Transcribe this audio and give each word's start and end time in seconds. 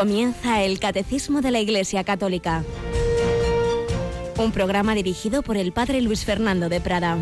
Comienza 0.00 0.62
el 0.62 0.80
Catecismo 0.80 1.42
de 1.42 1.50
la 1.50 1.60
Iglesia 1.60 2.04
Católica. 2.04 2.64
Un 4.38 4.50
programa 4.50 4.94
dirigido 4.94 5.42
por 5.42 5.58
el 5.58 5.72
Padre 5.72 6.00
Luis 6.00 6.24
Fernando 6.24 6.70
de 6.70 6.80
Prada. 6.80 7.18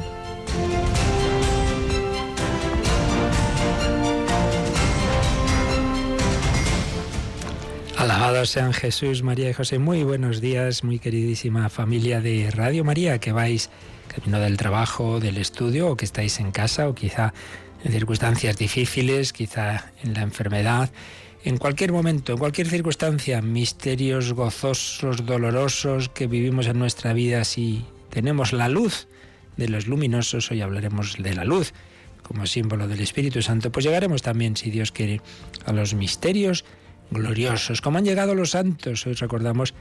Alabados 7.96 8.50
sean 8.50 8.72
Jesús, 8.72 9.24
María 9.24 9.50
y 9.50 9.54
José. 9.54 9.80
Muy 9.80 10.04
buenos 10.04 10.40
días, 10.40 10.84
muy 10.84 11.00
queridísima 11.00 11.70
familia 11.70 12.20
de 12.20 12.48
Radio 12.52 12.84
María, 12.84 13.18
que 13.18 13.32
vais 13.32 13.70
camino 14.06 14.38
del 14.38 14.56
trabajo, 14.56 15.18
del 15.18 15.38
estudio, 15.38 15.88
o 15.88 15.96
que 15.96 16.04
estáis 16.04 16.38
en 16.38 16.52
casa, 16.52 16.88
o 16.88 16.94
quizá 16.94 17.34
en 17.82 17.90
circunstancias 17.90 18.56
difíciles, 18.56 19.32
quizá 19.32 19.90
en 20.04 20.14
la 20.14 20.22
enfermedad 20.22 20.90
en 21.44 21.56
cualquier 21.56 21.92
momento, 21.92 22.32
en 22.32 22.38
cualquier 22.38 22.68
circunstancia, 22.68 23.40
misterios 23.42 24.32
gozosos, 24.32 25.24
dolorosos 25.24 26.08
que 26.08 26.26
vivimos 26.26 26.66
en 26.66 26.78
nuestra 26.78 27.12
vida, 27.12 27.44
si 27.44 27.84
tenemos 28.10 28.52
la 28.52 28.68
luz 28.68 29.06
de 29.56 29.68
los 29.68 29.86
luminosos, 29.86 30.50
hoy 30.50 30.60
hablaremos 30.60 31.16
de 31.18 31.34
la 31.34 31.44
luz 31.44 31.72
como 32.22 32.46
símbolo 32.46 32.88
del 32.88 33.00
Espíritu 33.00 33.40
Santo, 33.40 33.72
pues 33.72 33.86
llegaremos 33.86 34.22
también, 34.22 34.56
si 34.56 34.70
Dios 34.70 34.92
quiere, 34.92 35.22
a 35.64 35.72
los 35.72 35.94
misterios 35.94 36.64
gloriosos, 37.10 37.80
como 37.80 37.98
han 37.98 38.04
llegado 38.04 38.34
los 38.34 38.50
santos. 38.50 39.06
Hoy 39.06 39.14
recordamos 39.14 39.72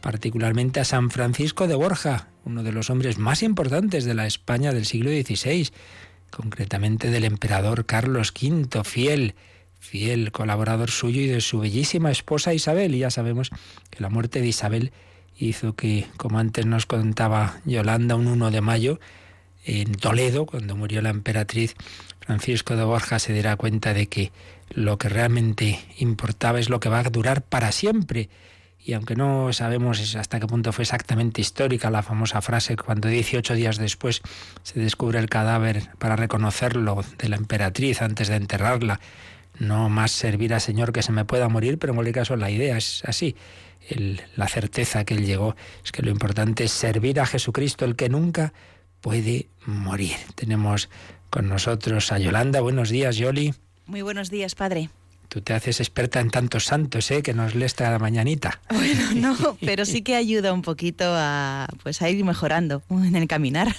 particularmente 0.00 0.78
a 0.78 0.84
San 0.84 1.10
Francisco 1.10 1.66
de 1.66 1.74
Borja, 1.74 2.28
uno 2.44 2.62
de 2.62 2.70
los 2.70 2.90
hombres 2.90 3.18
más 3.18 3.42
importantes 3.42 4.04
de 4.04 4.14
la 4.14 4.26
España 4.26 4.72
del 4.72 4.86
siglo 4.86 5.10
XVI, 5.10 5.70
concretamente 6.30 7.10
del 7.10 7.24
emperador 7.24 7.86
Carlos 7.86 8.32
V, 8.40 8.84
fiel 8.84 9.34
fiel 9.80 10.32
colaborador 10.32 10.90
suyo 10.90 11.20
y 11.20 11.26
de 11.26 11.40
su 11.40 11.60
bellísima 11.60 12.10
esposa 12.10 12.54
Isabel. 12.54 12.94
Y 12.94 12.98
ya 12.98 13.10
sabemos 13.10 13.50
que 13.90 14.00
la 14.00 14.10
muerte 14.10 14.40
de 14.40 14.48
Isabel 14.48 14.92
hizo 15.38 15.74
que, 15.74 16.06
como 16.16 16.38
antes 16.38 16.66
nos 16.66 16.86
contaba 16.86 17.60
Yolanda, 17.64 18.16
un 18.16 18.26
1 18.26 18.50
de 18.50 18.60
mayo, 18.60 19.00
en 19.64 19.92
Toledo, 19.96 20.46
cuando 20.46 20.76
murió 20.76 21.02
la 21.02 21.10
emperatriz, 21.10 21.74
Francisco 22.20 22.76
de 22.76 22.84
Borja 22.84 23.18
se 23.18 23.32
diera 23.32 23.56
cuenta 23.56 23.94
de 23.94 24.06
que 24.06 24.32
lo 24.70 24.96
que 24.96 25.08
realmente 25.08 25.80
importaba 25.98 26.60
es 26.60 26.68
lo 26.68 26.80
que 26.80 26.88
va 26.88 27.00
a 27.00 27.04
durar 27.04 27.42
para 27.42 27.72
siempre. 27.72 28.28
Y 28.78 28.92
aunque 28.92 29.16
no 29.16 29.52
sabemos 29.52 30.14
hasta 30.14 30.38
qué 30.38 30.46
punto 30.46 30.72
fue 30.72 30.82
exactamente 30.82 31.40
histórica 31.40 31.90
la 31.90 32.04
famosa 32.04 32.40
frase 32.40 32.76
cuando 32.76 33.08
18 33.08 33.54
días 33.54 33.78
después 33.78 34.22
se 34.62 34.78
descubre 34.78 35.18
el 35.18 35.28
cadáver 35.28 35.88
para 35.98 36.14
reconocerlo 36.14 37.04
de 37.18 37.28
la 37.28 37.36
emperatriz 37.36 38.00
antes 38.02 38.28
de 38.28 38.36
enterrarla, 38.36 39.00
no 39.58 39.88
más 39.88 40.12
servir 40.12 40.54
al 40.54 40.60
Señor 40.60 40.92
que 40.92 41.02
se 41.02 41.12
me 41.12 41.24
pueda 41.24 41.48
morir, 41.48 41.78
pero 41.78 41.92
en 41.92 41.96
cualquier 41.96 42.14
caso 42.14 42.36
la 42.36 42.50
idea 42.50 42.76
es 42.76 43.02
así. 43.04 43.36
la 44.36 44.48
certeza 44.48 45.04
que 45.04 45.14
él 45.14 45.24
llegó 45.24 45.56
es 45.84 45.92
que 45.92 46.02
lo 46.02 46.10
importante 46.10 46.64
es 46.64 46.72
servir 46.72 47.20
a 47.20 47.26
Jesucristo, 47.26 47.84
el 47.84 47.96
que 47.96 48.08
nunca 48.08 48.52
puede 49.00 49.48
morir. 49.64 50.16
Tenemos 50.34 50.88
con 51.30 51.48
nosotros 51.48 52.12
a 52.12 52.18
Yolanda. 52.18 52.60
Buenos 52.60 52.90
días, 52.90 53.16
Yoli. 53.16 53.54
Muy 53.86 54.02
buenos 54.02 54.30
días, 54.30 54.54
padre. 54.54 54.90
Tú 55.28 55.40
te 55.40 55.54
haces 55.54 55.80
experta 55.80 56.20
en 56.20 56.30
tantos 56.30 56.64
santos, 56.64 57.10
¿eh? 57.10 57.22
Que 57.22 57.34
nos 57.34 57.54
lees 57.54 57.74
cada 57.74 57.98
mañanita. 57.98 58.60
Bueno, 58.70 59.34
no, 59.36 59.58
pero 59.60 59.84
sí 59.84 60.02
que 60.02 60.14
ayuda 60.14 60.52
un 60.52 60.62
poquito 60.62 61.04
a, 61.06 61.68
pues, 61.82 62.00
a 62.02 62.08
ir 62.08 62.24
mejorando 62.24 62.82
en 62.90 63.16
el 63.16 63.26
caminar. 63.26 63.74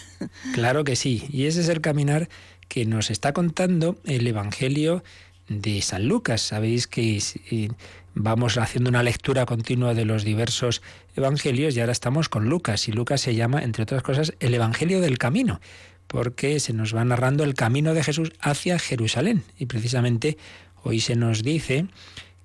Claro 0.53 0.83
que 0.83 0.95
sí. 0.95 1.25
Y 1.29 1.45
ese 1.45 1.61
es 1.61 1.69
el 1.69 1.81
caminar 1.81 2.29
que 2.67 2.85
nos 2.85 3.09
está 3.09 3.33
contando 3.33 3.97
el 4.05 4.27
Evangelio 4.27 5.03
de 5.49 5.81
San 5.81 6.07
Lucas. 6.07 6.41
Sabéis 6.41 6.87
que 6.87 7.21
eh, 7.51 7.69
vamos 8.13 8.57
haciendo 8.57 8.89
una 8.89 9.03
lectura 9.03 9.45
continua 9.45 9.93
de 9.93 10.05
los 10.05 10.23
diversos 10.23 10.81
evangelios 11.15 11.75
y 11.75 11.79
ahora 11.79 11.91
estamos 11.91 12.29
con 12.29 12.49
Lucas. 12.49 12.87
Y 12.87 12.91
Lucas 12.91 13.21
se 13.21 13.35
llama, 13.35 13.63
entre 13.63 13.83
otras 13.83 14.03
cosas, 14.03 14.33
el 14.39 14.53
Evangelio 14.53 15.01
del 15.01 15.17
Camino, 15.17 15.59
porque 16.07 16.59
se 16.59 16.73
nos 16.73 16.95
va 16.95 17.05
narrando 17.05 17.43
el 17.43 17.53
camino 17.53 17.93
de 17.93 18.03
Jesús 18.03 18.31
hacia 18.39 18.79
Jerusalén. 18.79 19.43
Y 19.57 19.65
precisamente 19.65 20.37
hoy 20.83 20.99
se 20.99 21.15
nos 21.15 21.43
dice 21.43 21.87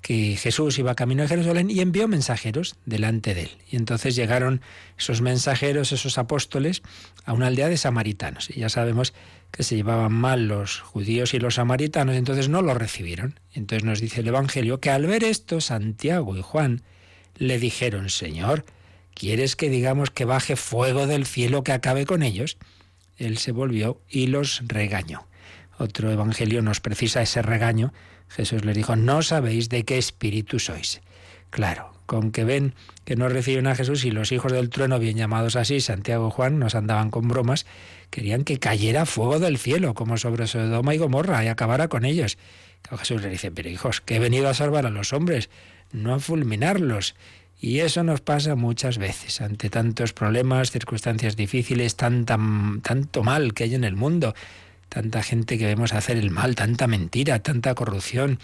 que 0.02 0.36
Jesús 0.36 0.78
iba 0.78 0.96
camino 0.96 1.22
a 1.22 1.28
Jerusalén 1.28 1.70
y 1.70 1.80
envió 1.80 2.08
mensajeros 2.08 2.76
delante 2.84 3.34
de 3.34 3.42
él. 3.42 3.50
Y 3.70 3.76
entonces 3.76 4.16
llegaron 4.16 4.60
esos 4.98 5.22
mensajeros, 5.22 5.92
esos 5.92 6.18
apóstoles, 6.18 6.82
a 7.24 7.32
una 7.32 7.46
aldea 7.46 7.68
de 7.68 7.76
samaritanos. 7.76 8.50
Y 8.50 8.60
ya 8.60 8.68
sabemos 8.68 9.14
que 9.52 9.62
se 9.62 9.76
llevaban 9.76 10.12
mal 10.12 10.48
los 10.48 10.80
judíos 10.80 11.34
y 11.34 11.38
los 11.38 11.54
samaritanos, 11.56 12.16
entonces 12.16 12.48
no 12.48 12.62
lo 12.62 12.74
recibieron. 12.74 13.38
Entonces 13.52 13.84
nos 13.84 14.00
dice 14.00 14.20
el 14.20 14.28
Evangelio 14.28 14.80
que 14.80 14.90
al 14.90 15.06
ver 15.06 15.22
esto, 15.22 15.60
Santiago 15.60 16.36
y 16.36 16.42
Juan 16.42 16.82
le 17.36 17.58
dijeron, 17.58 18.08
Señor, 18.08 18.64
¿quieres 19.14 19.54
que 19.54 19.68
digamos 19.68 20.10
que 20.10 20.24
baje 20.24 20.56
fuego 20.56 21.06
del 21.06 21.26
cielo 21.26 21.62
que 21.62 21.72
acabe 21.72 22.06
con 22.06 22.22
ellos? 22.22 22.56
Él 23.18 23.36
se 23.36 23.52
volvió 23.52 24.00
y 24.08 24.28
los 24.28 24.62
regañó. 24.66 25.26
Otro 25.78 26.10
Evangelio 26.10 26.62
nos 26.62 26.80
precisa 26.80 27.20
ese 27.20 27.42
regaño. 27.42 27.92
Jesús 28.28 28.64
les 28.64 28.74
dijo, 28.74 28.96
no 28.96 29.20
sabéis 29.22 29.68
de 29.68 29.84
qué 29.84 29.98
espíritu 29.98 30.58
sois. 30.58 31.02
Claro, 31.50 31.92
con 32.06 32.32
que 32.32 32.44
ven 32.44 32.74
que 33.04 33.16
no 33.16 33.28
reciben 33.28 33.66
a 33.66 33.74
Jesús 33.74 34.04
y 34.04 34.10
los 34.10 34.32
hijos 34.32 34.52
del 34.52 34.70
trueno, 34.70 34.98
bien 34.98 35.16
llamados 35.16 35.56
así, 35.56 35.80
Santiago 35.80 36.28
y 36.28 36.30
Juan, 36.30 36.58
nos 36.58 36.74
andaban 36.74 37.10
con 37.10 37.28
bromas, 37.28 37.66
querían 38.12 38.44
que 38.44 38.58
cayera 38.58 39.06
fuego 39.06 39.40
del 39.40 39.56
cielo, 39.56 39.94
como 39.94 40.18
sobre 40.18 40.46
Sodoma 40.46 40.94
y 40.94 40.98
Gomorra, 40.98 41.42
y 41.42 41.48
acabara 41.48 41.88
con 41.88 42.04
ellos. 42.04 42.36
Jesús 42.98 43.22
le 43.22 43.30
dice, 43.30 43.50
pero 43.50 43.70
hijos, 43.70 44.02
que 44.02 44.16
he 44.16 44.18
venido 44.18 44.48
a 44.48 44.54
salvar 44.54 44.84
a 44.84 44.90
los 44.90 45.14
hombres, 45.14 45.48
no 45.92 46.14
a 46.14 46.20
fulminarlos. 46.20 47.14
Y 47.58 47.80
eso 47.80 48.02
nos 48.02 48.20
pasa 48.20 48.54
muchas 48.54 48.98
veces, 48.98 49.40
ante 49.40 49.70
tantos 49.70 50.12
problemas, 50.12 50.70
circunstancias 50.70 51.36
difíciles, 51.36 51.96
tanto 51.96 52.36
mal 52.36 53.54
que 53.54 53.64
hay 53.64 53.74
en 53.74 53.84
el 53.84 53.96
mundo, 53.96 54.34
tanta 54.90 55.22
gente 55.22 55.56
que 55.56 55.64
vemos 55.64 55.94
hacer 55.94 56.18
el 56.18 56.30
mal, 56.30 56.54
tanta 56.54 56.86
mentira, 56.86 57.38
tanta 57.42 57.74
corrupción, 57.74 58.38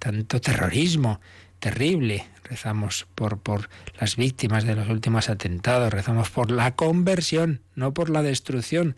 tanto 0.00 0.40
terrorismo 0.40 1.20
terrible. 1.60 2.26
Rezamos 2.52 3.06
por, 3.14 3.38
por 3.38 3.70
las 3.98 4.16
víctimas 4.16 4.64
de 4.64 4.76
los 4.76 4.90
últimos 4.90 5.30
atentados, 5.30 5.90
rezamos 5.90 6.28
por 6.28 6.50
la 6.50 6.74
conversión, 6.74 7.62
no 7.76 7.94
por 7.94 8.10
la 8.10 8.20
destrucción 8.20 8.94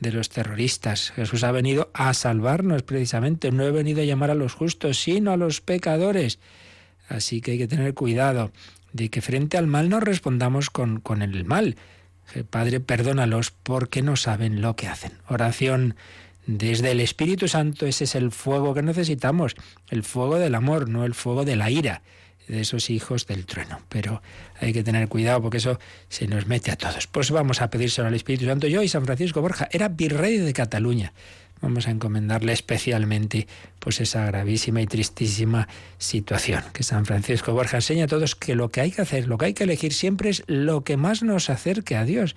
de 0.00 0.10
los 0.10 0.28
terroristas. 0.28 1.12
Jesús 1.12 1.44
ha 1.44 1.52
venido 1.52 1.88
a 1.94 2.12
salvarnos 2.14 2.82
precisamente, 2.82 3.52
no 3.52 3.62
he 3.62 3.70
venido 3.70 4.02
a 4.02 4.04
llamar 4.04 4.32
a 4.32 4.34
los 4.34 4.54
justos, 4.54 4.98
sino 4.98 5.30
a 5.30 5.36
los 5.36 5.60
pecadores. 5.60 6.40
Así 7.08 7.40
que 7.40 7.52
hay 7.52 7.58
que 7.58 7.68
tener 7.68 7.94
cuidado 7.94 8.50
de 8.92 9.08
que 9.08 9.22
frente 9.22 9.56
al 9.56 9.68
mal 9.68 9.88
no 9.88 10.00
respondamos 10.00 10.68
con, 10.68 10.98
con 10.98 11.22
el 11.22 11.44
mal. 11.44 11.76
Padre, 12.50 12.80
perdónalos 12.80 13.52
porque 13.52 14.02
no 14.02 14.16
saben 14.16 14.60
lo 14.60 14.74
que 14.74 14.88
hacen. 14.88 15.12
Oración 15.28 15.94
desde 16.48 16.90
el 16.90 16.98
Espíritu 16.98 17.46
Santo, 17.46 17.86
ese 17.86 18.02
es 18.02 18.16
el 18.16 18.32
fuego 18.32 18.74
que 18.74 18.82
necesitamos, 18.82 19.54
el 19.90 20.02
fuego 20.02 20.40
del 20.40 20.56
amor, 20.56 20.88
no 20.88 21.04
el 21.04 21.14
fuego 21.14 21.44
de 21.44 21.54
la 21.54 21.70
ira 21.70 22.02
de 22.48 22.60
esos 22.60 22.90
hijos 22.90 23.26
del 23.26 23.46
trueno. 23.46 23.80
Pero 23.88 24.22
hay 24.60 24.72
que 24.72 24.82
tener 24.82 25.08
cuidado 25.08 25.42
porque 25.42 25.58
eso 25.58 25.78
se 26.08 26.26
nos 26.26 26.46
mete 26.46 26.70
a 26.70 26.76
todos. 26.76 27.06
Pues 27.06 27.30
vamos 27.30 27.60
a 27.62 27.70
pedírselo 27.70 28.08
al 28.08 28.14
Espíritu 28.14 28.46
Santo. 28.46 28.66
Yo 28.66 28.82
y 28.82 28.88
San 28.88 29.04
Francisco 29.04 29.40
Borja 29.40 29.68
era 29.70 29.88
virrey 29.88 30.38
de 30.38 30.52
Cataluña. 30.52 31.12
Vamos 31.62 31.88
a 31.88 31.90
encomendarle 31.90 32.52
especialmente 32.52 33.46
pues 33.78 34.00
esa 34.00 34.26
gravísima 34.26 34.82
y 34.82 34.86
tristísima 34.86 35.68
situación. 35.96 36.62
Que 36.72 36.82
San 36.82 37.06
Francisco 37.06 37.52
Borja 37.52 37.78
enseña 37.78 38.04
a 38.04 38.08
todos 38.08 38.34
que 38.34 38.54
lo 38.54 38.68
que 38.68 38.82
hay 38.82 38.90
que 38.90 39.02
hacer, 39.02 39.26
lo 39.26 39.38
que 39.38 39.46
hay 39.46 39.54
que 39.54 39.64
elegir 39.64 39.94
siempre 39.94 40.28
es 40.28 40.42
lo 40.46 40.84
que 40.84 40.96
más 40.96 41.22
nos 41.22 41.48
acerque 41.48 41.96
a 41.96 42.04
Dios, 42.04 42.36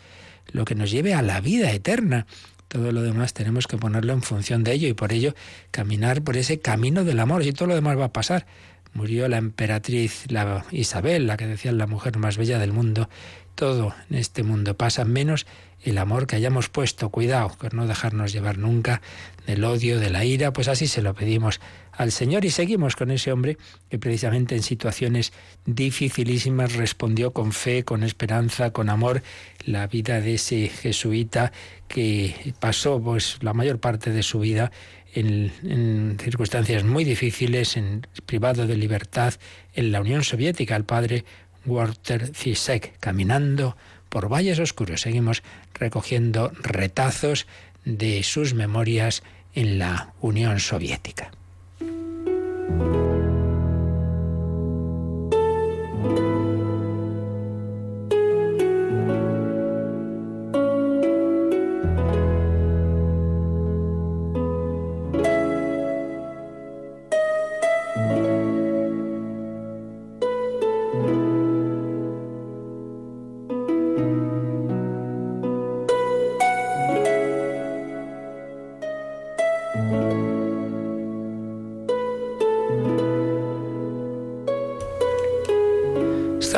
lo 0.51 0.63
que 0.63 0.75
nos 0.75 0.89
lleve 0.89 1.13
a 1.13 1.21
la 1.21 1.41
vida 1.41 1.71
eterna. 1.71 2.27
Todo 2.69 2.91
lo 2.91 3.01
demás 3.01 3.33
tenemos 3.33 3.67
que 3.67 3.77
ponerlo 3.77 4.13
en 4.13 4.21
función 4.21 4.63
de 4.63 4.73
ello 4.73 4.87
y 4.87 4.93
por 4.93 5.11
ello 5.11 5.33
caminar 5.71 6.21
por 6.21 6.37
ese 6.37 6.59
camino 6.59 7.03
del 7.03 7.19
amor. 7.19 7.43
Y 7.43 7.51
todo 7.51 7.67
lo 7.67 7.75
demás 7.75 7.97
va 7.97 8.05
a 8.05 8.13
pasar. 8.13 8.45
Murió 8.93 9.27
la 9.27 9.37
emperatriz 9.37 10.25
la 10.29 10.65
Isabel, 10.71 11.27
la 11.27 11.37
que 11.37 11.47
decían 11.47 11.77
la 11.77 11.87
mujer 11.87 12.17
más 12.17 12.37
bella 12.37 12.59
del 12.59 12.73
mundo. 12.73 13.09
Todo 13.55 13.93
en 14.09 14.17
este 14.17 14.43
mundo 14.43 14.75
pasa 14.75 15.05
menos 15.05 15.45
el 15.83 15.97
amor 15.97 16.27
que 16.27 16.35
hayamos 16.35 16.69
puesto. 16.69 17.09
Cuidado, 17.09 17.49
con 17.57 17.71
no 17.73 17.87
dejarnos 17.87 18.33
llevar 18.33 18.57
nunca 18.57 19.01
del 19.45 19.63
odio, 19.63 19.99
de 19.99 20.09
la 20.09 20.25
ira. 20.25 20.53
Pues 20.53 20.67
así 20.67 20.87
se 20.87 21.01
lo 21.01 21.13
pedimos 21.13 21.59
al 21.91 22.11
Señor 22.11 22.45
y 22.45 22.49
seguimos 22.49 22.95
con 22.95 23.11
ese 23.11 23.31
hombre 23.31 23.57
que 23.89 23.99
precisamente 23.99 24.55
en 24.55 24.63
situaciones 24.63 25.33
dificilísimas 25.65 26.73
respondió 26.73 27.31
con 27.31 27.51
fe, 27.51 27.83
con 27.83 28.03
esperanza, 28.03 28.71
con 28.71 28.89
amor 28.89 29.21
la 29.65 29.87
vida 29.87 30.21
de 30.21 30.35
ese 30.35 30.69
jesuita 30.69 31.51
que 31.87 32.53
pasó 32.59 33.01
pues 33.01 33.39
la 33.41 33.53
mayor 33.53 33.79
parte 33.79 34.11
de 34.11 34.23
su 34.23 34.39
vida 34.39 34.71
en, 35.13 36.17
circunstancias 36.19 36.83
muy 36.83 37.03
difíciles, 37.03 37.77
privado 38.25 38.67
de 38.67 38.77
libertad 38.77 39.33
en 39.73 39.91
la 39.91 40.01
Unión 40.01 40.23
Soviética, 40.23 40.75
el 40.75 40.85
padre 40.85 41.25
Walter 41.65 42.31
Zizek, 42.33 42.97
caminando 42.99 43.75
por 44.09 44.31
valles 44.31 44.59
oscuros. 44.59 45.01
Seguimos 45.01 45.43
recogiendo 45.73 46.51
retazos 46.61 47.47
de 47.85 48.23
sus 48.23 48.53
memorias 48.53 49.23
en 49.53 49.79
la 49.79 50.13
Unión 50.21 50.59
Soviética. 50.59 51.31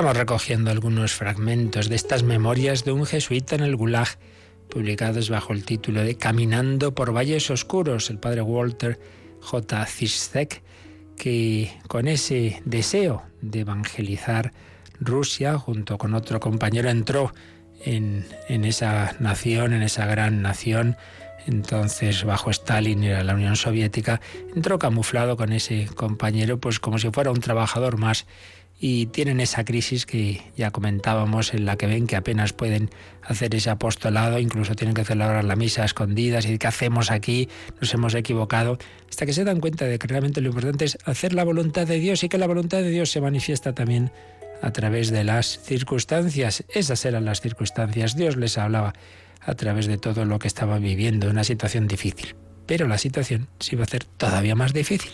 Estamos 0.01 0.17
recogiendo 0.17 0.71
algunos 0.71 1.13
fragmentos 1.13 1.87
de 1.87 1.95
estas 1.95 2.23
memorias 2.23 2.83
de 2.83 2.91
un 2.91 3.05
jesuita 3.05 3.55
en 3.55 3.61
el 3.61 3.75
Gulag, 3.75 4.07
publicados 4.67 5.29
bajo 5.29 5.53
el 5.53 5.63
título 5.63 6.01
de 6.01 6.15
Caminando 6.17 6.95
por 6.95 7.15
Valles 7.15 7.51
Oscuros. 7.51 8.09
El 8.09 8.17
padre 8.17 8.41
Walter 8.41 8.99
J. 9.41 9.85
Zizek 9.85 10.63
que 11.21 11.71
con 11.87 12.07
ese 12.07 12.63
deseo 12.65 13.21
de 13.43 13.59
evangelizar 13.59 14.53
Rusia, 14.99 15.59
junto 15.59 15.99
con 15.99 16.15
otro 16.15 16.39
compañero, 16.39 16.89
entró 16.89 17.31
en, 17.85 18.25
en 18.49 18.65
esa 18.65 19.15
nación, 19.19 19.73
en 19.73 19.83
esa 19.83 20.07
gran 20.07 20.41
nación, 20.41 20.97
entonces 21.45 22.23
bajo 22.23 22.49
Stalin 22.49 23.03
y 23.03 23.09
la 23.09 23.35
Unión 23.35 23.55
Soviética, 23.55 24.19
entró 24.55 24.79
camuflado 24.79 25.37
con 25.37 25.53
ese 25.53 25.85
compañero, 25.93 26.59
pues 26.59 26.79
como 26.79 26.97
si 26.97 27.11
fuera 27.11 27.29
un 27.29 27.39
trabajador 27.39 27.99
más 27.99 28.25
y 28.83 29.05
tienen 29.05 29.39
esa 29.39 29.63
crisis 29.63 30.07
que 30.07 30.41
ya 30.57 30.71
comentábamos 30.71 31.53
en 31.53 31.65
la 31.65 31.77
que 31.77 31.85
ven 31.85 32.07
que 32.07 32.15
apenas 32.15 32.51
pueden 32.51 32.89
hacer 33.21 33.53
ese 33.53 33.69
apostolado, 33.69 34.39
incluso 34.39 34.73
tienen 34.73 34.95
que 34.95 35.05
celebrar 35.05 35.43
la 35.43 35.55
misa 35.55 35.83
a 35.83 35.85
escondidas 35.85 36.47
y 36.47 36.57
qué 36.57 36.65
hacemos 36.65 37.11
aquí, 37.11 37.47
nos 37.79 37.93
hemos 37.93 38.15
equivocado, 38.15 38.79
hasta 39.07 39.27
que 39.27 39.33
se 39.33 39.43
dan 39.43 39.59
cuenta 39.59 39.85
de 39.85 39.99
que 39.99 40.07
realmente 40.07 40.41
lo 40.41 40.47
importante 40.47 40.85
es 40.85 40.97
hacer 41.05 41.33
la 41.33 41.43
voluntad 41.43 41.85
de 41.85 41.99
Dios 41.99 42.23
y 42.23 42.29
que 42.29 42.39
la 42.39 42.47
voluntad 42.47 42.79
de 42.79 42.89
Dios 42.89 43.11
se 43.11 43.21
manifiesta 43.21 43.73
también 43.73 44.11
a 44.63 44.71
través 44.71 45.11
de 45.11 45.25
las 45.25 45.59
circunstancias. 45.59 46.63
Esas 46.67 47.05
eran 47.05 47.23
las 47.23 47.39
circunstancias. 47.39 48.15
Dios 48.15 48.35
les 48.35 48.57
hablaba 48.57 48.93
a 49.41 49.53
través 49.53 49.85
de 49.85 49.99
todo 49.99 50.25
lo 50.25 50.39
que 50.39 50.47
estaban 50.47 50.81
viviendo, 50.81 51.29
una 51.29 51.43
situación 51.43 51.87
difícil. 51.87 52.35
Pero 52.65 52.87
la 52.87 52.97
situación 52.97 53.47
se 53.59 53.75
iba 53.75 53.83
a 53.83 53.85
hacer 53.85 54.05
todavía 54.05 54.55
más 54.55 54.73
difícil, 54.73 55.11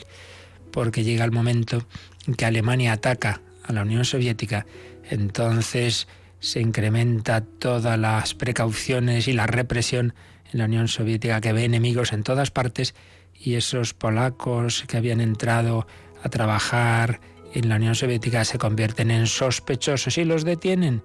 porque 0.72 1.04
llega 1.04 1.26
el 1.26 1.32
momento 1.34 1.86
en 2.28 2.36
que 2.36 2.46
Alemania 2.46 2.94
ataca 2.94 3.42
a 3.68 3.74
la 3.74 3.82
Unión 3.82 4.06
Soviética, 4.06 4.66
entonces 5.10 6.08
se 6.40 6.62
incrementa 6.62 7.42
todas 7.42 7.98
las 8.00 8.34
precauciones 8.34 9.28
y 9.28 9.34
la 9.34 9.48
represión 9.48 10.14
en 10.52 10.60
la 10.60 10.66
Unión 10.66 10.88
Soviética 10.88 11.42
que 11.42 11.54
ve 11.54 11.66
enemigos 11.66 12.14
en 12.14 12.24
todas 12.24 12.52
partes 12.52 12.96
y 13.34 13.56
esos 13.56 13.94
polacos 13.94 14.86
que 14.88 14.98
habían 14.98 15.22
entrado 15.22 15.88
a 16.24 16.30
trabajar 16.30 17.20
en 17.54 17.70
la 17.70 17.76
Unión 17.76 17.96
Soviética 17.96 18.46
se 18.46 18.58
convierten 18.58 19.12
en 19.12 19.28
sospechosos 19.28 20.18
y 20.18 20.26
los 20.26 20.44
detienen 20.44 21.04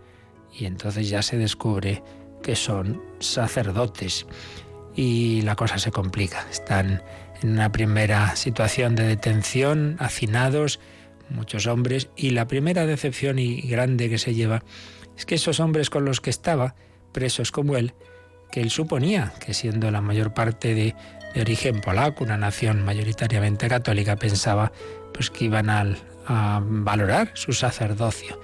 y 0.52 0.66
entonces 0.66 1.08
ya 1.08 1.22
se 1.22 1.38
descubre 1.38 2.02
que 2.42 2.56
son 2.56 3.02
sacerdotes 3.20 4.26
y 4.94 5.42
la 5.42 5.56
cosa 5.56 5.78
se 5.78 5.90
complica. 5.90 6.46
Están 6.50 7.02
en 7.40 7.50
una 7.50 7.72
primera 7.72 8.36
situación 8.36 8.94
de 8.94 9.04
detención, 9.04 9.96
hacinados, 9.98 10.80
muchos 11.32 11.66
hombres, 11.66 12.10
y 12.16 12.30
la 12.30 12.46
primera 12.46 12.86
decepción 12.86 13.38
y 13.38 13.60
grande 13.62 14.08
que 14.08 14.18
se 14.18 14.34
lleva 14.34 14.62
es 15.16 15.26
que 15.26 15.34
esos 15.34 15.60
hombres 15.60 15.90
con 15.90 16.04
los 16.04 16.20
que 16.20 16.30
estaba, 16.30 16.74
presos 17.12 17.52
como 17.52 17.76
él, 17.76 17.94
que 18.52 18.60
él 18.60 18.70
suponía 18.70 19.32
que 19.44 19.54
siendo 19.54 19.90
la 19.90 20.00
mayor 20.00 20.34
parte 20.34 20.74
de, 20.74 20.94
origen 21.34 21.80
polaco, 21.80 22.24
una 22.24 22.36
nación 22.36 22.84
mayoritariamente 22.84 23.66
católica, 23.66 24.16
pensaba 24.16 24.70
pues 25.14 25.30
que 25.30 25.46
iban 25.46 25.70
a, 25.70 25.96
valorar 26.62 27.32
su 27.34 27.52
sacerdocio. 27.52 28.38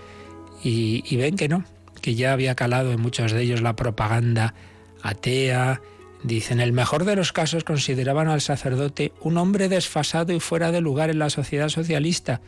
Y, 0.64 1.16
ven 1.16 1.36
que 1.36 1.48
no, 1.48 1.64
que 2.00 2.14
ya 2.14 2.32
había 2.32 2.56
calado 2.56 2.90
en 2.90 3.00
muchos 3.00 3.30
de 3.32 3.42
ellos 3.42 3.60
la 3.62 3.76
propaganda 3.76 4.54
atea, 5.02 5.80
Dicen, 6.24 6.58
el 6.58 6.72
mejor 6.72 7.04
de 7.04 7.14
los 7.14 7.32
casos 7.32 7.62
consideraban 7.62 8.26
al 8.26 8.40
sacerdote 8.40 9.12
un 9.20 9.38
hombre 9.38 9.68
desfasado 9.68 10.32
y 10.32 10.40
fuera 10.40 10.72
de 10.72 10.80
lugar 10.80 11.10
en 11.10 11.20
la 11.20 11.30
sociedad 11.30 11.68
socialista, 11.68 12.40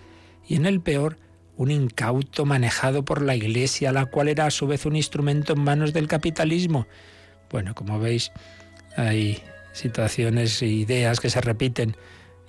y 0.50 0.56
en 0.56 0.66
el 0.66 0.80
peor, 0.80 1.16
un 1.56 1.70
incauto 1.70 2.44
manejado 2.44 3.04
por 3.04 3.22
la 3.22 3.36
Iglesia, 3.36 3.92
la 3.92 4.06
cual 4.06 4.26
era 4.26 4.46
a 4.46 4.50
su 4.50 4.66
vez 4.66 4.84
un 4.84 4.96
instrumento 4.96 5.52
en 5.52 5.60
manos 5.62 5.92
del 5.92 6.08
capitalismo. 6.08 6.88
Bueno, 7.52 7.72
como 7.76 8.00
veis, 8.00 8.32
hay 8.96 9.40
situaciones 9.72 10.60
e 10.60 10.66
ideas 10.66 11.20
que 11.20 11.30
se 11.30 11.40
repiten 11.40 11.96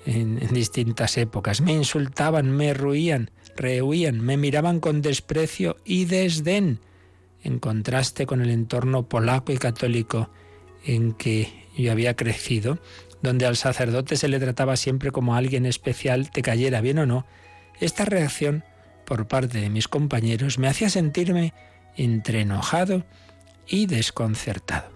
en, 0.08 0.40
distintas 0.52 1.16
épocas. 1.20 1.62
Me 1.62 1.74
insultaban, 1.74 2.50
me 2.50 2.74
ruían, 2.74 3.30
rehuían, 3.56 4.20
me 4.20 4.36
miraban 4.36 4.80
con 4.80 5.04
desprecio 5.04 5.78
y 5.86 6.06
desdén, 6.06 6.80
en 7.44 7.60
contraste 7.60 8.26
con 8.26 8.42
el 8.42 8.50
entorno 8.50 9.08
polaco 9.08 9.52
y 9.52 9.58
católico 9.58 10.32
en 10.88 11.12
que 11.12 11.68
yo 11.78 11.92
había 11.92 12.16
crecido, 12.16 12.80
donde 13.22 13.46
al 13.46 13.58
sacerdote 13.58 14.18
se 14.18 14.28
le 14.28 14.40
trataba 14.40 14.76
siempre 14.76 15.12
como 15.12 15.36
alguien 15.36 15.68
especial, 15.68 16.32
te 16.32 16.42
cayera 16.42 16.82
bien 16.82 16.98
o 16.98 17.06
no, 17.06 17.28
esta 17.82 18.06
reacción 18.06 18.64
por 19.06 19.28
parte 19.28 19.60
de 19.60 19.70
mis 19.70 19.88
compañeros 19.88 20.58
me 20.58 20.68
hacía 20.68 20.90
sentirme 20.90 21.54
entre 21.98 22.42
enojado 22.42 23.04
y 23.68 23.88
desconcertado. 23.88 24.90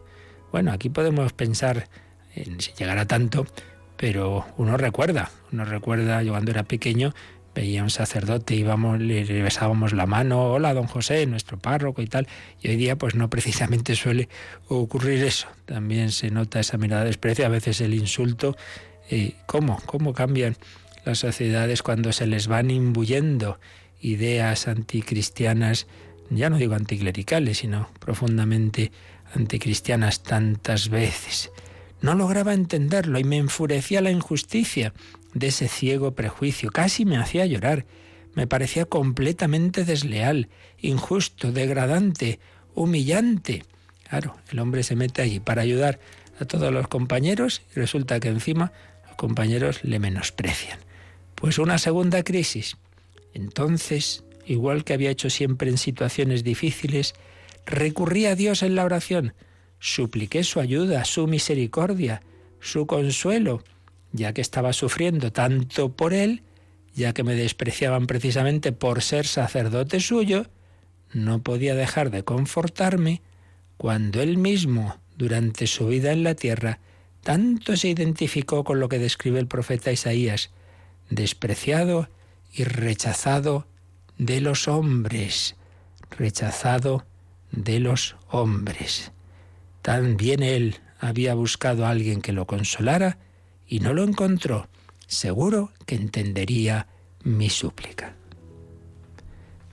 Bueno, 0.52 0.72
aquí 0.72 0.90
podemos 0.90 1.34
pensar 1.34 1.90
en 2.36 2.62
si 2.62 2.72
llegara 2.74 3.06
tanto, 3.06 3.46
pero 3.98 4.46
uno 4.58 4.78
recuerda, 4.78 5.32
uno 5.52 5.66
recuerda, 5.66 6.22
yo 6.24 6.32
cuando 6.32 6.52
era 6.52 6.64
pequeño, 6.64 7.14
veía 7.54 7.82
a 7.82 7.84
un 7.84 7.90
sacerdote, 7.90 8.56
íbamos, 8.56 9.00
le 9.00 9.24
besábamos 9.42 9.94
la 9.94 10.06
mano, 10.06 10.52
hola 10.52 10.74
don 10.74 10.88
José, 10.88 11.26
nuestro 11.26 11.58
párroco 11.58 12.02
y 12.02 12.08
tal, 12.08 12.28
y 12.62 12.70
hoy 12.70 12.76
día 12.76 12.98
pues 12.98 13.16
no 13.16 13.30
precisamente 13.30 13.96
suele 13.96 14.28
ocurrir 14.68 15.24
eso, 15.24 15.48
también 15.66 16.12
se 16.12 16.30
nota 16.30 16.60
esa 16.60 16.78
mirada 16.78 17.04
de 17.04 17.08
desprecio, 17.08 17.46
a 17.46 17.50
veces 17.50 17.80
el 17.82 17.94
insulto, 17.94 18.58
eh, 19.10 19.36
¿cómo? 19.46 19.82
¿Cómo 19.86 20.14
cambian 20.14 20.58
las 21.06 21.20
sociedades 21.20 21.84
cuando 21.84 22.12
se 22.12 22.28
les 22.28 22.48
van 22.48 22.72
imbuyendo 22.72 23.60
ideas 24.02 24.68
anticristianas, 24.68 25.88
ya 26.30 26.50
no 26.50 26.58
digo 26.58 26.76
anticlericales, 26.76 27.60
sino 27.60 27.90
profundamente 28.00 28.92
anticristianas 29.34 30.24
tantas 30.24 30.90
veces. 30.90 31.52
No 32.02 32.16
lograba 32.16 32.54
entenderlo 32.54 33.20
y 33.20 33.24
me 33.24 33.38
enfurecía 33.38 34.02
la 34.02 34.12
injusticia 34.12 34.94
de 35.34 35.48
ese 35.48 35.68
ciego 35.68 36.14
prejuicio, 36.14 36.72
casi 36.72 37.06
me 37.06 37.18
hacía 37.18 37.46
llorar, 37.46 37.86
me 38.34 38.48
parecía 38.48 38.86
completamente 38.86 39.86
desleal, 39.86 40.50
injusto, 40.82 41.52
degradante, 41.52 42.40
humillante. 42.74 43.64
Claro, 44.10 44.36
el 44.52 44.60
hombre 44.60 44.84
se 44.84 44.96
mete 44.96 45.22
allí 45.22 45.40
para 45.40 45.62
ayudar 45.62 46.00
a 46.40 46.46
todos 46.46 46.72
los 46.72 46.88
compañeros 46.88 47.62
y 47.76 47.80
resulta 47.80 48.20
que 48.20 48.30
encima 48.30 48.72
los 49.08 49.16
compañeros 49.16 49.84
le 49.84 50.00
menosprecian. 50.00 50.85
Pues 51.46 51.60
una 51.60 51.78
segunda 51.78 52.24
crisis. 52.24 52.76
Entonces, 53.36 54.24
igual 54.48 54.84
que 54.84 54.96
había 54.96 55.12
hecho 55.12 55.30
siempre 55.30 55.70
en 55.70 55.78
situaciones 55.78 56.44
difíciles, 56.44 57.14
recurrí 57.68 58.26
a 58.26 58.34
Dios 58.34 58.64
en 58.64 58.74
la 58.74 58.84
oración, 58.84 59.36
supliqué 59.78 60.44
su 60.44 60.60
ayuda, 60.60 61.06
su 61.06 61.28
misericordia, 61.28 62.24
su 62.62 62.88
consuelo, 62.88 63.64
ya 64.12 64.34
que 64.34 64.42
estaba 64.42 64.74
sufriendo 64.74 65.32
tanto 65.32 65.96
por 65.96 66.16
él, 66.16 66.42
ya 66.96 67.14
que 67.14 67.22
me 67.22 67.36
despreciaban 67.36 68.08
precisamente 68.08 68.72
por 68.72 69.04
ser 69.04 69.28
sacerdote 69.28 70.00
suyo, 70.00 70.48
no 71.14 71.44
podía 71.44 71.76
dejar 71.76 72.10
de 72.10 72.24
confortarme 72.24 73.22
cuando 73.78 74.20
él 74.24 74.38
mismo, 74.38 74.98
durante 75.16 75.68
su 75.68 75.86
vida 75.90 76.12
en 76.12 76.24
la 76.24 76.34
tierra, 76.34 76.80
tanto 77.22 77.78
se 77.78 77.90
identificó 77.90 78.64
con 78.64 78.80
lo 78.80 78.90
que 78.90 78.98
describe 78.98 79.40
el 79.40 79.46
profeta 79.46 79.92
Isaías, 79.92 80.50
despreciado 81.10 82.10
y 82.54 82.64
rechazado 82.64 83.68
de 84.18 84.42
los 84.42 84.68
hombres, 84.68 85.56
rechazado 86.10 87.06
de 87.52 87.80
los 87.80 88.16
hombres. 88.30 89.12
También 89.82 90.42
él 90.42 90.80
había 91.00 91.36
buscado 91.36 91.86
a 91.86 91.90
alguien 91.90 92.22
que 92.22 92.34
lo 92.34 92.48
consolara 92.48 93.18
y 93.68 93.80
no 93.80 93.94
lo 93.94 94.04
encontró. 94.04 94.68
Seguro 95.08 95.72
que 95.86 95.96
entendería 95.96 96.88
mi 97.24 97.50
súplica. 97.50 98.16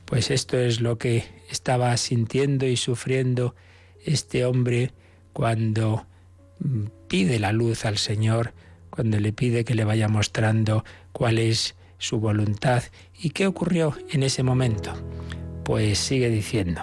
Pues 0.05 0.31
esto 0.31 0.59
es 0.59 0.81
lo 0.81 0.99
que 0.99 1.25
estaba 1.49 1.97
sintiendo 1.97 2.67
y 2.67 2.77
sufriendo 2.77 3.55
este 4.05 4.45
hombre 4.45 4.93
cuando 5.33 6.07
pide 7.09 7.39
la 7.39 7.53
luz 7.53 7.85
al 7.85 7.99
Señor, 7.99 8.53
cuando 8.91 9.19
le 9.19 9.33
pide 9.33 9.65
que 9.65 9.75
le 9.75 9.85
vaya 9.85 10.09
mostrando 10.09 10.85
cuál 11.13 11.39
es 11.39 11.75
su 11.99 12.19
voluntad 12.19 12.83
y 13.21 13.31
qué 13.31 13.47
ocurrió 13.47 13.97
en 14.11 14.23
ese 14.23 14.43
momento. 14.43 14.93
Pues 15.65 15.99
sigue 15.99 16.29
diciendo, 16.29 16.83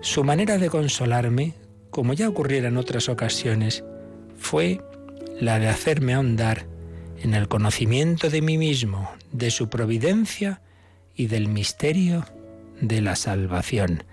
su 0.00 0.24
manera 0.24 0.58
de 0.58 0.70
consolarme, 0.70 1.54
como 1.90 2.12
ya 2.12 2.28
ocurriera 2.28 2.68
en 2.68 2.76
otras 2.76 3.08
ocasiones, 3.08 3.84
fue 4.36 4.80
la 5.40 5.58
de 5.58 5.68
hacerme 5.68 6.14
ahondar 6.14 6.66
en 7.22 7.34
el 7.34 7.48
conocimiento 7.48 8.30
de 8.30 8.42
mí 8.42 8.58
mismo, 8.58 9.10
de 9.30 9.50
su 9.50 9.68
providencia 9.68 10.62
y 11.14 11.26
del 11.26 11.48
misterio 11.48 12.26
de 12.80 13.00
la 13.00 13.14
salvación. 13.14 14.04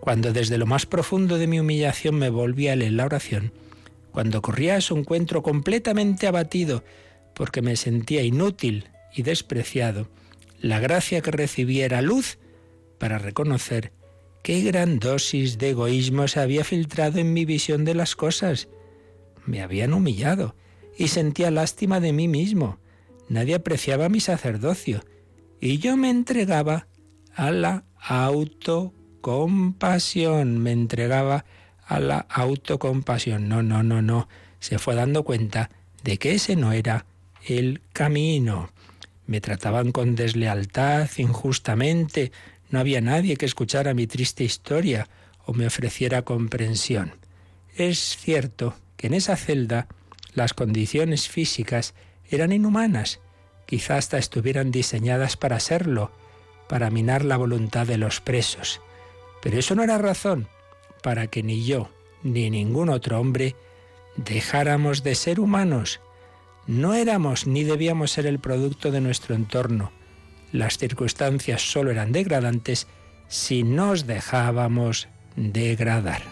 Cuando 0.00 0.32
desde 0.32 0.58
lo 0.58 0.66
más 0.66 0.86
profundo 0.86 1.38
de 1.38 1.46
mi 1.46 1.60
humillación 1.60 2.16
me 2.16 2.30
volví 2.30 2.68
a 2.68 2.72
él 2.72 2.82
en 2.82 2.96
la 2.96 3.04
oración, 3.04 3.52
cuando 4.10 4.40
corría 4.40 4.76
a 4.76 4.80
su 4.80 4.96
encuentro 4.96 5.42
completamente 5.42 6.26
abatido 6.26 6.82
porque 7.36 7.60
me 7.60 7.76
sentía 7.76 8.22
inútil 8.22 8.88
y 9.14 9.22
despreciado, 9.22 10.08
la 10.58 10.80
gracia 10.80 11.20
que 11.20 11.30
recibí 11.30 11.82
era 11.82 12.00
luz 12.00 12.38
para 12.98 13.18
reconocer 13.18 13.92
qué 14.42 14.62
gran 14.62 14.98
dosis 14.98 15.58
de 15.58 15.68
egoísmo 15.70 16.28
se 16.28 16.40
había 16.40 16.64
filtrado 16.64 17.18
en 17.18 17.34
mi 17.34 17.44
visión 17.44 17.84
de 17.84 17.94
las 17.94 18.16
cosas. 18.16 18.68
Me 19.44 19.60
habían 19.60 19.92
humillado 19.92 20.56
y 20.96 21.08
sentía 21.08 21.50
lástima 21.50 22.00
de 22.00 22.14
mí 22.14 22.26
mismo. 22.26 22.78
Nadie 23.28 23.56
apreciaba 23.56 24.08
mi 24.08 24.20
sacerdocio 24.20 25.04
y 25.60 25.76
yo 25.76 25.98
me 25.98 26.08
entregaba 26.08 26.88
a 27.34 27.50
la 27.50 27.84
autocompasión, 27.96 30.58
me 30.58 30.72
entregaba 30.72 31.44
a 31.84 32.00
la 32.00 32.20
autocompasión. 32.30 33.46
No, 33.46 33.62
no, 33.62 33.82
no, 33.82 34.00
no. 34.00 34.26
Se 34.58 34.78
fue 34.78 34.94
dando 34.94 35.22
cuenta 35.22 35.68
de 36.02 36.16
que 36.16 36.32
ese 36.32 36.56
no 36.56 36.72
era 36.72 37.04
el 37.46 37.80
camino. 37.92 38.70
Me 39.26 39.40
trataban 39.40 39.92
con 39.92 40.14
deslealtad, 40.14 41.08
injustamente. 41.16 42.32
No 42.70 42.80
había 42.80 43.00
nadie 43.00 43.36
que 43.36 43.46
escuchara 43.46 43.94
mi 43.94 44.06
triste 44.06 44.44
historia 44.44 45.08
o 45.44 45.52
me 45.52 45.66
ofreciera 45.66 46.22
comprensión. 46.22 47.14
Es 47.76 48.16
cierto 48.16 48.74
que 48.96 49.06
en 49.06 49.14
esa 49.14 49.36
celda 49.36 49.88
las 50.34 50.54
condiciones 50.54 51.28
físicas 51.28 51.94
eran 52.28 52.52
inhumanas, 52.52 53.20
quizá 53.66 53.96
hasta 53.96 54.18
estuvieran 54.18 54.70
diseñadas 54.70 55.36
para 55.36 55.60
serlo, 55.60 56.10
para 56.68 56.90
minar 56.90 57.24
la 57.24 57.36
voluntad 57.36 57.86
de 57.86 57.98
los 57.98 58.20
presos. 58.20 58.80
Pero 59.42 59.58
eso 59.58 59.74
no 59.74 59.82
era 59.82 59.98
razón 59.98 60.48
para 61.02 61.28
que 61.28 61.42
ni 61.42 61.64
yo 61.64 61.90
ni 62.22 62.50
ningún 62.50 62.88
otro 62.88 63.20
hombre 63.20 63.54
dejáramos 64.16 65.04
de 65.04 65.14
ser 65.14 65.38
humanos. 65.38 66.00
No 66.66 66.94
éramos 66.94 67.46
ni 67.46 67.62
debíamos 67.62 68.10
ser 68.10 68.26
el 68.26 68.40
producto 68.40 68.90
de 68.90 69.00
nuestro 69.00 69.34
entorno. 69.34 69.92
Las 70.52 70.78
circunstancias 70.78 71.62
solo 71.62 71.90
eran 71.90 72.10
degradantes 72.12 72.88
si 73.28 73.62
nos 73.62 74.06
dejábamos 74.06 75.08
degradar. 75.36 76.22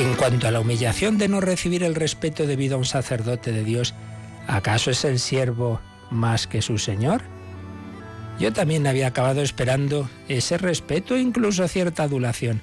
En 0.00 0.14
cuanto 0.16 0.48
a 0.48 0.50
la 0.50 0.60
humillación 0.60 1.18
de 1.18 1.28
no 1.28 1.40
recibir 1.40 1.84
el 1.84 1.94
respeto 1.94 2.46
debido 2.46 2.74
a 2.74 2.78
un 2.78 2.84
sacerdote 2.84 3.52
de 3.52 3.62
Dios, 3.62 3.94
¿acaso 4.48 4.90
es 4.90 5.04
el 5.04 5.20
siervo 5.20 5.80
más 6.10 6.46
que 6.46 6.62
su 6.62 6.78
Señor? 6.78 7.33
Yo 8.38 8.52
también 8.52 8.86
había 8.86 9.06
acabado 9.06 9.42
esperando 9.42 10.10
ese 10.28 10.58
respeto 10.58 11.14
e 11.14 11.20
incluso 11.20 11.66
cierta 11.68 12.02
adulación 12.02 12.60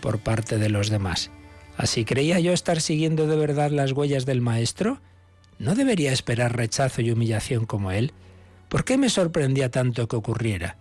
por 0.00 0.20
parte 0.20 0.58
de 0.58 0.68
los 0.68 0.90
demás. 0.90 1.30
¿Así 1.76 2.04
creía 2.04 2.38
yo 2.40 2.52
estar 2.52 2.80
siguiendo 2.80 3.26
de 3.26 3.36
verdad 3.36 3.70
las 3.70 3.92
huellas 3.92 4.26
del 4.26 4.40
Maestro? 4.40 5.00
¿No 5.58 5.74
debería 5.74 6.12
esperar 6.12 6.56
rechazo 6.56 7.02
y 7.02 7.10
humillación 7.10 7.66
como 7.66 7.90
él? 7.90 8.12
¿Por 8.68 8.84
qué 8.84 8.96
me 8.96 9.10
sorprendía 9.10 9.70
tanto 9.70 10.06
que 10.06 10.16
ocurriera? 10.16 10.76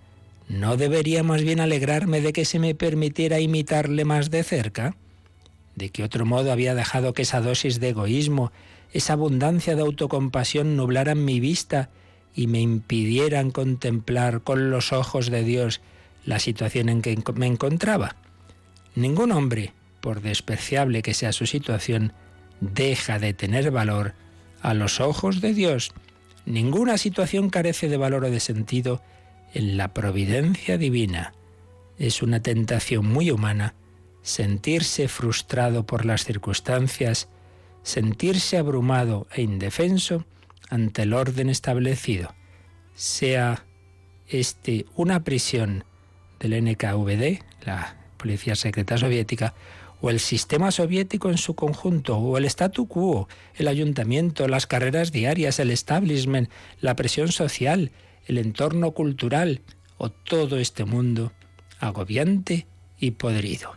¿No 0.47 0.77
debería 0.77 1.23
más 1.23 1.41
bien 1.41 1.59
alegrarme 1.59 2.21
de 2.21 2.31
que 2.31 2.45
se 2.45 2.59
me 2.59 2.75
permitiera 2.75 3.39
imitarle 3.39 4.05
más 4.05 4.29
de 4.29 4.43
cerca? 4.43 4.95
¿De 5.75 5.89
qué 5.89 6.03
otro 6.03 6.25
modo 6.25 6.51
había 6.51 6.75
dejado 6.75 7.13
que 7.13 7.23
esa 7.23 7.41
dosis 7.41 7.79
de 7.79 7.89
egoísmo, 7.89 8.51
esa 8.93 9.13
abundancia 9.13 9.75
de 9.75 9.81
autocompasión 9.81 10.75
nublaran 10.75 11.25
mi 11.25 11.39
vista 11.39 11.89
y 12.37 12.45
me 12.45 12.61
impidieran 12.61 13.49
contemplar 13.49 14.43
con 14.43 14.69
los 14.69 14.93
ojos 14.93 15.31
de 15.31 15.43
Dios 15.43 15.81
la 16.23 16.37
situación 16.37 16.87
en 16.87 17.01
que 17.01 17.17
me 17.33 17.47
encontraba. 17.47 18.15
Ningún 18.93 19.31
hombre, 19.31 19.73
por 20.01 20.21
despreciable 20.21 21.01
que 21.01 21.15
sea 21.15 21.33
su 21.33 21.47
situación, 21.47 22.13
deja 22.61 23.17
de 23.17 23.33
tener 23.33 23.71
valor 23.71 24.13
a 24.61 24.75
los 24.75 25.01
ojos 25.01 25.41
de 25.41 25.55
Dios. 25.55 25.91
Ninguna 26.45 26.99
situación 26.99 27.49
carece 27.49 27.89
de 27.89 27.97
valor 27.97 28.23
o 28.23 28.29
de 28.29 28.39
sentido 28.39 29.01
en 29.55 29.75
la 29.75 29.95
providencia 29.95 30.77
divina. 30.77 31.33
Es 31.97 32.21
una 32.21 32.39
tentación 32.39 33.07
muy 33.07 33.31
humana 33.31 33.73
sentirse 34.21 35.07
frustrado 35.07 35.87
por 35.87 36.05
las 36.05 36.23
circunstancias, 36.23 37.29
sentirse 37.81 38.57
abrumado 38.57 39.25
e 39.33 39.41
indefenso 39.41 40.25
ante 40.69 41.03
el 41.03 41.13
orden 41.13 41.49
establecido, 41.49 42.33
sea 42.95 43.65
este 44.27 44.85
una 44.95 45.23
prisión 45.23 45.83
del 46.39 46.63
NKVD, 46.63 47.43
la 47.65 47.97
Policía 48.17 48.55
Secreta 48.55 48.97
Soviética, 48.97 49.53
o 50.01 50.09
el 50.09 50.19
sistema 50.19 50.71
soviético 50.71 51.29
en 51.29 51.37
su 51.37 51.55
conjunto, 51.55 52.17
o 52.17 52.37
el 52.37 52.45
statu 52.45 52.87
quo, 52.87 53.27
el 53.55 53.67
ayuntamiento, 53.67 54.47
las 54.47 54.67
carreras 54.67 55.11
diarias, 55.11 55.59
el 55.59 55.71
establishment, 55.71 56.49
la 56.81 56.95
presión 56.95 57.31
social, 57.31 57.91
el 58.25 58.37
entorno 58.37 58.91
cultural, 58.91 59.61
o 59.97 60.11
todo 60.11 60.57
este 60.57 60.85
mundo 60.85 61.31
agobiante 61.79 62.67
y 62.99 63.11
podrido. 63.11 63.73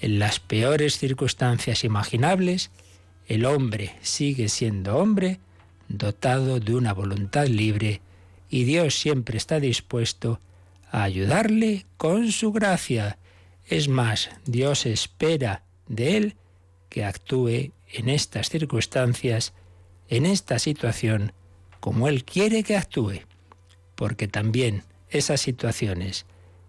En 0.00 0.18
las 0.18 0.40
peores 0.40 0.98
circunstancias 0.98 1.84
imaginables, 1.84 2.70
el 3.26 3.44
hombre 3.44 3.94
sigue 4.02 4.48
siendo 4.48 4.96
hombre 4.98 5.38
dotado 5.88 6.60
de 6.60 6.74
una 6.74 6.92
voluntad 6.92 7.46
libre, 7.46 8.00
y 8.48 8.64
Dios 8.64 8.94
siempre 8.94 9.36
está 9.36 9.60
dispuesto 9.60 10.40
a 10.90 11.02
ayudarle 11.02 11.86
con 11.96 12.30
su 12.30 12.52
gracia. 12.52 13.18
Es 13.66 13.88
más, 13.88 14.30
Dios 14.46 14.86
espera 14.86 15.64
de 15.88 16.16
él 16.16 16.36
que 16.88 17.04
actúe 17.04 17.72
en 17.92 18.08
estas 18.08 18.48
circunstancias, 18.48 19.52
en 20.08 20.26
esta 20.26 20.58
situación, 20.58 21.32
como 21.80 22.08
Él 22.08 22.24
quiere 22.24 22.62
que 22.62 22.76
actúe, 22.76 23.20
porque 23.94 24.28
también 24.28 24.84
esas 25.10 25.40
situaciones, 25.40 26.26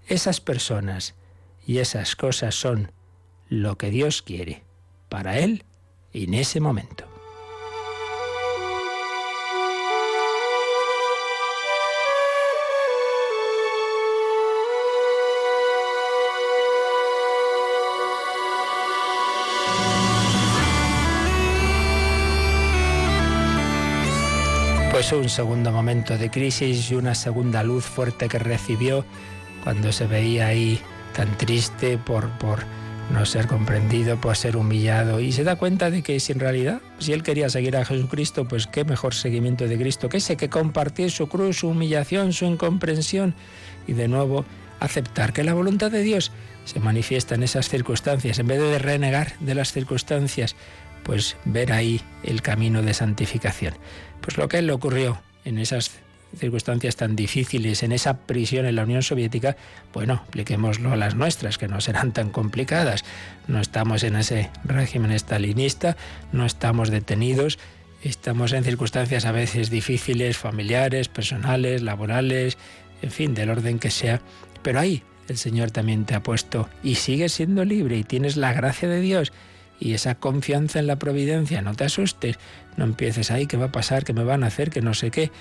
esas 0.08 0.42
personas 0.42 1.16
y 1.66 1.80
esas 1.80 2.16
cosas 2.16 2.56
son 2.56 2.92
lo 3.50 3.78
que 3.78 3.90
Dios 3.92 4.22
quiere 4.22 4.64
para 5.10 5.40
Él 5.40 5.64
en 6.14 6.34
ese 6.34 6.60
momento. 6.60 7.15
Un 25.12 25.30
segundo 25.30 25.72
momento 25.72 26.18
de 26.18 26.32
crisis 26.32 26.90
y 26.90 26.96
una 26.96 27.14
segunda 27.14 27.62
luz 27.62 27.86
fuerte 27.86 28.28
que 28.28 28.40
recibió 28.40 29.06
cuando 29.64 29.92
se 29.92 30.08
veía 30.08 30.48
ahí 30.48 30.80
tan 31.16 31.38
triste 31.38 32.00
por, 32.00 32.28
por 32.40 32.64
no 33.14 33.24
ser 33.28 33.46
comprendido, 33.46 34.20
por 34.20 34.36
ser 34.36 34.58
humillado. 34.58 35.20
Y 35.20 35.32
se 35.32 35.44
da 35.44 35.58
cuenta 35.58 35.92
de 35.92 36.02
que 36.02 36.20
si 36.20 36.32
en 36.32 36.40
realidad, 36.40 36.82
si 36.98 37.14
él 37.14 37.22
quería 37.22 37.50
seguir 37.50 37.78
a 37.78 37.86
Jesucristo, 37.86 38.48
pues 38.48 38.66
qué 38.66 38.84
mejor 38.84 39.14
seguimiento 39.14 39.68
de 39.68 39.78
Cristo 39.78 40.10
que 40.10 40.18
ese 40.18 40.38
que 40.38 40.50
compartir 40.50 41.12
su 41.12 41.28
cruz, 41.28 41.60
su 41.60 41.70
humillación, 41.70 42.34
su 42.34 42.46
incomprensión 42.46 43.36
y 43.86 43.94
de 43.94 44.08
nuevo 44.08 44.44
aceptar 44.80 45.34
que 45.34 45.44
la 45.44 45.54
voluntad 45.54 45.92
de 45.92 46.02
Dios 46.02 46.32
se 46.66 46.80
manifiesta 46.80 47.36
en 47.36 47.44
esas 47.44 47.70
circunstancias, 47.70 48.40
en 48.40 48.48
vez 48.48 48.60
de 48.60 48.80
renegar 48.80 49.38
de 49.40 49.54
las 49.54 49.72
circunstancias, 49.72 50.56
pues 51.06 51.38
ver 51.46 51.72
ahí 51.72 52.02
el 52.24 52.42
camino 52.42 52.82
de 52.82 52.96
santificación. 52.96 53.76
Pues 54.22 54.38
lo 54.38 54.50
que 54.50 54.62
le 54.64 54.74
ocurrió 54.74 55.22
en 55.46 55.60
esas 55.60 55.92
circunstancias 56.36 56.96
tan 56.96 57.16
difíciles, 57.16 57.84
en 57.84 57.92
esa 57.92 58.18
prisión 58.18 58.66
en 58.66 58.76
la 58.76 58.84
Unión 58.84 59.04
Soviética, 59.04 59.56
bueno, 59.94 60.24
apliquémoslo 60.28 60.92
a 60.92 60.96
las 60.96 61.16
nuestras, 61.16 61.60
que 61.60 61.68
no 61.68 61.80
serán 61.80 62.12
tan 62.12 62.32
complicadas. 62.32 63.06
No 63.48 63.62
estamos 63.62 64.04
en 64.04 64.16
ese 64.16 64.50
régimen 64.64 65.12
estalinista, 65.12 65.96
no 66.34 66.46
estamos 66.46 66.90
detenidos, 66.90 67.60
estamos 68.04 68.52
en 68.54 68.64
circunstancias 68.64 69.26
a 69.26 69.32
veces 69.32 69.70
difíciles, 69.70 70.38
familiares, 70.38 71.08
personales, 71.08 71.84
laborales, 71.84 72.58
en 73.04 73.12
fin, 73.12 73.36
del 73.36 73.52
orden 73.52 73.78
que 73.78 73.92
sea, 73.92 74.22
pero 74.64 74.80
ahí 74.80 75.04
el 75.28 75.38
Señor 75.38 75.70
también 75.70 76.06
te 76.06 76.16
ha 76.16 76.24
puesto 76.24 76.68
y 76.84 76.96
sigues 76.96 77.34
siendo 77.34 77.64
libre 77.64 77.98
y 77.98 78.04
tienes 78.04 78.38
la 78.38 78.54
gracia 78.54 78.90
de 78.90 79.02
Dios 79.02 79.32
y 79.80 79.94
esa 79.94 80.16
confianza 80.16 80.80
en 80.80 80.88
la 80.88 80.98
providencia, 80.98 81.62
no 81.62 81.74
te 81.76 81.86
asustes, 81.86 82.38
no 82.78 82.86
empieces 82.86 83.32
ahí, 83.32 83.48
¿qué 83.48 83.58
va 83.58 83.66
a 83.66 83.72
pasar? 83.72 84.04
¿Qué 84.04 84.14
me 84.14 84.24
van 84.24 84.44
a 84.44 84.48
hacer? 84.48 84.70
Que 84.70 84.82
no 84.82 84.94
sé 84.94 85.12
qué. 85.12 85.32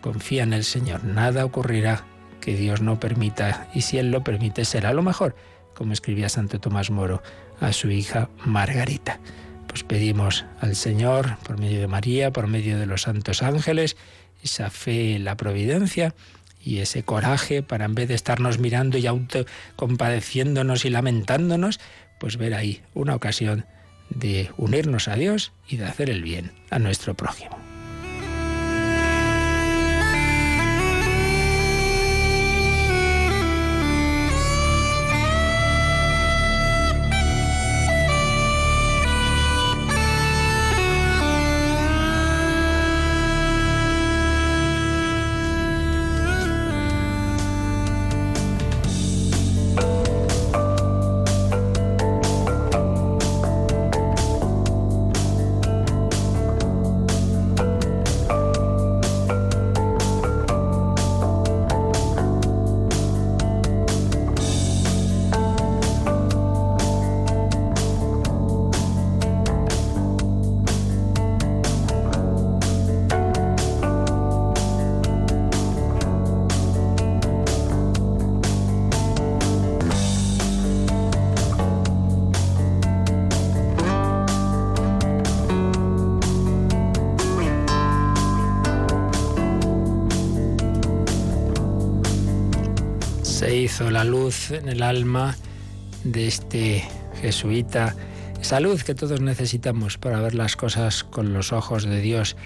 Confía 0.00 0.42
en 0.42 0.52
el 0.52 0.64
Señor, 0.64 1.04
nada 1.04 1.44
ocurrirá 1.44 2.04
que 2.40 2.56
Dios 2.56 2.80
no 2.80 2.98
permita, 2.98 3.68
y 3.72 3.82
si 3.82 3.98
Él 3.98 4.10
lo 4.10 4.24
permite, 4.24 4.64
será 4.64 4.92
lo 4.92 5.02
mejor, 5.02 5.36
como 5.74 5.92
escribía 5.92 6.28
Santo 6.28 6.60
Tomás 6.60 6.90
Moro 6.90 7.22
a 7.60 7.72
su 7.72 7.90
hija 7.90 8.28
Margarita. 8.44 9.20
Pues 9.68 9.84
pedimos 9.84 10.44
al 10.60 10.74
Señor, 10.74 11.38
por 11.44 11.58
medio 11.58 11.80
de 11.80 11.86
María, 11.86 12.32
por 12.32 12.48
medio 12.48 12.78
de 12.78 12.86
los 12.86 13.02
santos 13.02 13.42
ángeles, 13.42 13.96
esa 14.42 14.70
fe 14.70 15.14
en 15.14 15.24
la 15.24 15.36
providencia 15.36 16.14
y 16.64 16.78
ese 16.78 17.02
coraje 17.04 17.62
para 17.62 17.84
en 17.84 17.94
vez 17.94 18.08
de 18.08 18.14
estarnos 18.14 18.58
mirando 18.58 18.98
y 18.98 19.06
auto 19.06 19.46
compadeciéndonos 19.76 20.84
y 20.84 20.90
lamentándonos, 20.90 21.80
pues 22.22 22.36
ver 22.36 22.54
ahí 22.54 22.80
una 22.94 23.16
ocasión 23.16 23.66
de 24.08 24.48
unirnos 24.56 25.08
a 25.08 25.16
Dios 25.16 25.50
y 25.68 25.78
de 25.78 25.86
hacer 25.86 26.08
el 26.08 26.22
bien 26.22 26.52
a 26.70 26.78
nuestro 26.78 27.14
prójimo. 27.14 27.71
Luz 94.04 94.50
en 94.50 94.68
el 94.68 94.82
alma 94.82 95.36
de 96.04 96.26
este 96.26 96.84
jesuita. 97.20 97.94
Esa 98.40 98.60
luz 98.60 98.84
que 98.84 98.94
todos 98.94 99.20
necesitamos 99.20 99.98
para 99.98 100.20
ver 100.20 100.34
las 100.34 100.56
cosas 100.56 101.04
con 101.04 101.32
los 101.32 101.52
ojos 101.52 101.84
de 101.84 102.00
Dios. 102.00 102.36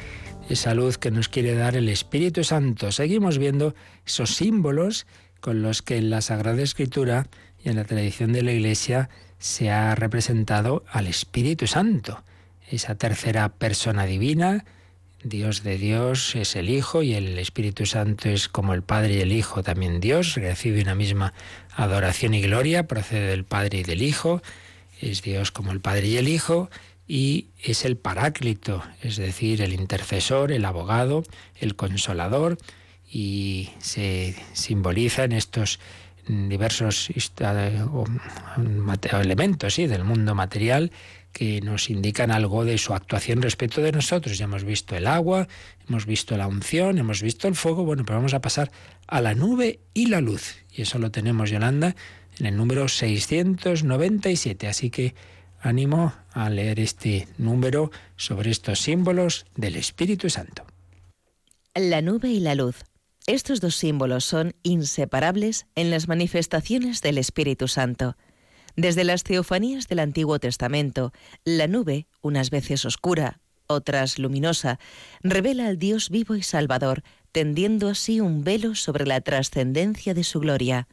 Esa 0.49 0.75
luz 0.75 0.99
que 0.99 1.11
nos 1.11 1.29
quiere 1.29 1.55
dar 1.55 1.77
el 1.77 1.89
Espíritu 1.89 2.45
Santo. 2.45 2.93
Seguimos 2.93 3.39
viendo 3.39 3.75
esos 4.07 4.35
símbolos 4.35 5.07
con 5.41 5.63
los 5.63 5.83
que 5.83 5.97
en 5.97 6.11
la 6.11 6.21
Sagrada 6.21 6.63
Escritura 6.63 7.27
y 7.63 7.69
en 7.69 7.77
la 7.77 7.85
tradición 7.85 8.33
de 8.33 8.43
la 8.43 8.53
Iglesia 8.53 9.09
se 9.39 9.71
ha 9.71 9.95
representado 9.95 10.85
al 10.91 11.07
Espíritu 11.07 11.67
Santo, 11.67 12.23
esa 12.71 12.95
tercera 12.95 13.49
persona 13.49 14.07
divina 14.07 14.65
Dios 15.29 15.65
de 15.65 15.77
Dios 15.77 16.37
es 16.37 16.55
el 16.55 16.71
Hijo 16.71 17.03
y 17.03 17.15
el 17.15 17.39
Espíritu 17.39 17.85
Santo 17.85 18.29
es 18.29 18.49
como 18.49 18.75
el 18.75 18.83
Padre 18.83 19.15
y 19.15 19.21
el 19.21 19.33
Hijo 19.33 19.63
también 19.63 20.01
Dios, 20.01 20.35
recibe 20.37 20.81
una 20.83 20.95
misma 20.95 21.33
adoración 21.75 22.33
y 22.35 22.43
gloria, 22.43 22.87
procede 22.87 23.31
del 23.31 23.45
Padre 23.45 23.79
y 23.79 23.83
del 23.83 24.03
Hijo, 24.03 24.41
es 25.01 25.23
Dios 25.23 25.51
como 25.51 25.73
el 25.73 25.81
Padre 25.81 26.07
y 26.07 26.17
el 26.17 26.29
Hijo 26.29 26.71
y 27.09 27.47
es 27.63 27.85
el 27.85 27.97
Paráclito, 27.97 28.83
es 29.03 29.17
decir, 29.17 29.63
el 29.63 29.73
intercesor, 29.73 30.53
el 30.53 30.65
abogado, 30.65 31.25
el 31.61 31.77
consolador. 31.77 32.59
Y 33.09 33.71
se 33.79 34.35
simboliza 34.53 35.25
en 35.25 35.33
estos 35.33 35.79
diversos 36.27 37.09
elementos 39.13 39.75
sí, 39.75 39.87
del 39.87 40.03
mundo 40.03 40.35
material 40.35 40.91
que 41.37 41.61
nos 41.61 41.91
indican 41.91 42.31
algo 42.31 42.65
de 42.65 42.79
su 42.79 42.95
actuación 42.95 43.43
respecto 43.43 43.83
de 43.83 43.93
nosotros. 43.93 44.39
Ya 44.39 44.47
hemos 44.47 44.65
visto 44.65 44.97
el 44.97 45.07
agua, 45.07 45.49
hemos 45.87 46.07
visto 46.07 46.35
la 46.39 46.47
unción, 46.47 46.97
hemos 46.97 47.21
visto 47.21 47.47
el 47.47 47.55
fuego, 47.55 47.85
bueno, 47.85 48.05
pero 48.07 48.17
vamos 48.17 48.33
a 48.33 48.41
pasar 48.41 48.73
a 49.07 49.21
la 49.21 49.35
nube 49.35 49.81
y 49.93 50.07
la 50.07 50.23
luz. 50.23 50.55
Y 50.73 50.81
eso 50.81 50.99
lo 50.99 51.11
tenemos, 51.11 51.51
Yolanda, 51.51 51.95
en 52.39 52.47
el 52.47 52.57
número 52.57 52.89
697. 52.89 54.67
Así 54.67 54.89
que 54.89 55.15
ánimo 55.61 56.15
a 56.33 56.49
leer 56.49 56.81
este 56.81 57.29
número 57.37 57.91
sobre 58.17 58.51
estos 58.51 58.81
símbolos 58.81 59.45
del 59.57 59.77
Espíritu 59.77 60.31
Santo. 60.31 60.65
La 61.75 62.01
nube 62.01 62.31
y 62.31 62.41
la 62.41 62.55
luz. 62.55 62.87
Estos 63.27 63.61
dos 63.61 63.77
símbolos 63.77 64.25
son 64.25 64.55
inseparables 64.63 65.67
en 65.75 65.91
las 65.91 66.09
manifestaciones 66.09 67.03
del 67.03 67.19
Espíritu 67.19 67.69
Santo. 67.69 68.17
Desde 68.77 69.05
las 69.05 69.25
teofanías 69.25 69.89
del 69.89 70.01
Antiguo 70.01 70.39
Testamento, 70.39 71.13
la 71.45 71.67
nube, 71.67 72.07
unas 72.21 72.51
veces 72.51 72.85
oscura, 72.85 73.41
otras 73.67 74.19
luminosa, 74.19 74.79
revela 75.23 75.67
al 75.67 75.79
Dios 75.79 76.11
vivo 76.11 76.35
y 76.37 76.43
salvador, 76.43 77.03
tendiendo 77.33 77.89
así 77.89 78.21
un 78.21 78.45
velo 78.45 78.75
sobre 78.75 79.07
la 79.07 79.23
trascendencia 79.23 80.13
de 80.13 80.25
su 80.25 80.41
gloria. 80.41 80.89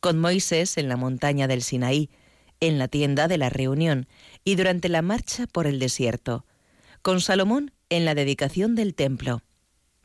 Con 0.00 0.18
Moisés 0.18 0.76
en 0.76 0.88
la 0.88 0.96
montaña 0.96 1.48
del 1.48 1.62
Sinaí, 1.62 2.10
en 2.60 2.78
la 2.78 2.88
tienda 2.88 3.28
de 3.28 3.38
la 3.38 3.48
reunión 3.48 4.06
y 4.44 4.56
durante 4.56 4.90
la 4.90 5.00
marcha 5.00 5.46
por 5.46 5.66
el 5.66 5.78
desierto. 5.78 6.44
Con 7.00 7.20
Salomón 7.20 7.72
en 7.88 8.04
la 8.04 8.14
dedicación 8.14 8.74
del 8.74 8.94
templo. 8.94 9.42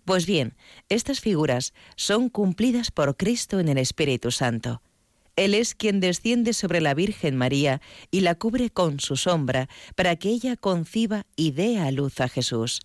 Pues 0.06 0.26
bien, 0.26 0.56
estas 0.88 1.20
figuras 1.20 1.74
son 1.98 2.30
cumplidas 2.30 2.90
por 2.90 3.18
Cristo 3.18 3.60
en 3.60 3.68
el 3.68 3.78
Espíritu 3.78 4.32
Santo. 4.32 4.82
Él 5.38 5.54
es 5.54 5.76
quien 5.76 6.00
desciende 6.00 6.52
sobre 6.52 6.82
la 6.82 6.95
Virgen 6.95 7.36
María 7.36 7.80
y 8.12 8.21
la 8.21 8.36
cubre 8.36 8.71
con 8.71 9.00
su 9.00 9.15
sombra 9.15 9.69
para 9.95 10.15
que 10.15 10.30
ella 10.30 10.58
conciba 10.58 11.26
y 11.36 11.52
dé 11.52 11.80
a 11.80 11.91
luz 11.91 12.19
a 12.19 12.28
Jesús. 12.28 12.82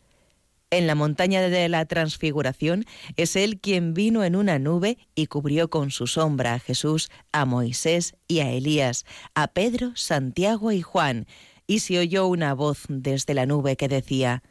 En 0.70 0.86
la 0.86 0.94
montaña 0.94 1.40
de 1.40 1.68
la 1.68 1.86
transfiguración 1.86 2.84
es 3.16 3.36
Él 3.36 3.58
quien 3.58 3.94
vino 3.94 4.22
en 4.22 4.36
una 4.36 4.58
nube 4.58 4.98
y 5.14 5.26
cubrió 5.26 5.70
con 5.70 5.90
su 5.90 6.06
sombra 6.06 6.54
a 6.54 6.58
Jesús, 6.58 7.10
a 7.32 7.46
Moisés 7.46 8.14
y 8.28 8.40
a 8.40 8.50
Elías, 8.50 9.04
a 9.34 9.48
Pedro, 9.48 9.92
Santiago 9.96 10.72
y 10.72 10.82
Juan, 10.82 11.26
y 11.66 11.80
se 11.80 11.98
oyó 11.98 12.26
una 12.26 12.54
voz 12.54 12.84
desde 12.88 13.34
la 13.34 13.46
nube 13.46 13.76
que 13.76 13.88
decía, 13.88 14.42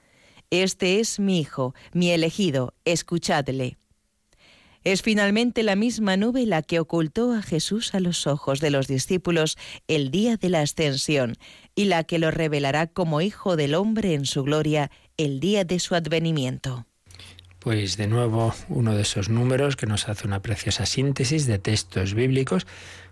Este 0.49 0.99
es 0.99 1.19
mi 1.19 1.39
Hijo, 1.39 1.75
mi 1.93 2.11
elegido, 2.11 2.73
escuchadle. 2.83 3.77
Es 4.83 5.03
finalmente 5.03 5.61
la 5.61 5.75
misma 5.75 6.17
nube 6.17 6.47
la 6.47 6.63
que 6.63 6.79
ocultó 6.79 7.33
a 7.33 7.43
Jesús 7.43 7.93
a 7.93 7.99
los 7.99 8.25
ojos 8.25 8.59
de 8.59 8.71
los 8.71 8.87
discípulos 8.87 9.57
el 9.87 10.09
día 10.09 10.37
de 10.37 10.49
la 10.49 10.61
ascensión 10.61 11.35
y 11.75 11.85
la 11.85 12.03
que 12.03 12.17
lo 12.17 12.31
revelará 12.31 12.87
como 12.87 13.21
Hijo 13.21 13.55
del 13.55 13.75
Hombre 13.75 14.15
en 14.15 14.25
su 14.25 14.43
gloria 14.43 14.89
el 15.17 15.39
día 15.39 15.65
de 15.65 15.77
su 15.79 15.93
advenimiento. 15.93 16.87
Pues 17.59 17.95
de 17.95 18.07
nuevo 18.07 18.55
uno 18.69 18.95
de 18.95 19.03
esos 19.03 19.29
números 19.29 19.75
que 19.75 19.85
nos 19.85 20.09
hace 20.09 20.25
una 20.25 20.41
preciosa 20.41 20.87
síntesis 20.87 21.45
de 21.45 21.59
textos 21.59 22.15
bíblicos, 22.15 22.65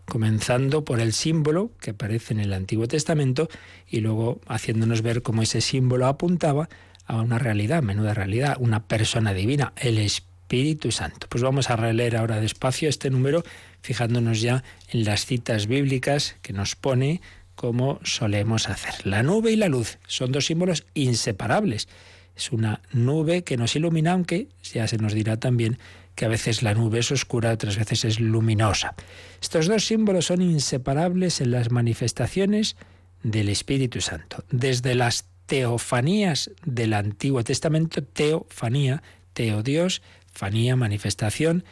comenzando 0.07 0.83
por 0.83 0.99
el 0.99 1.13
símbolo 1.13 1.69
que 1.79 1.91
aparece 1.91 2.33
en 2.33 2.39
el 2.39 2.53
Antiguo 2.53 2.87
Testamento 2.87 3.47
y 3.87 3.99
luego 3.99 4.41
haciéndonos 4.47 5.03
ver 5.03 5.21
cómo 5.21 5.43
ese 5.43 5.61
símbolo 5.61 6.07
apuntaba 6.07 6.67
a 7.05 7.21
una 7.21 7.37
realidad, 7.37 7.83
menuda 7.83 8.15
realidad, 8.15 8.57
una 8.59 8.87
persona 8.87 9.35
divina, 9.35 9.73
el 9.75 9.99
Espíritu 9.99 10.28
Espíritu 10.49 10.91
Santo. 10.91 11.27
Pues 11.29 11.43
vamos 11.43 11.69
a 11.69 11.75
releer 11.75 12.17
ahora 12.17 12.41
despacio 12.41 12.89
este 12.89 13.11
número, 13.11 13.43
fijándonos 13.83 14.41
ya 14.41 14.63
en 14.87 15.05
las 15.05 15.27
citas 15.27 15.67
bíblicas 15.67 16.37
que 16.41 16.53
nos 16.53 16.75
pone 16.75 17.21
como 17.53 17.99
solemos 18.03 18.67
hacer. 18.67 19.05
La 19.05 19.21
nube 19.21 19.51
y 19.51 19.57
la 19.57 19.67
luz 19.67 19.99
son 20.07 20.31
dos 20.31 20.47
símbolos 20.47 20.87
inseparables. 20.95 21.87
Es 22.35 22.51
una 22.51 22.81
nube 22.91 23.43
que 23.43 23.57
nos 23.57 23.75
ilumina, 23.75 24.13
aunque 24.13 24.47
ya 24.73 24.87
se 24.87 24.97
nos 24.97 25.13
dirá 25.13 25.37
también 25.37 25.77
que 26.15 26.25
a 26.25 26.29
veces 26.29 26.63
la 26.63 26.73
nube 26.73 26.97
es 26.97 27.11
oscura, 27.11 27.51
otras 27.51 27.77
veces 27.77 28.03
es 28.03 28.19
luminosa. 28.19 28.95
Estos 29.39 29.67
dos 29.67 29.85
símbolos 29.85 30.25
son 30.25 30.41
inseparables 30.41 31.41
en 31.41 31.51
las 31.51 31.69
manifestaciones 31.69 32.75
del 33.21 33.49
Espíritu 33.49 34.01
Santo. 34.01 34.43
Desde 34.49 34.95
las 34.95 35.25
teofanías 35.45 36.49
del 36.65 36.93
Antiguo 36.93 37.43
Testamento, 37.43 38.03
teofanía, 38.03 39.03
teo 39.33 39.63
Dios, 39.63 40.01
fanía, 40.33 40.75
manifestación, 40.75 41.63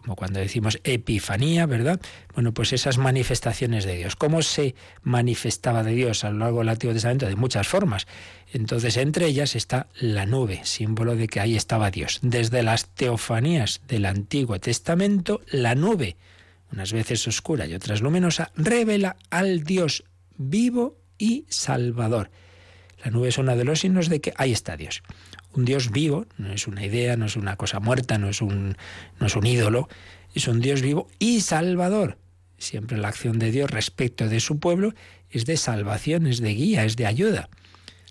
como 0.00 0.16
cuando 0.16 0.40
decimos 0.40 0.80
epifanía, 0.84 1.66
¿verdad? 1.66 2.00
Bueno, 2.34 2.52
pues 2.52 2.72
esas 2.72 2.98
manifestaciones 2.98 3.84
de 3.84 3.96
Dios. 3.96 4.16
¿Cómo 4.16 4.42
se 4.42 4.74
manifestaba 5.02 5.82
de 5.82 5.94
Dios 5.94 6.24
a 6.24 6.30
lo 6.30 6.38
largo 6.38 6.58
del 6.58 6.68
Antiguo 6.70 6.92
Testamento? 6.92 7.26
De 7.26 7.36
muchas 7.36 7.68
formas. 7.68 8.06
Entonces, 8.52 8.96
entre 8.96 9.26
ellas 9.26 9.56
está 9.56 9.88
la 9.98 10.26
nube, 10.26 10.60
símbolo 10.64 11.16
de 11.16 11.28
que 11.28 11.40
ahí 11.40 11.56
estaba 11.56 11.90
Dios. 11.90 12.18
Desde 12.22 12.62
las 12.62 12.88
teofanías 12.88 13.80
del 13.88 14.06
Antiguo 14.06 14.58
Testamento, 14.60 15.40
la 15.50 15.74
nube, 15.74 16.16
unas 16.72 16.92
veces 16.92 17.26
oscura 17.26 17.66
y 17.66 17.74
otras 17.74 18.00
luminosa, 18.02 18.52
revela 18.56 19.16
al 19.30 19.64
Dios 19.64 20.04
vivo 20.36 20.98
y 21.18 21.46
salvador. 21.48 22.30
La 23.04 23.10
nube 23.10 23.28
es 23.28 23.38
uno 23.38 23.56
de 23.56 23.64
los 23.64 23.80
signos 23.80 24.08
de 24.08 24.20
que 24.20 24.32
ahí 24.36 24.52
está 24.52 24.76
Dios 24.76 25.02
un 25.54 25.64
Dios 25.64 25.90
vivo, 25.90 26.26
no 26.36 26.52
es 26.52 26.66
una 26.66 26.84
idea, 26.84 27.16
no 27.16 27.26
es 27.26 27.36
una 27.36 27.56
cosa 27.56 27.80
muerta, 27.80 28.18
no 28.18 28.28
es 28.28 28.42
un, 28.42 28.76
no 29.20 29.26
es 29.26 29.36
un 29.36 29.46
ídolo, 29.46 29.88
es 30.34 30.48
un 30.48 30.60
Dios 30.60 30.82
vivo 30.82 31.08
y 31.18 31.40
salvador. 31.40 32.18
Siempre 32.58 32.98
la 32.98 33.08
acción 33.08 33.38
de 33.38 33.50
Dios 33.50 33.70
respecto 33.70 34.28
de 34.28 34.40
su 34.40 34.58
pueblo 34.58 34.94
es 35.30 35.46
de 35.46 35.56
salvación, 35.56 36.26
es 36.26 36.40
de 36.40 36.54
guía, 36.54 36.84
es 36.84 36.96
de 36.96 37.06
ayuda. 37.06 37.48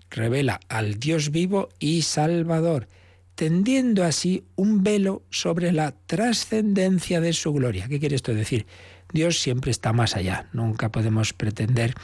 Revela 0.09 0.59
al 0.69 0.99
Dios 0.99 1.31
vivo 1.31 1.69
y 1.79 2.03
salvador, 2.03 2.87
tendiendo 3.35 4.03
así 4.03 4.43
un 4.55 4.83
velo 4.83 5.23
sobre 5.29 5.71
la 5.71 5.91
trascendencia 5.91 7.19
de 7.19 7.33
su 7.33 7.51
gloria. 7.53 7.87
¿Qué 7.87 7.99
quiere 7.99 8.15
esto 8.15 8.33
decir? 8.33 8.67
Dios 9.11 9.39
siempre 9.39 9.71
está 9.71 9.93
más 9.93 10.15
allá. 10.15 10.47
Nunca 10.53 10.91
podemos 10.91 11.33
pretender 11.33 11.95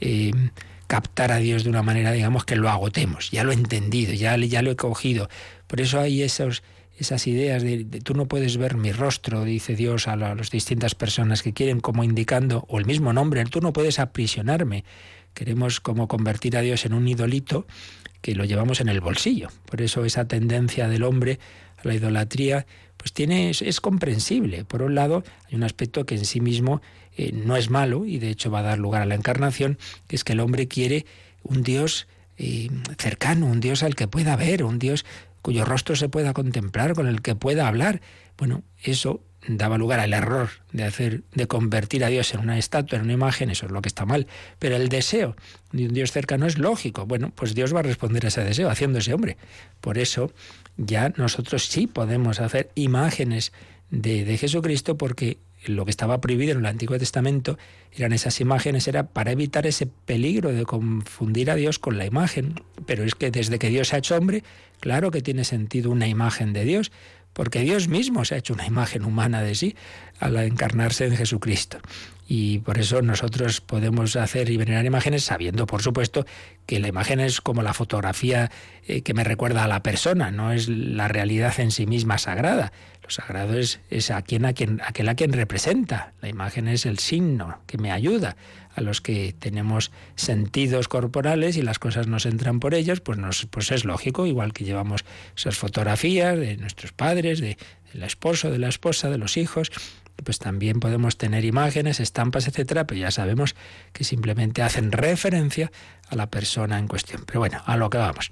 eh, 0.00 0.32
captar 0.88 1.30
a 1.30 1.36
Dios 1.36 1.62
de 1.62 1.70
una 1.70 1.82
manera, 1.82 2.10
digamos, 2.10 2.44
que 2.44 2.56
lo 2.56 2.68
agotemos. 2.68 3.30
Ya 3.30 3.44
lo 3.44 3.52
he 3.52 3.54
entendido, 3.54 4.12
ya, 4.14 4.36
lo 4.36 4.70
he 4.70 4.76
cogido. 4.76 5.28
Por 5.68 5.80
eso 5.80 6.00
hay 6.00 6.22
esos, 6.22 6.62
esas 6.98 7.26
ideas 7.26 7.62
de, 7.62 7.84
tú 7.84 8.14
no 8.14 8.26
puedes 8.26 8.56
ver 8.56 8.76
mi 8.76 8.90
rostro, 8.90 9.44
dice 9.44 9.76
Dios 9.76 10.08
a, 10.08 10.16
las 10.16 10.50
distintas 10.50 10.94
personas 10.94 11.42
que 11.42 11.52
quieren 11.52 11.80
como 11.80 12.02
indicando, 12.02 12.64
o 12.68 12.78
el 12.78 12.86
mismo 12.86 13.12
nombre, 13.12 13.44
tú 13.44 13.60
no 13.60 13.72
puedes 13.72 13.98
aprisionarme. 13.98 14.84
Queremos 15.34 15.78
como 15.78 16.08
convertir 16.08 16.56
a 16.56 16.62
Dios 16.62 16.86
en 16.86 16.94
un 16.94 17.06
idolito 17.06 17.66
que 18.22 18.34
lo 18.34 18.44
llevamos 18.44 18.80
en 18.80 18.88
el 18.88 19.00
bolsillo. 19.00 19.48
Por 19.66 19.82
eso 19.82 20.04
esa 20.06 20.26
tendencia 20.26 20.88
del 20.88 21.04
hombre 21.04 21.38
a 21.76 21.86
la 21.86 21.94
idolatría 21.94 22.66
pues 22.96 23.12
tiene, 23.12 23.50
es, 23.50 23.80
comprensible. 23.80 24.64
Por 24.64 24.82
un 24.82 24.96
lado, 24.96 25.22
hay 25.48 25.54
un 25.54 25.62
aspecto 25.62 26.04
que 26.04 26.16
en 26.16 26.24
sí 26.24 26.40
mismo 26.40 26.82
eh, 27.18 27.32
no 27.32 27.56
es 27.56 27.68
malo 27.68 28.06
y 28.06 28.18
de 28.18 28.30
hecho 28.30 28.48
va 28.48 28.60
a 28.60 28.62
dar 28.62 28.78
lugar 28.78 29.02
a 29.02 29.06
la 29.06 29.16
encarnación, 29.16 29.76
que 30.06 30.14
es 30.14 30.22
que 30.22 30.34
el 30.34 30.40
hombre 30.40 30.68
quiere 30.68 31.04
un 31.42 31.64
Dios 31.64 32.06
eh, 32.36 32.70
cercano, 32.96 33.46
un 33.46 33.58
Dios 33.58 33.82
al 33.82 33.96
que 33.96 34.06
pueda 34.06 34.36
ver, 34.36 34.62
un 34.62 34.78
Dios 34.78 35.04
cuyo 35.42 35.64
rostro 35.64 35.96
se 35.96 36.08
pueda 36.08 36.32
contemplar, 36.32 36.94
con 36.94 37.08
el 37.08 37.20
que 37.20 37.34
pueda 37.34 37.66
hablar. 37.66 38.00
Bueno, 38.36 38.62
eso 38.84 39.20
daba 39.48 39.78
lugar 39.78 39.98
al 39.98 40.12
error 40.12 40.50
de 40.70 40.84
hacer 40.84 41.22
de 41.34 41.48
convertir 41.48 42.04
a 42.04 42.08
Dios 42.08 42.32
en 42.34 42.40
una 42.40 42.56
estatua, 42.56 42.98
en 42.98 43.04
una 43.04 43.14
imagen, 43.14 43.50
eso 43.50 43.66
es 43.66 43.72
lo 43.72 43.82
que 43.82 43.88
está 43.88 44.06
mal, 44.06 44.28
pero 44.60 44.76
el 44.76 44.88
deseo 44.88 45.34
de 45.72 45.86
un 45.86 45.94
Dios 45.94 46.12
cercano 46.12 46.46
es 46.46 46.56
lógico. 46.56 47.04
Bueno, 47.04 47.32
pues 47.34 47.52
Dios 47.56 47.74
va 47.74 47.80
a 47.80 47.82
responder 47.82 48.26
a 48.26 48.28
ese 48.28 48.44
deseo 48.44 48.70
haciéndose 48.70 49.12
hombre. 49.12 49.38
Por 49.80 49.98
eso 49.98 50.32
ya 50.76 51.12
nosotros 51.16 51.64
sí 51.66 51.88
podemos 51.88 52.38
hacer 52.38 52.70
imágenes 52.76 53.52
de, 53.90 54.24
de 54.24 54.38
Jesucristo 54.38 54.96
porque 54.96 55.38
lo 55.66 55.84
que 55.84 55.90
estaba 55.90 56.20
prohibido 56.20 56.52
en 56.52 56.58
el 56.58 56.66
Antiguo 56.66 56.98
Testamento 56.98 57.58
eran 57.92 58.12
esas 58.12 58.40
imágenes, 58.40 58.86
era 58.86 59.08
para 59.08 59.32
evitar 59.32 59.66
ese 59.66 59.86
peligro 59.86 60.52
de 60.52 60.64
confundir 60.64 61.50
a 61.50 61.56
Dios 61.56 61.78
con 61.78 61.98
la 61.98 62.06
imagen. 62.06 62.54
Pero 62.86 63.04
es 63.04 63.14
que 63.14 63.30
desde 63.30 63.58
que 63.58 63.68
Dios 63.68 63.88
se 63.88 63.96
ha 63.96 63.98
hecho 63.98 64.16
hombre, 64.16 64.44
claro 64.80 65.10
que 65.10 65.22
tiene 65.22 65.44
sentido 65.44 65.90
una 65.90 66.06
imagen 66.06 66.52
de 66.52 66.64
Dios 66.64 66.92
porque 67.32 67.60
Dios 67.60 67.88
mismo 67.88 68.24
se 68.24 68.34
ha 68.34 68.38
hecho 68.38 68.54
una 68.54 68.66
imagen 68.66 69.04
humana 69.04 69.42
de 69.42 69.54
sí 69.54 69.76
al 70.18 70.36
encarnarse 70.36 71.06
en 71.06 71.16
Jesucristo. 71.16 71.78
Y 72.30 72.58
por 72.58 72.78
eso 72.78 73.00
nosotros 73.00 73.62
podemos 73.62 74.14
hacer 74.16 74.50
y 74.50 74.58
venerar 74.58 74.84
imágenes 74.84 75.24
sabiendo, 75.24 75.64
por 75.66 75.80
supuesto, 75.80 76.26
que 76.66 76.78
la 76.78 76.88
imagen 76.88 77.20
es 77.20 77.40
como 77.40 77.62
la 77.62 77.72
fotografía 77.72 78.50
eh, 78.86 79.00
que 79.00 79.14
me 79.14 79.24
recuerda 79.24 79.64
a 79.64 79.68
la 79.68 79.82
persona, 79.82 80.30
no 80.30 80.52
es 80.52 80.68
la 80.68 81.08
realidad 81.08 81.58
en 81.58 81.70
sí 81.70 81.86
misma 81.86 82.18
sagrada. 82.18 82.72
Lo 83.02 83.08
sagrado 83.08 83.58
es, 83.58 83.80
a 84.10 84.20
quien, 84.20 84.44
a 84.44 84.52
quien, 84.52 84.82
aquel 84.84 85.08
a 85.08 85.14
quien 85.14 85.32
representa. 85.32 86.12
La 86.20 86.28
imagen 86.28 86.68
es 86.68 86.84
el 86.84 86.98
signo 86.98 87.60
que 87.66 87.78
me 87.78 87.90
ayuda 87.90 88.36
a 88.78 88.80
los 88.80 89.00
que 89.00 89.34
tenemos 89.38 89.90
sentidos 90.14 90.88
corporales 90.88 91.56
y 91.56 91.62
las 91.62 91.78
cosas 91.78 92.06
nos 92.06 92.26
entran 92.26 92.60
por 92.60 92.74
ellos, 92.74 93.00
pues, 93.00 93.18
nos, 93.18 93.46
pues 93.46 93.70
es 93.72 93.84
lógico, 93.84 94.26
igual 94.26 94.52
que 94.52 94.64
llevamos 94.64 95.04
esas 95.36 95.56
fotografías 95.56 96.38
de 96.38 96.56
nuestros 96.56 96.92
padres, 96.92 97.40
de, 97.40 97.58
del 97.92 98.04
esposo, 98.04 98.50
de 98.50 98.58
la 98.58 98.68
esposa, 98.68 99.10
de 99.10 99.18
los 99.18 99.36
hijos, 99.36 99.70
pues 100.24 100.38
también 100.38 100.80
podemos 100.80 101.16
tener 101.16 101.44
imágenes, 101.44 102.00
estampas, 102.00 102.48
etcétera, 102.48 102.86
pero 102.86 103.00
ya 103.00 103.10
sabemos 103.10 103.54
que 103.92 104.04
simplemente 104.04 104.62
hacen 104.62 104.92
referencia 104.92 105.70
a 106.08 106.16
la 106.16 106.28
persona 106.28 106.78
en 106.78 106.88
cuestión. 106.88 107.24
Pero 107.26 107.40
bueno, 107.40 107.60
a 107.66 107.76
lo 107.76 107.90
que 107.90 107.98
vamos. 107.98 108.30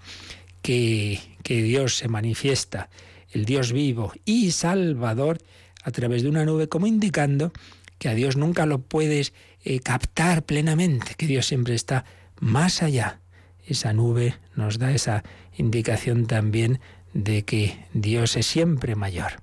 Que, 0.63 1.21
que 1.43 1.63
Dios 1.63 1.97
se 1.97 2.09
manifiesta, 2.09 2.89
el 3.31 3.45
Dios 3.45 3.73
vivo 3.73 4.13
y 4.25 4.51
salvador, 4.51 5.39
a 5.85 5.93
través 5.93 6.23
de 6.23 6.29
una 6.29 6.45
nube, 6.45 6.69
como 6.69 6.89
indicando 6.89 7.53
que 7.99 8.09
a 8.09 8.15
Dios 8.15 8.37
nunca 8.37 8.67
lo 8.67 8.81
puedes 8.81 9.33
eh, 9.69 9.81
captar 9.81 10.45
plenamente, 10.45 11.17
que 11.17 11.27
Dios 11.27 11.45
siempre 11.45 11.75
está 11.75 12.05
más 12.39 12.85
allá. 12.85 13.19
Esa 13.67 13.93
nube 13.93 14.37
nos 14.55 14.79
da 14.79 14.93
esa 14.93 15.25
indicación 15.57 16.27
también 16.27 16.79
de 17.15 17.43
que 17.43 17.77
Dios 17.93 18.37
es 18.37 18.47
siempre 18.47 18.95
mayor. 18.95 19.43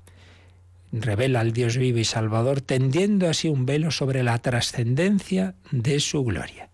Revela 0.94 1.42
al 1.42 1.52
Dios 1.52 1.76
vivo 1.76 1.98
y 1.98 2.06
salvador, 2.06 2.62
tendiendo 2.62 3.28
así 3.28 3.50
un 3.50 3.66
velo 3.66 3.92
sobre 3.92 4.24
la 4.24 4.38
trascendencia 4.38 5.56
de 5.72 6.00
su 6.00 6.24
gloria. 6.24 6.70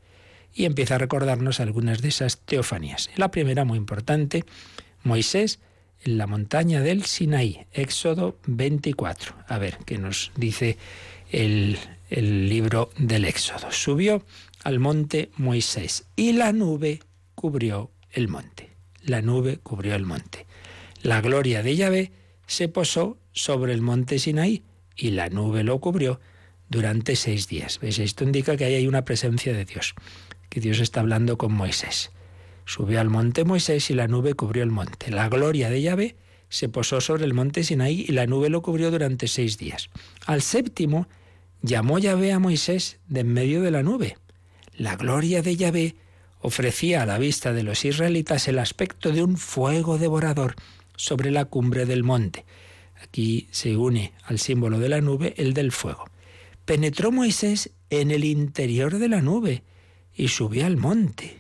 Y 0.54 0.66
empieza 0.66 0.96
a 0.96 1.00
recordarnos 1.00 1.60
algunas 1.60 2.04
de 2.04 2.10
esas 2.10 2.38
teofanías. 2.42 3.10
La 3.16 3.32
primera, 3.32 3.66
muy 3.66 3.80
importante, 3.80 4.46
Moisés 5.02 5.58
en 6.04 6.20
la 6.20 6.28
montaña 6.28 6.82
del 6.82 7.04
Sinaí, 7.06 7.66
Éxodo 7.74 8.38
24. 8.46 9.34
A 9.48 9.58
ver, 9.58 9.80
¿qué 9.88 9.98
nos 9.98 10.32
dice 10.36 10.78
el, 11.32 11.80
el 12.10 12.50
libro 12.50 12.90
del 12.98 13.26
Éxodo. 13.26 13.72
Subió 13.72 14.24
al 14.64 14.80
monte 14.80 15.30
Moisés 15.38 16.06
y 16.16 16.34
la 16.34 16.52
nube 16.52 17.00
cubrió 17.36 17.92
el 18.12 18.28
monte. 18.28 18.72
La 19.02 19.22
nube 19.22 19.60
cubrió 19.64 19.96
el 19.96 20.06
monte. 20.06 20.46
La 21.02 21.22
gloria 21.22 21.64
de 21.64 21.76
Yahvé 21.76 22.12
se 22.48 22.68
posó 22.68 23.18
sobre 23.32 23.74
el 23.74 23.82
monte 23.82 24.20
Sinaí 24.20 24.64
y 24.96 25.12
la 25.12 25.30
nube 25.30 25.64
lo 25.64 25.80
cubrió 25.80 26.20
durante 26.68 27.16
seis 27.16 27.48
días. 27.48 27.80
¿Veis? 27.80 28.00
Esto 28.00 28.24
indica 28.24 28.58
que 28.58 28.66
ahí 28.66 28.76
hay 28.76 28.88
una 28.88 29.06
presencia 29.06 29.54
de 29.54 29.66
Dios, 29.66 29.96
que 30.50 30.60
Dios 30.60 30.80
está 30.80 31.00
hablando 31.00 31.38
con 31.38 31.54
Moisés. 31.54 32.12
Subió 32.66 33.00
al 33.00 33.10
monte 33.10 33.46
Moisés 33.46 33.90
y 33.90 33.94
la 33.94 34.08
nube 34.08 34.34
cubrió 34.34 34.64
el 34.64 34.72
monte. 34.72 35.10
La 35.10 35.30
gloria 35.30 35.70
de 35.70 35.82
Yahvé 35.82 36.16
se 36.50 36.70
posó 36.70 37.00
sobre 37.02 37.26
el 37.26 37.34
monte 37.34 37.64
Sinaí 37.64 38.06
y 38.08 38.12
la 38.12 38.28
nube 38.28 38.50
lo 38.50 38.62
cubrió 38.62 38.92
durante 38.92 39.28
seis 39.28 39.58
días. 39.58 39.90
Al 40.26 40.42
séptimo 40.42 41.08
llamó 41.62 42.00
Yahvé 42.00 42.32
a 42.34 42.40
Moisés 42.40 43.00
de 43.08 43.22
en 43.22 43.34
medio 43.34 43.62
de 43.62 43.72
la 43.72 43.84
nube. 43.84 44.18
La 44.74 44.96
gloria 44.96 45.42
de 45.42 45.56
Yahvé 45.56 45.96
ofrecía 46.42 47.04
a 47.04 47.06
la 47.06 47.18
vista 47.18 47.54
de 47.54 47.64
los 47.64 47.84
israelitas 47.86 48.48
el 48.48 48.60
aspecto 48.60 49.12
de 49.12 49.24
un 49.24 49.38
fuego 49.38 49.98
devorador 49.98 50.56
sobre 50.96 51.32
la 51.32 51.46
cumbre 51.46 51.86
del 51.86 52.04
monte. 52.04 52.46
Aquí 53.02 53.48
se 53.52 53.78
une 53.78 54.14
al 54.24 54.40
símbolo 54.40 54.80
de 54.80 54.90
la 54.90 55.02
nube 55.02 55.34
el 55.38 55.54
del 55.54 55.72
fuego. 55.72 56.06
Penetró 56.66 57.12
Moisés 57.12 57.72
en 57.90 58.12
el 58.12 58.24
interior 58.24 59.00
de 59.00 59.10
la 59.10 59.22
nube 59.22 59.64
y 60.16 60.28
subió 60.28 60.66
al 60.66 60.78
monte. 60.78 61.40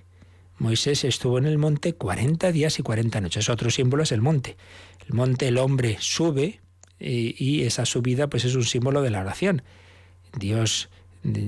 Moisés 0.57 1.03
estuvo 1.05 1.37
en 1.37 1.45
el 1.45 1.57
monte 1.57 1.93
cuarenta 1.93 2.51
días 2.51 2.79
y 2.79 2.83
cuarenta 2.83 3.21
noches. 3.21 3.49
Otro 3.49 3.69
símbolo 3.69 4.03
es 4.03 4.11
el 4.11 4.21
monte. 4.21 4.57
El 5.07 5.13
monte 5.13 5.47
el 5.47 5.57
hombre 5.57 5.97
sube 5.99 6.59
y, 6.99 7.35
y 7.41 7.63
esa 7.63 7.85
subida 7.85 8.27
pues 8.27 8.43
es 8.43 8.55
un 8.55 8.65
símbolo 8.65 9.01
de 9.01 9.09
la 9.09 9.21
oración. 9.21 9.61
Dios, 10.37 10.89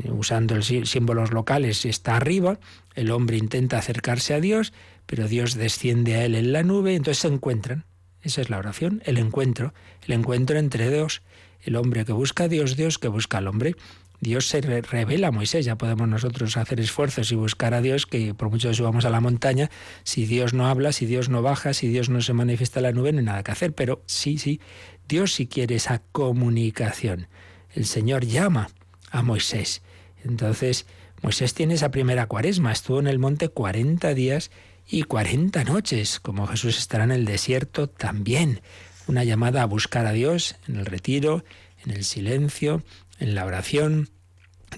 usando 0.09 0.55
los 0.55 0.67
símbolos 0.67 1.31
locales, 1.31 1.85
está 1.85 2.17
arriba, 2.17 2.59
el 2.95 3.11
hombre 3.11 3.37
intenta 3.37 3.77
acercarse 3.77 4.33
a 4.33 4.39
Dios, 4.39 4.73
pero 5.05 5.27
Dios 5.27 5.55
desciende 5.55 6.15
a 6.15 6.25
él 6.25 6.35
en 6.35 6.51
la 6.53 6.63
nube, 6.63 6.95
entonces 6.95 7.21
se 7.21 7.27
encuentran. 7.27 7.85
Esa 8.21 8.41
es 8.41 8.49
la 8.49 8.57
oración, 8.57 9.01
el 9.05 9.17
encuentro, 9.17 9.73
el 10.05 10.13
encuentro 10.13 10.59
entre 10.59 10.91
Dios, 10.91 11.21
el 11.63 11.75
hombre 11.75 12.05
que 12.05 12.13
busca 12.13 12.45
a 12.45 12.47
Dios, 12.47 12.75
Dios 12.75 12.99
que 12.99 13.07
busca 13.07 13.39
al 13.39 13.47
hombre. 13.47 13.75
Dios 14.19 14.47
se 14.47 14.61
revela 14.61 15.29
a 15.29 15.31
Moisés, 15.31 15.65
ya 15.65 15.79
podemos 15.79 16.07
nosotros 16.07 16.55
hacer 16.55 16.79
esfuerzos 16.79 17.31
y 17.31 17.35
buscar 17.35 17.73
a 17.73 17.81
Dios, 17.81 18.05
que 18.05 18.35
por 18.35 18.51
mucho 18.51 18.69
que 18.69 18.75
subamos 18.75 19.05
a 19.05 19.09
la 19.09 19.19
montaña, 19.19 19.71
si 20.03 20.27
Dios 20.27 20.53
no 20.53 20.67
habla, 20.67 20.91
si 20.91 21.07
Dios 21.07 21.29
no 21.29 21.41
baja, 21.41 21.73
si 21.73 21.87
Dios 21.87 22.09
no 22.09 22.21
se 22.21 22.33
manifiesta 22.33 22.79
en 22.79 22.83
la 22.83 22.91
nube, 22.91 23.11
no 23.11 23.19
hay 23.19 23.25
nada 23.25 23.41
que 23.41 23.51
hacer. 23.51 23.73
Pero 23.73 24.03
sí, 24.05 24.37
sí, 24.37 24.61
Dios 25.07 25.33
sí 25.33 25.47
quiere 25.47 25.75
esa 25.75 26.03
comunicación 26.11 27.27
el 27.73 27.85
Señor 27.85 28.25
llama 28.25 28.69
a 29.09 29.21
Moisés. 29.21 29.81
Entonces, 30.23 30.85
Moisés 31.21 31.53
tiene 31.53 31.75
esa 31.75 31.91
primera 31.91 32.25
cuaresma, 32.27 32.71
estuvo 32.71 32.99
en 32.99 33.07
el 33.07 33.19
monte 33.19 33.49
40 33.49 34.13
días 34.13 34.51
y 34.87 35.03
40 35.03 35.63
noches, 35.63 36.19
como 36.19 36.47
Jesús 36.47 36.77
estará 36.77 37.03
en 37.03 37.11
el 37.11 37.25
desierto 37.25 37.87
también. 37.87 38.61
Una 39.07 39.23
llamada 39.23 39.61
a 39.61 39.65
buscar 39.65 40.05
a 40.05 40.13
Dios 40.13 40.55
en 40.67 40.77
el 40.77 40.85
retiro, 40.85 41.43
en 41.85 41.91
el 41.91 42.03
silencio, 42.03 42.83
en 43.19 43.35
la 43.35 43.45
oración 43.45 44.09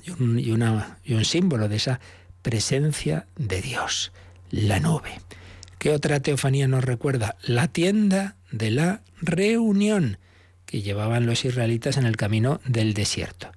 y 0.04 0.12
un, 0.12 0.40
y 0.40 1.14
un 1.14 1.26
símbolo 1.26 1.70
de 1.70 1.78
esa 1.78 2.00
presencia 2.42 3.28
de 3.38 3.62
Dios, 3.62 4.12
la 4.52 4.80
nube. 4.80 5.20
¿Qué 5.80 5.92
otra 5.92 6.20
teofanía 6.20 6.68
nos 6.68 6.84
recuerda? 6.84 7.36
La 7.42 7.68
tienda 7.68 8.36
de 8.52 8.72
la 8.72 9.02
reunión 9.22 10.18
que 10.74 10.82
llevaban 10.82 11.28
los 11.28 11.46
israelitas 11.46 11.98
en 11.98 12.08
el 12.08 12.18
camino 12.18 12.60
del 12.66 12.96
desierto. 12.96 13.52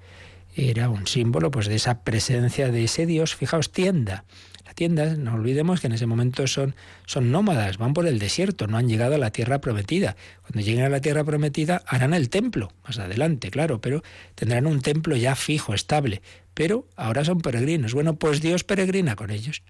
Era 0.55 0.91
un 0.91 1.07
símbolo 1.07 1.51
pues, 1.51 1.67
de 1.67 1.77
esa 1.77 2.03
presencia 2.03 2.71
de 2.71 2.85
ese 2.85 3.07
Dios. 3.07 3.35
Fijaos, 3.35 3.73
tienda. 3.73 4.25
La 4.67 4.75
tienda, 4.75 5.17
no 5.17 5.33
olvidemos 5.33 5.81
que 5.81 5.87
en 5.87 5.95
ese 5.95 6.05
momento 6.05 6.47
son, 6.47 6.75
son 7.07 7.31
nómadas, 7.33 7.79
van 7.79 7.95
por 7.95 8.07
el 8.07 8.19
desierto, 8.19 8.67
no 8.67 8.77
han 8.77 8.87
llegado 8.87 9.15
a 9.15 9.19
la 9.19 9.31
tierra 9.31 9.63
prometida. 9.63 10.15
Cuando 10.43 10.61
lleguen 10.61 10.85
a 10.85 10.91
la 10.91 11.01
tierra 11.01 11.25
prometida 11.25 11.83
harán 11.87 12.13
el 12.13 12.29
templo, 12.29 12.71
más 12.87 12.99
adelante, 12.99 13.51
claro, 13.51 13.81
pero 13.81 14.03
tendrán 14.35 14.67
un 14.67 14.83
templo 14.83 15.17
ya 15.17 15.37
fijo, 15.37 15.73
estable. 15.73 16.21
pero 16.53 16.87
ahora 16.97 17.25
son 17.25 17.41
peregrinos. 17.41 17.95
Bueno, 17.95 18.17
pues 18.17 18.43
Dios 18.43 18.63
peregrina 18.63 19.17
con 19.17 19.31
ellos. 19.31 19.63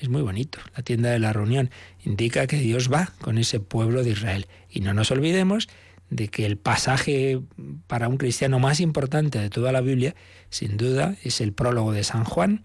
Es 0.00 0.08
muy 0.08 0.22
bonito. 0.22 0.58
La 0.76 0.82
tienda 0.82 1.10
de 1.10 1.20
la 1.20 1.32
reunión 1.32 1.70
indica 2.04 2.48
que 2.48 2.56
Dios 2.56 2.90
va 2.92 3.12
con 3.20 3.38
ese 3.38 3.60
pueblo 3.60 4.02
de 4.02 4.10
Israel. 4.10 4.48
Y 4.68 4.80
no 4.80 4.92
nos 4.92 5.12
olvidemos 5.12 5.68
de 6.10 6.28
que 6.28 6.44
el 6.44 6.56
pasaje 6.56 7.40
para 7.86 8.08
un 8.08 8.16
cristiano 8.16 8.58
más 8.58 8.80
importante 8.80 9.38
de 9.38 9.50
toda 9.50 9.72
la 9.72 9.80
Biblia, 9.80 10.14
sin 10.50 10.76
duda, 10.76 11.16
es 11.22 11.40
el 11.40 11.52
prólogo 11.52 11.92
de 11.92 12.04
San 12.04 12.24
Juan. 12.24 12.64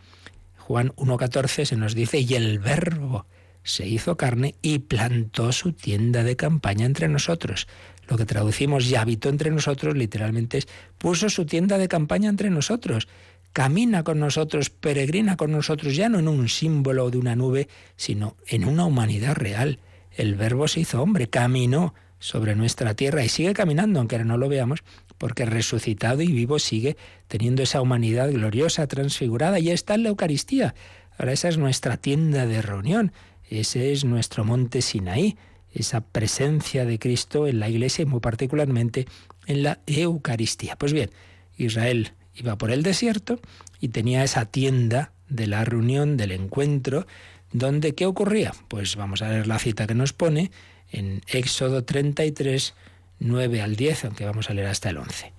Juan 0.58 0.90
1.14 0.96 1.66
se 1.66 1.76
nos 1.76 1.96
dice, 1.96 2.20
y 2.20 2.34
el 2.34 2.60
verbo 2.60 3.26
se 3.64 3.88
hizo 3.88 4.18
carne 4.18 4.56
y 4.62 4.80
plantó 4.80 5.52
su 5.52 5.74
tienda 5.74 6.24
de 6.24 6.36
campaña 6.36 6.86
entre 6.86 7.08
nosotros. 7.08 7.68
Lo 8.08 8.18
que 8.18 8.26
traducimos 8.26 8.88
y 8.88 8.96
habitó 8.96 9.30
entre 9.30 9.50
nosotros 9.50 9.96
literalmente 9.96 10.60
es 10.60 10.68
puso 10.98 11.30
su 11.30 11.46
tienda 11.46 11.78
de 11.78 11.88
campaña 11.88 12.30
entre 12.30 12.50
nosotros 12.52 13.08
camina 13.56 14.04
con 14.04 14.20
nosotros, 14.20 14.70
peregrina 14.70 15.38
con 15.38 15.54
nosotros, 15.54 15.96
ya 15.96 16.10
no 16.10 16.20
en 16.20 16.28
un 16.28 16.50
símbolo 16.50 17.10
de 17.10 17.18
una 17.18 17.38
nube, 17.38 17.70
sino 17.96 18.36
en 18.48 18.66
una 18.66 18.84
humanidad 18.84 19.34
real. 19.34 19.80
El 20.12 20.36
verbo 20.36 20.68
se 20.68 20.82
hizo 20.82 21.02
hombre, 21.02 21.30
caminó 21.30 21.94
sobre 22.26 22.56
nuestra 22.56 22.96
tierra 22.96 23.24
y 23.24 23.30
sigue 23.30 23.54
caminando, 23.54 24.00
aunque 24.00 24.18
no 24.24 24.38
lo 24.38 24.50
veamos, 24.50 24.80
porque 25.20 25.46
resucitado 25.46 26.24
y 26.24 26.32
vivo 26.32 26.58
sigue 26.58 26.98
teniendo 27.28 27.62
esa 27.62 27.82
humanidad 27.82 28.32
gloriosa, 28.32 28.88
transfigurada, 28.88 29.60
y 29.60 29.70
está 29.70 29.94
en 29.94 30.04
la 30.04 30.10
Eucaristía. 30.10 30.74
Ahora 31.20 31.34
esa 31.34 31.50
es 31.50 31.60
nuestra 31.60 31.98
tienda 31.98 32.48
de 32.48 32.64
reunión, 32.64 33.12
ese 33.48 33.92
es 33.92 34.06
nuestro 34.06 34.44
monte 34.44 34.82
Sinaí, 34.82 35.38
esa 35.72 36.02
presencia 36.02 36.84
de 36.84 36.98
Cristo 36.98 37.46
en 37.46 37.60
la 37.60 37.70
Iglesia 37.70 38.02
y 38.02 38.06
muy 38.08 38.22
particularmente 38.22 39.06
en 39.46 39.62
la 39.62 39.78
Eucaristía. 39.86 40.78
Pues 40.78 40.94
bien, 40.94 41.12
Israel 41.58 42.14
iba 42.34 42.58
por 42.58 42.72
el 42.72 42.82
desierto 42.82 43.40
y 43.80 43.90
tenía 43.90 44.24
esa 44.24 44.46
tienda 44.46 45.12
de 45.30 45.46
la 45.46 45.64
reunión, 45.64 46.18
del 46.18 46.32
encuentro, 46.32 47.06
donde 47.54 47.94
¿qué 47.94 48.08
ocurría? 48.08 48.52
Pues 48.68 48.96
vamos 48.96 49.22
a 49.22 49.30
ver 49.30 49.46
la 49.46 49.60
cita 49.60 49.86
que 49.86 49.94
nos 49.94 50.12
pone 50.12 50.50
en 50.96 51.22
Éxodo 51.28 51.84
33, 51.84 52.74
9 53.20 53.62
al 53.62 53.76
10, 53.76 54.06
aunque 54.06 54.26
vamos 54.26 54.50
a 54.50 54.54
leer 54.54 54.68
hasta 54.68 54.90
el 54.90 54.98
11. 54.98 55.34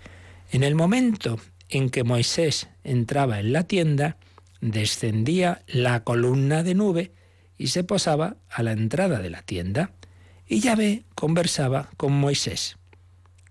En 0.53 0.63
el 0.63 0.75
momento 0.75 1.41
en 1.71 1.89
que 1.89 2.05
Moisés 2.05 2.69
entraba 2.85 3.41
en 3.41 3.55
la 3.55 3.65
tienda, 3.65 4.19
descendía 4.61 5.63
la 5.67 6.05
columna 6.05 6.63
de 6.63 6.75
nube 6.75 7.13
y 7.57 7.69
se 7.69 7.85
posaba 7.85 8.37
a 8.51 8.63
la 8.63 8.73
entrada 8.73 9.21
de 9.21 9.31
la 9.31 9.43
tienda. 9.43 9.93
Y 10.47 10.61
Yahvé 10.61 11.05
conversaba 11.15 11.89
con 11.97 12.13
Moisés. 12.13 12.77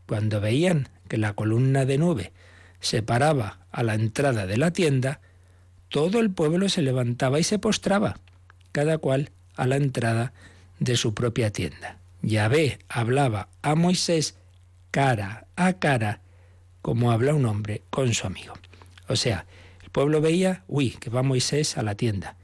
Cuando 0.05 0.39
veían 0.39 0.89
que 1.07 1.17
la 1.17 1.33
columna 1.33 1.85
de 1.85 1.97
nube 1.97 2.33
se 2.81 3.01
paraba 3.01 3.65
a 3.71 3.81
la 3.81 3.95
entrada 3.95 4.45
de 4.45 4.57
la 4.57 4.71
tienda, 4.71 5.21
todo 5.89 6.19
el 6.19 6.29
pueblo 6.29 6.69
se 6.69 6.83
levantaba 6.83 7.39
y 7.39 7.43
se 7.43 7.57
postraba, 7.57 8.19
cada 8.71 8.99
cual 8.99 9.31
a 9.55 9.65
la 9.65 9.77
entrada 9.77 10.25
de 10.25 10.54
su 10.95 11.13
propia 11.13 11.51
tienda. 11.51 11.99
Yahvé 12.21 12.79
hablaba 12.89 13.49
a 13.61 13.75
Moisés 13.75 14.35
cara 14.91 15.47
a 15.55 15.73
cara, 15.73 16.21
como 16.81 17.11
habla 17.11 17.33
un 17.33 17.45
hombre 17.45 17.81
con 17.89 18.13
su 18.13 18.27
amigo. 18.27 18.53
O 19.07 19.15
sea, 19.15 19.45
el 19.83 19.89
pueblo 19.89 20.21
veía, 20.21 20.63
uy, 20.67 20.91
que 20.91 21.09
va 21.09 21.23
Moisés 21.23 21.77
a 21.77 21.83
la 21.83 21.95
tienda. 21.95 22.35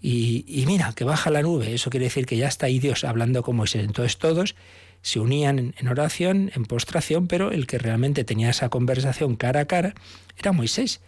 Y, 0.00 0.44
y, 0.48 0.66
mira, 0.66 0.92
que 0.94 1.04
baja 1.04 1.30
la 1.30 1.42
nube. 1.42 1.74
Eso 1.74 1.90
quiere 1.90 2.06
decir 2.06 2.26
que 2.26 2.36
ya 2.36 2.48
está 2.48 2.66
ahí 2.66 2.78
Dios 2.78 3.04
hablando 3.04 3.42
con 3.42 3.56
Moisés. 3.56 3.84
Entonces 3.84 4.18
todos 4.18 4.56
se 5.00 5.20
unían 5.20 5.74
en 5.78 5.88
oración, 5.88 6.50
en 6.54 6.64
postración, 6.64 7.26
pero 7.28 7.52
el 7.52 7.66
que 7.66 7.78
realmente 7.78 8.24
tenía 8.24 8.50
esa 8.50 8.68
conversación 8.68 9.36
cara 9.36 9.60
a 9.60 9.64
cara 9.66 9.94
era 10.36 10.52
Moisés. 10.52 11.00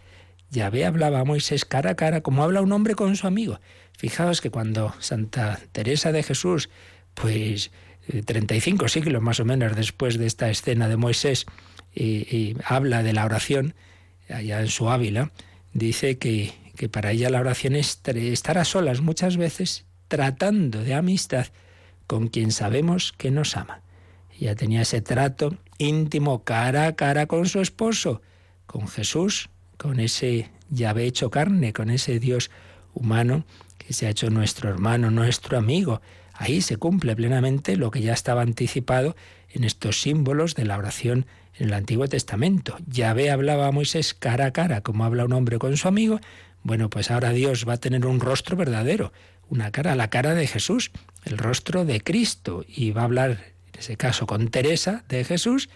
Yahvé 0.51 0.85
hablaba 0.85 1.19
a 1.19 1.25
Moisés 1.25 1.65
cara 1.65 1.91
a 1.91 1.95
cara 1.95 2.21
como 2.21 2.43
habla 2.43 2.61
un 2.61 2.71
hombre 2.71 2.95
con 2.95 3.15
su 3.15 3.27
amigo. 3.27 3.59
Fijaos 3.97 4.41
que 4.41 4.51
cuando 4.51 4.93
Santa 4.99 5.59
Teresa 5.71 6.11
de 6.11 6.23
Jesús, 6.23 6.69
pues 7.13 7.71
35 8.25 8.85
eh, 8.85 8.89
siglos 8.89 9.21
más 9.21 9.39
o 9.39 9.45
menos 9.45 9.75
después 9.75 10.17
de 10.17 10.27
esta 10.27 10.49
escena 10.49 10.87
de 10.87 10.97
Moisés, 10.97 11.45
y, 11.93 12.55
habla 12.65 13.03
de 13.03 13.13
la 13.13 13.25
oración, 13.25 13.73
allá 14.29 14.59
en 14.59 14.67
su 14.67 14.89
Ávila, 14.89 15.31
dice 15.73 16.17
que, 16.17 16.53
que 16.75 16.89
para 16.89 17.11
ella 17.11 17.29
la 17.29 17.39
oración 17.39 17.75
es 17.75 18.01
estar 18.05 18.57
a 18.57 18.65
solas 18.65 19.01
muchas 19.01 19.37
veces 19.37 19.85
tratando 20.07 20.83
de 20.83 20.93
amistad 20.93 21.47
con 22.05 22.27
quien 22.27 22.51
sabemos 22.51 23.13
que 23.17 23.31
nos 23.31 23.55
ama. 23.57 23.81
Ella 24.39 24.55
tenía 24.55 24.81
ese 24.81 25.01
trato 25.01 25.57
íntimo 25.77 26.43
cara 26.43 26.87
a 26.87 26.95
cara 26.95 27.25
con 27.25 27.47
su 27.47 27.61
esposo, 27.61 28.21
con 28.65 28.87
Jesús, 28.87 29.49
con 29.77 29.99
ese 29.99 30.49
llave 30.69 31.05
hecho 31.05 31.29
carne, 31.29 31.73
con 31.73 31.89
ese 31.89 32.19
Dios 32.19 32.51
humano 32.93 33.45
que 33.77 33.93
se 33.93 34.07
ha 34.07 34.09
hecho 34.09 34.29
nuestro 34.29 34.69
hermano, 34.69 35.11
nuestro 35.11 35.57
amigo. 35.57 36.01
Ahí 36.33 36.61
se 36.61 36.77
cumple 36.77 37.15
plenamente 37.15 37.77
lo 37.77 37.91
que 37.91 38.01
ya 38.01 38.13
estaba 38.13 38.41
anticipado 38.41 39.15
en 39.49 39.63
estos 39.63 40.01
símbolos 40.01 40.55
de 40.55 40.65
la 40.65 40.77
oración 40.77 41.25
en 41.57 41.67
el 41.67 41.73
Antiguo 41.73 42.07
Testamento. 42.07 42.77
Yahvé 42.87 43.31
hablaba 43.31 43.67
a 43.67 43.71
Moisés 43.71 44.13
cara 44.13 44.47
a 44.47 44.51
cara, 44.51 44.81
como 44.81 45.05
habla 45.05 45.25
un 45.25 45.33
hombre 45.33 45.59
con 45.59 45.77
su 45.77 45.87
amigo. 45.87 46.19
Bueno, 46.63 46.89
pues 46.89 47.11
ahora 47.11 47.29
Dios 47.29 47.65
va 47.67 47.73
a 47.73 47.77
tener 47.77 48.05
un 48.05 48.19
rostro 48.19 48.57
verdadero, 48.57 49.13
una 49.49 49.71
cara, 49.71 49.95
la 49.95 50.09
cara 50.09 50.33
de 50.33 50.47
Jesús, 50.47 50.91
el 51.23 51.37
rostro 51.37 51.85
de 51.85 52.01
Cristo, 52.01 52.65
y 52.67 52.91
va 52.91 53.01
a 53.01 53.05
hablar 53.05 53.31
en 53.73 53.79
ese 53.79 53.97
caso 53.97 54.25
con 54.25 54.47
Teresa 54.49 55.03
de 55.07 55.23
Jesús, 55.23 55.69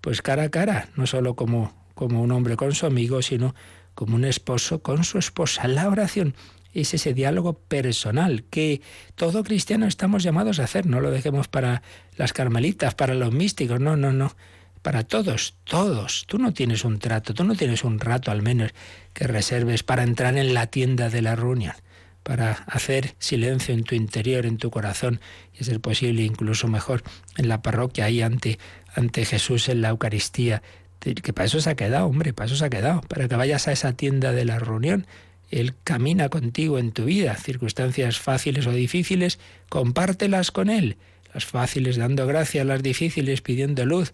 pues 0.00 0.20
cara 0.20 0.44
a 0.44 0.48
cara, 0.50 0.88
no 0.96 1.06
solo 1.06 1.36
como, 1.36 1.81
como 1.94 2.22
un 2.22 2.32
hombre 2.32 2.56
con 2.56 2.74
su 2.74 2.86
amigo, 2.86 3.22
sino 3.22 3.54
como 3.94 4.16
un 4.16 4.24
esposo 4.24 4.82
con 4.82 5.04
su 5.04 5.18
esposa. 5.18 5.68
La 5.68 5.88
oración 5.88 6.34
es 6.72 6.94
ese 6.94 7.14
diálogo 7.14 7.54
personal 7.54 8.44
que 8.44 8.80
todo 9.14 9.44
cristiano 9.44 9.86
estamos 9.86 10.22
llamados 10.22 10.58
a 10.58 10.64
hacer. 10.64 10.86
No 10.86 11.00
lo 11.00 11.10
dejemos 11.10 11.48
para 11.48 11.82
las 12.16 12.32
carmelitas, 12.32 12.94
para 12.94 13.14
los 13.14 13.32
místicos, 13.32 13.80
no, 13.80 13.96
no, 13.96 14.12
no. 14.12 14.34
Para 14.80 15.04
todos, 15.04 15.54
todos. 15.64 16.24
Tú 16.26 16.38
no 16.38 16.52
tienes 16.52 16.84
un 16.84 16.98
trato, 16.98 17.34
tú 17.34 17.44
no 17.44 17.54
tienes 17.54 17.84
un 17.84 18.00
rato 18.00 18.30
al 18.30 18.42
menos 18.42 18.72
que 19.12 19.26
reserves 19.26 19.82
para 19.82 20.02
entrar 20.02 20.36
en 20.36 20.54
la 20.54 20.66
tienda 20.66 21.08
de 21.08 21.22
la 21.22 21.36
reunión 21.36 21.74
para 22.22 22.52
hacer 22.66 23.14
silencio 23.18 23.74
en 23.74 23.84
tu 23.84 23.94
interior, 23.94 24.46
en 24.46 24.56
tu 24.56 24.70
corazón, 24.70 25.20
y 25.58 25.64
ser 25.64 25.80
posible 25.80 26.22
incluso 26.22 26.68
mejor 26.68 27.02
en 27.36 27.48
la 27.48 27.62
parroquia, 27.62 28.06
ahí 28.06 28.22
ante, 28.22 28.58
ante 28.94 29.24
Jesús 29.24 29.68
en 29.68 29.82
la 29.82 29.88
Eucaristía. 29.88 30.62
Que 31.02 31.32
para 31.32 31.46
eso 31.46 31.60
se 31.60 31.70
ha 31.70 31.74
quedado, 31.74 32.06
hombre, 32.06 32.32
para 32.32 32.46
eso 32.46 32.56
se 32.56 32.64
ha 32.64 32.70
quedado, 32.70 33.00
para 33.02 33.28
que 33.28 33.36
vayas 33.36 33.68
a 33.68 33.72
esa 33.72 33.92
tienda 33.92 34.32
de 34.32 34.44
la 34.44 34.58
reunión. 34.58 35.06
Él 35.50 35.74
camina 35.84 36.28
contigo 36.28 36.78
en 36.78 36.92
tu 36.92 37.04
vida, 37.04 37.34
circunstancias 37.36 38.18
fáciles 38.18 38.66
o 38.66 38.72
difíciles, 38.72 39.38
compártelas 39.68 40.50
con 40.50 40.70
Él. 40.70 40.96
Las 41.34 41.44
fáciles 41.44 41.96
dando 41.96 42.26
gracias, 42.26 42.64
las 42.64 42.82
difíciles 42.82 43.42
pidiendo 43.42 43.84
luz. 43.84 44.12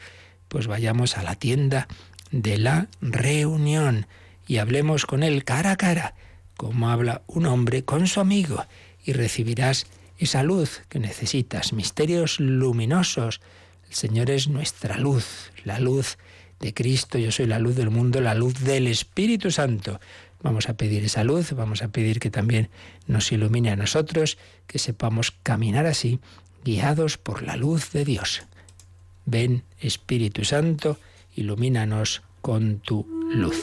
Pues 0.48 0.66
vayamos 0.66 1.16
a 1.18 1.22
la 1.22 1.34
tienda 1.34 1.88
de 2.30 2.58
la 2.58 2.88
reunión 3.00 4.06
y 4.46 4.56
hablemos 4.56 5.06
con 5.06 5.22
Él 5.22 5.44
cara 5.44 5.72
a 5.72 5.76
cara 5.76 6.14
como 6.58 6.90
habla 6.90 7.22
un 7.28 7.46
hombre 7.46 7.84
con 7.84 8.08
su 8.08 8.20
amigo, 8.20 8.66
y 9.04 9.12
recibirás 9.12 9.86
esa 10.18 10.42
luz 10.42 10.82
que 10.88 10.98
necesitas, 10.98 11.72
misterios 11.72 12.40
luminosos. 12.40 13.40
El 13.88 13.94
Señor 13.94 14.28
es 14.28 14.48
nuestra 14.48 14.98
luz, 14.98 15.52
la 15.64 15.78
luz 15.78 16.18
de 16.60 16.74
Cristo, 16.74 17.18
yo 17.18 17.30
soy 17.30 17.46
la 17.46 17.58
luz 17.58 17.76
del 17.76 17.90
mundo, 17.90 18.20
la 18.20 18.34
luz 18.34 18.60
del 18.60 18.86
Espíritu 18.86 19.50
Santo. 19.50 20.00
Vamos 20.42 20.68
a 20.68 20.74
pedir 20.74 21.04
esa 21.04 21.24
luz, 21.24 21.52
vamos 21.52 21.82
a 21.82 21.88
pedir 21.88 22.20
que 22.20 22.30
también 22.30 22.68
nos 23.06 23.32
ilumine 23.32 23.70
a 23.70 23.76
nosotros, 23.76 24.38
que 24.66 24.78
sepamos 24.78 25.32
caminar 25.42 25.86
así, 25.86 26.20
guiados 26.64 27.18
por 27.18 27.42
la 27.42 27.56
luz 27.56 27.92
de 27.92 28.04
Dios. 28.04 28.42
Ven, 29.26 29.62
Espíritu 29.80 30.44
Santo, 30.44 30.98
ilumínanos 31.34 32.22
con 32.40 32.78
tu 32.78 33.06
luz. 33.32 33.62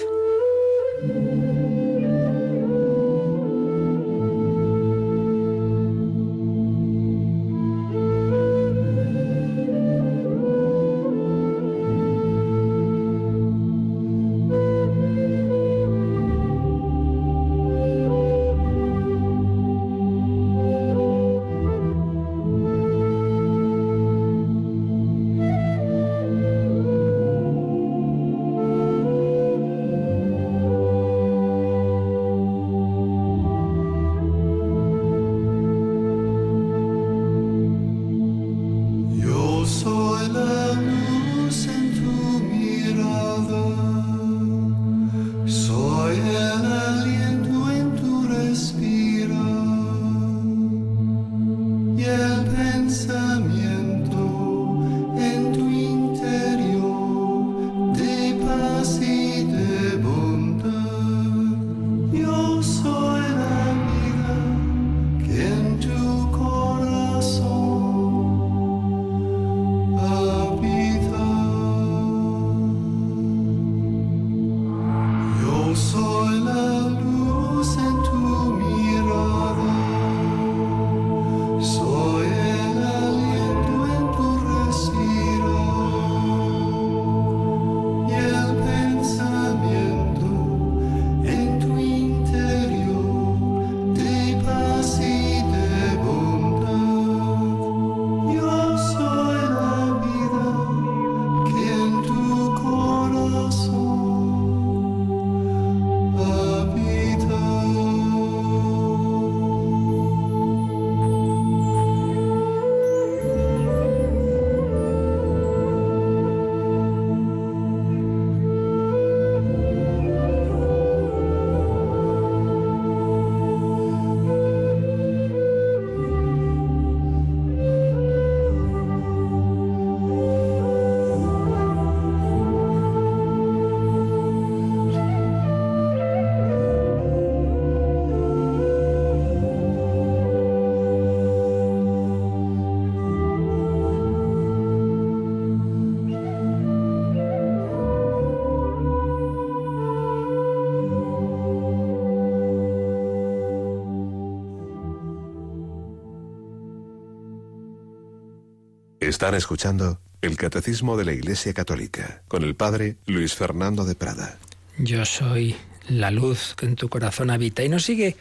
Están 159.15 159.33
escuchando 159.33 159.97
el 160.21 160.35
Catecismo 160.35 160.97
de 160.97 161.05
la 161.05 161.13
Iglesia 161.13 161.53
Católica 161.53 162.21
con 162.27 162.43
el 162.43 162.53
Padre 162.53 162.97
Luis 163.05 163.33
Fernando 163.33 163.85
de 163.85 163.95
Prada. 163.95 164.37
Yo 164.77 165.05
soy 165.05 165.55
la 165.87 166.11
luz 166.11 166.53
que 166.53 166.65
en 166.65 166.75
tu 166.75 166.89
corazón 166.89 167.29
habita. 167.29 167.63
Y 167.63 167.69
nos 167.69 167.85
sigue 167.85 168.17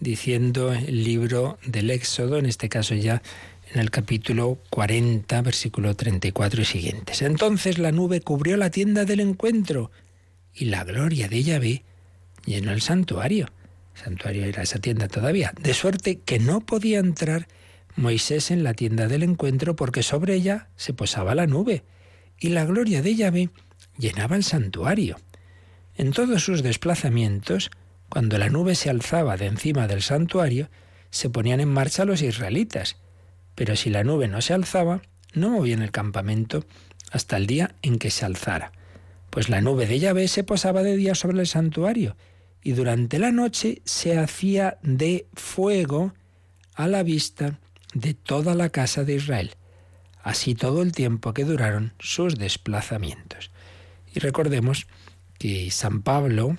diciendo 0.00 0.72
el 0.72 1.04
libro 1.04 1.58
del 1.66 1.90
Éxodo, 1.90 2.38
en 2.38 2.46
este 2.46 2.70
caso 2.70 2.94
ya 2.94 3.20
en 3.74 3.78
el 3.78 3.90
capítulo 3.90 4.56
40, 4.70 5.42
versículo 5.42 5.94
34 5.94 6.62
y 6.62 6.64
siguientes. 6.64 7.20
Entonces 7.20 7.76
la 7.76 7.92
nube 7.92 8.22
cubrió 8.22 8.56
la 8.56 8.70
tienda 8.70 9.04
del 9.04 9.20
encuentro 9.20 9.90
y 10.54 10.64
la 10.64 10.82
gloria 10.82 11.28
de 11.28 11.42
Yahvé 11.42 11.84
llenó 12.46 12.72
el 12.72 12.80
santuario. 12.80 13.50
El 13.96 14.02
santuario 14.02 14.46
era 14.46 14.62
esa 14.62 14.78
tienda 14.78 15.08
todavía, 15.08 15.52
de 15.60 15.74
suerte 15.74 16.20
que 16.20 16.38
no 16.38 16.60
podía 16.60 17.00
entrar 17.00 17.48
Moisés 17.98 18.52
en 18.52 18.62
la 18.62 18.74
tienda 18.74 19.08
del 19.08 19.24
encuentro 19.24 19.74
porque 19.74 20.04
sobre 20.04 20.34
ella 20.34 20.68
se 20.76 20.94
posaba 20.94 21.34
la 21.34 21.48
nube 21.48 21.82
y 22.38 22.50
la 22.50 22.64
gloria 22.64 23.02
de 23.02 23.16
Yahvé 23.16 23.50
llenaba 23.98 24.36
el 24.36 24.44
santuario. 24.44 25.16
En 25.96 26.12
todos 26.12 26.44
sus 26.44 26.62
desplazamientos, 26.62 27.70
cuando 28.08 28.38
la 28.38 28.50
nube 28.50 28.76
se 28.76 28.88
alzaba 28.88 29.36
de 29.36 29.46
encima 29.46 29.88
del 29.88 30.02
santuario, 30.02 30.70
se 31.10 31.28
ponían 31.28 31.58
en 31.58 31.70
marcha 31.70 32.04
los 32.04 32.22
israelitas, 32.22 32.96
pero 33.56 33.74
si 33.74 33.90
la 33.90 34.04
nube 34.04 34.28
no 34.28 34.40
se 34.42 34.54
alzaba, 34.54 35.02
no 35.34 35.50
movían 35.50 35.82
el 35.82 35.90
campamento 35.90 36.64
hasta 37.10 37.36
el 37.36 37.48
día 37.48 37.74
en 37.82 37.98
que 37.98 38.10
se 38.10 38.24
alzara, 38.24 38.70
pues 39.30 39.48
la 39.48 39.60
nube 39.60 39.86
de 39.86 39.98
Yahvé 39.98 40.28
se 40.28 40.44
posaba 40.44 40.84
de 40.84 40.96
día 40.96 41.16
sobre 41.16 41.40
el 41.40 41.48
santuario, 41.48 42.16
y 42.62 42.72
durante 42.72 43.18
la 43.18 43.32
noche 43.32 43.82
se 43.84 44.18
hacía 44.18 44.78
de 44.82 45.26
fuego 45.34 46.12
a 46.74 46.86
la 46.86 47.02
vista 47.02 47.58
de 47.94 48.14
toda 48.14 48.54
la 48.54 48.70
casa 48.70 49.04
de 49.04 49.14
Israel, 49.14 49.54
así 50.22 50.54
todo 50.54 50.82
el 50.82 50.92
tiempo 50.92 51.32
que 51.34 51.44
duraron 51.44 51.92
sus 51.98 52.36
desplazamientos. 52.36 53.50
Y 54.14 54.20
recordemos 54.20 54.86
que 55.38 55.70
San 55.70 56.02
Pablo, 56.02 56.56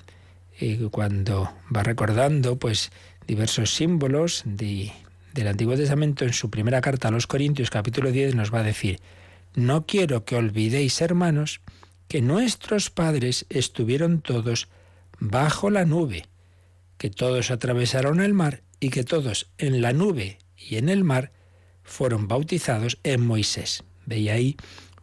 eh, 0.58 0.88
cuando 0.90 1.52
va 1.74 1.82
recordando 1.82 2.56
pues 2.56 2.90
diversos 3.26 3.74
símbolos 3.74 4.42
de, 4.44 4.92
del 5.34 5.48
Antiguo 5.48 5.76
Testamento, 5.76 6.24
en 6.24 6.32
su 6.32 6.50
primera 6.50 6.80
carta 6.80 7.08
a 7.08 7.10
los 7.10 7.26
Corintios, 7.26 7.70
capítulo 7.70 8.10
10, 8.10 8.34
nos 8.34 8.52
va 8.52 8.60
a 8.60 8.64
decir, 8.64 9.00
no 9.54 9.86
quiero 9.86 10.24
que 10.24 10.36
olvidéis, 10.36 11.00
hermanos, 11.00 11.60
que 12.08 12.22
nuestros 12.22 12.90
padres 12.90 13.46
estuvieron 13.50 14.20
todos 14.20 14.68
bajo 15.20 15.70
la 15.70 15.84
nube, 15.84 16.26
que 16.98 17.10
todos 17.10 17.50
atravesaron 17.50 18.20
el 18.20 18.34
mar 18.34 18.62
y 18.80 18.90
que 18.90 19.04
todos 19.04 19.50
en 19.58 19.80
la 19.80 19.92
nube 19.92 20.38
y 20.60 20.76
en 20.76 20.88
el 20.88 21.04
mar 21.04 21.32
fueron 21.82 22.28
bautizados 22.28 22.98
en 23.02 23.26
Moisés. 23.26 23.84
Veía 24.06 24.34
ahí 24.34 24.56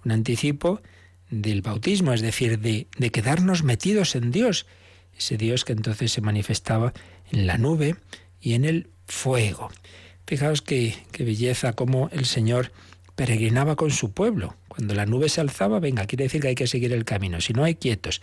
un 0.05 0.11
anticipo 0.11 0.81
del 1.29 1.61
bautismo, 1.61 2.13
es 2.13 2.21
decir, 2.21 2.59
de, 2.59 2.87
de, 2.97 3.09
quedarnos 3.11 3.63
metidos 3.63 4.15
en 4.15 4.31
Dios, 4.31 4.65
ese 5.17 5.37
Dios 5.37 5.65
que 5.65 5.73
entonces 5.73 6.11
se 6.11 6.21
manifestaba 6.21 6.93
en 7.31 7.47
la 7.47 7.57
nube 7.57 7.95
y 8.39 8.53
en 8.53 8.63
el 8.63 8.89
fuego. 9.05 9.69
Fijaos 10.25 10.61
qué, 10.61 10.95
qué 11.11 11.23
belleza 11.23 11.73
cómo 11.73 12.09
el 12.11 12.25
Señor 12.25 12.71
peregrinaba 13.15 13.75
con 13.75 13.91
su 13.91 14.11
pueblo. 14.11 14.55
Cuando 14.67 14.93
la 14.93 15.05
nube 15.05 15.27
se 15.27 15.41
alzaba, 15.41 15.79
venga, 15.79 16.05
quiere 16.05 16.25
decir 16.25 16.41
que 16.41 16.49
hay 16.49 16.55
que 16.55 16.67
seguir 16.67 16.93
el 16.93 17.03
camino, 17.03 17.41
si 17.41 17.53
no 17.53 17.63
hay 17.63 17.75
quietos. 17.75 18.21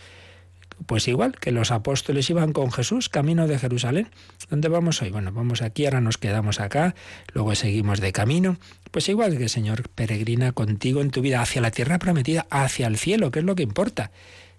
Pues 0.85 1.07
igual 1.07 1.33
que 1.39 1.51
los 1.51 1.71
apóstoles 1.71 2.29
iban 2.29 2.51
con 2.51 2.71
Jesús 2.71 3.09
camino 3.09 3.47
de 3.47 3.57
Jerusalén. 3.57 4.09
¿Dónde 4.49 4.67
vamos 4.67 5.01
hoy? 5.01 5.09
Bueno, 5.09 5.31
vamos 5.31 5.61
aquí, 5.61 5.85
ahora 5.85 6.01
nos 6.01 6.17
quedamos 6.17 6.59
acá, 6.59 6.95
luego 7.33 7.55
seguimos 7.55 8.01
de 8.01 8.11
camino. 8.11 8.57
Pues 8.91 9.09
igual 9.09 9.37
que 9.37 9.43
el 9.43 9.49
Señor 9.49 9.89
peregrina 9.89 10.51
contigo 10.51 11.01
en 11.01 11.11
tu 11.11 11.21
vida 11.21 11.41
hacia 11.41 11.61
la 11.61 11.71
tierra 11.71 11.97
prometida, 11.97 12.45
hacia 12.49 12.87
el 12.87 12.97
cielo, 12.97 13.31
que 13.31 13.39
es 13.39 13.45
lo 13.45 13.55
que 13.55 13.63
importa. 13.63 14.11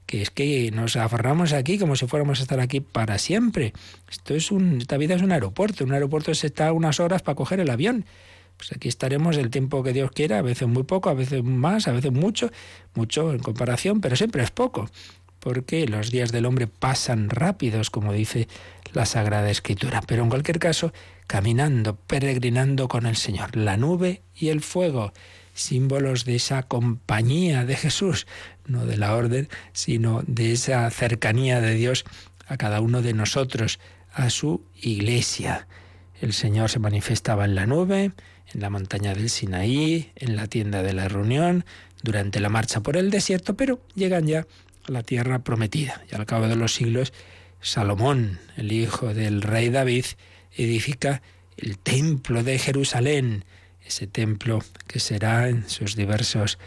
Que 0.06 0.22
es 0.22 0.30
que 0.30 0.70
nos 0.72 0.96
aferramos 0.96 1.52
aquí 1.52 1.78
como 1.78 1.96
si 1.96 2.06
fuéramos 2.06 2.38
a 2.40 2.42
estar 2.42 2.60
aquí 2.60 2.80
para 2.80 3.18
siempre. 3.18 3.72
Esto 4.10 4.34
es 4.34 4.50
un, 4.50 4.78
esta 4.78 4.96
vida 4.96 5.14
es 5.14 5.22
un 5.22 5.32
aeropuerto. 5.32 5.84
Un 5.84 5.92
aeropuerto 5.92 6.34
se 6.34 6.46
está 6.46 6.72
unas 6.72 7.00
horas 7.00 7.22
para 7.22 7.34
coger 7.34 7.60
el 7.60 7.70
avión. 7.70 8.04
Pues 8.56 8.72
aquí 8.72 8.88
estaremos 8.88 9.36
el 9.36 9.50
tiempo 9.50 9.82
que 9.82 9.92
Dios 9.92 10.12
quiera, 10.12 10.38
a 10.38 10.42
veces 10.42 10.66
muy 10.66 10.84
poco, 10.84 11.10
a 11.10 11.14
veces 11.14 11.44
más, 11.44 11.88
a 11.88 11.92
veces 11.92 12.12
mucho, 12.12 12.50
mucho 12.94 13.32
en 13.32 13.40
comparación, 13.40 14.00
pero 14.00 14.16
siempre 14.16 14.42
es 14.42 14.50
poco 14.50 14.88
porque 15.46 15.86
los 15.86 16.10
días 16.10 16.32
del 16.32 16.44
hombre 16.44 16.66
pasan 16.66 17.30
rápidos, 17.30 17.88
como 17.88 18.12
dice 18.12 18.48
la 18.92 19.06
Sagrada 19.06 19.48
Escritura. 19.48 20.02
Pero 20.04 20.24
en 20.24 20.28
cualquier 20.28 20.58
caso, 20.58 20.92
caminando, 21.28 21.94
peregrinando 21.94 22.88
con 22.88 23.06
el 23.06 23.14
Señor, 23.14 23.54
la 23.54 23.76
nube 23.76 24.22
y 24.34 24.48
el 24.48 24.60
fuego, 24.60 25.12
símbolos 25.54 26.24
de 26.24 26.34
esa 26.34 26.64
compañía 26.64 27.64
de 27.64 27.76
Jesús, 27.76 28.26
no 28.66 28.86
de 28.86 28.96
la 28.96 29.14
orden, 29.14 29.48
sino 29.72 30.24
de 30.26 30.50
esa 30.50 30.90
cercanía 30.90 31.60
de 31.60 31.74
Dios 31.74 32.04
a 32.48 32.56
cada 32.56 32.80
uno 32.80 33.00
de 33.00 33.14
nosotros, 33.14 33.78
a 34.12 34.30
su 34.30 34.64
iglesia. 34.74 35.68
El 36.20 36.32
Señor 36.32 36.70
se 36.70 36.80
manifestaba 36.80 37.44
en 37.44 37.54
la 37.54 37.66
nube, 37.66 38.10
en 38.52 38.60
la 38.60 38.68
montaña 38.68 39.14
del 39.14 39.30
Sinaí, 39.30 40.10
en 40.16 40.34
la 40.34 40.48
tienda 40.48 40.82
de 40.82 40.92
la 40.92 41.06
reunión, 41.06 41.64
durante 42.02 42.40
la 42.40 42.48
marcha 42.48 42.80
por 42.80 42.96
el 42.96 43.10
desierto, 43.10 43.56
pero 43.56 43.80
llegan 43.94 44.26
ya 44.26 44.46
la 44.88 45.02
tierra 45.02 45.40
prometida. 45.40 46.02
Y 46.10 46.14
al 46.14 46.26
cabo 46.26 46.48
de 46.48 46.56
los 46.56 46.74
siglos, 46.74 47.12
Salomón, 47.60 48.38
el 48.56 48.72
hijo 48.72 49.14
del 49.14 49.42
rey 49.42 49.70
David, 49.70 50.04
edifica 50.56 51.22
el 51.56 51.78
templo 51.78 52.42
de 52.42 52.58
Jerusalén, 52.58 53.44
ese 53.84 54.06
templo 54.06 54.62
que 54.86 55.00
será 55.00 55.48
en 55.48 55.68
sus 55.68 55.96
diversas 55.96 56.58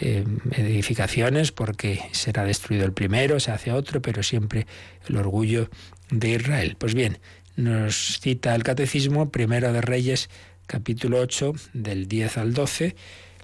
eh, 0.00 0.24
edificaciones, 0.52 1.52
porque 1.52 2.00
será 2.12 2.44
destruido 2.44 2.84
el 2.84 2.92
primero, 2.92 3.40
se 3.40 3.50
hace 3.50 3.72
otro, 3.72 4.00
pero 4.00 4.22
siempre 4.22 4.66
el 5.08 5.16
orgullo 5.16 5.70
de 6.10 6.30
Israel. 6.30 6.76
Pues 6.78 6.94
bien, 6.94 7.18
nos 7.56 8.20
cita 8.20 8.54
el 8.54 8.62
Catecismo, 8.62 9.30
primero 9.30 9.72
de 9.72 9.80
Reyes, 9.80 10.30
capítulo 10.66 11.18
8, 11.18 11.52
del 11.72 12.06
10 12.08 12.38
al 12.38 12.54
12, 12.54 12.94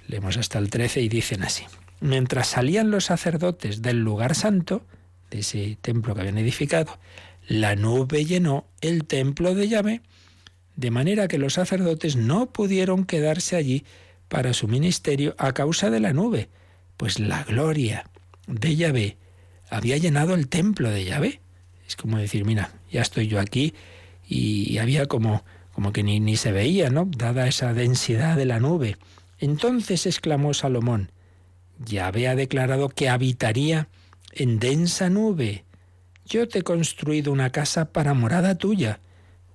leemos 0.06 0.36
hasta 0.36 0.58
el 0.58 0.70
13 0.70 1.00
y 1.00 1.08
dicen 1.08 1.42
así 1.42 1.64
mientras 2.04 2.48
salían 2.48 2.90
los 2.90 3.06
sacerdotes 3.06 3.80
del 3.80 4.00
lugar 4.00 4.34
santo, 4.34 4.84
de 5.30 5.38
ese 5.38 5.78
templo 5.80 6.14
que 6.14 6.20
habían 6.20 6.36
edificado, 6.36 6.98
la 7.48 7.76
nube 7.76 8.26
llenó 8.26 8.66
el 8.82 9.04
templo 9.04 9.54
de 9.54 9.68
Yahvé, 9.68 10.02
de 10.76 10.90
manera 10.90 11.28
que 11.28 11.38
los 11.38 11.54
sacerdotes 11.54 12.16
no 12.16 12.52
pudieron 12.52 13.06
quedarse 13.06 13.56
allí 13.56 13.84
para 14.28 14.52
su 14.52 14.68
ministerio 14.68 15.34
a 15.38 15.52
causa 15.54 15.88
de 15.88 16.00
la 16.00 16.12
nube, 16.12 16.50
pues 16.98 17.18
la 17.18 17.42
gloria 17.42 18.10
de 18.46 18.76
Yahvé 18.76 19.16
había 19.70 19.96
llenado 19.96 20.34
el 20.34 20.48
templo 20.48 20.90
de 20.90 21.06
Yahvé. 21.06 21.40
Es 21.88 21.96
como 21.96 22.18
decir, 22.18 22.44
mira, 22.44 22.70
ya 22.92 23.00
estoy 23.00 23.28
yo 23.28 23.40
aquí 23.40 23.72
y 24.28 24.76
había 24.76 25.06
como, 25.06 25.42
como 25.72 25.90
que 25.92 26.02
ni, 26.02 26.20
ni 26.20 26.36
se 26.36 26.52
veía, 26.52 26.90
¿no? 26.90 27.08
Dada 27.16 27.48
esa 27.48 27.72
densidad 27.72 28.36
de 28.36 28.44
la 28.44 28.60
nube. 28.60 28.98
Entonces 29.38 30.04
exclamó 30.04 30.52
Salomón, 30.52 31.10
Yahvé 31.86 32.28
ha 32.28 32.34
declarado 32.34 32.88
que 32.88 33.08
habitaría 33.08 33.88
en 34.32 34.58
densa 34.58 35.08
nube. 35.10 35.64
Yo 36.26 36.48
te 36.48 36.60
he 36.60 36.62
construido 36.62 37.32
una 37.32 37.50
casa 37.50 37.92
para 37.92 38.14
morada 38.14 38.56
tuya, 38.56 39.00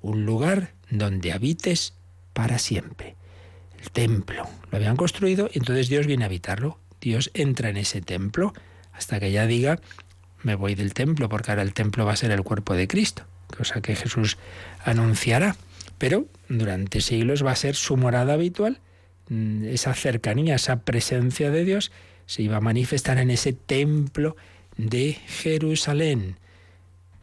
un 0.02 0.26
lugar 0.26 0.74
donde 0.90 1.32
habites 1.32 1.94
para 2.34 2.60
siempre. 2.60 3.16
El 3.82 3.92
templo 3.92 4.48
lo 4.72 4.78
habían 4.78 4.96
construido 4.96 5.50
y 5.52 5.60
entonces 5.60 5.90
Dios 5.90 6.06
viene 6.06 6.24
a 6.24 6.28
habitarlo. 6.28 6.80
Dios 7.02 7.32
entra 7.34 7.70
en 7.70 7.78
ese 7.78 8.02
templo 8.02 8.54
hasta 8.94 9.20
que 9.20 9.32
ya 9.32 9.48
diga, 9.48 9.80
me 10.44 10.56
voy 10.56 10.76
del 10.76 10.94
templo 10.94 11.30
porque 11.30 11.52
ahora 11.52 11.64
el 11.64 11.74
templo 11.74 12.06
va 12.06 12.14
a 12.14 12.18
ser 12.18 12.32
el 12.32 12.44
cuerpo 12.44 12.76
de 12.76 12.88
Cristo, 12.88 13.24
cosa 13.56 13.82
que 13.82 13.96
Jesús 13.96 14.38
anunciará. 14.84 15.56
Pero 15.98 16.28
durante 16.48 17.02
siglos 17.02 17.46
va 17.46 17.52
a 17.52 17.56
ser 17.56 17.76
su 17.76 17.98
morada 17.98 18.34
habitual, 18.34 18.80
mm, 19.30 19.66
esa 19.66 19.94
cercanía, 19.94 20.56
esa 20.56 20.82
presencia 20.82 21.52
de 21.52 21.66
Dios 21.66 21.92
se 22.30 22.44
iba 22.44 22.58
a 22.58 22.62
manifestar 22.62 23.18
en 23.18 23.32
ese 23.32 23.54
templo 23.54 24.38
de 24.78 25.14
Jerusalén. 25.14 26.36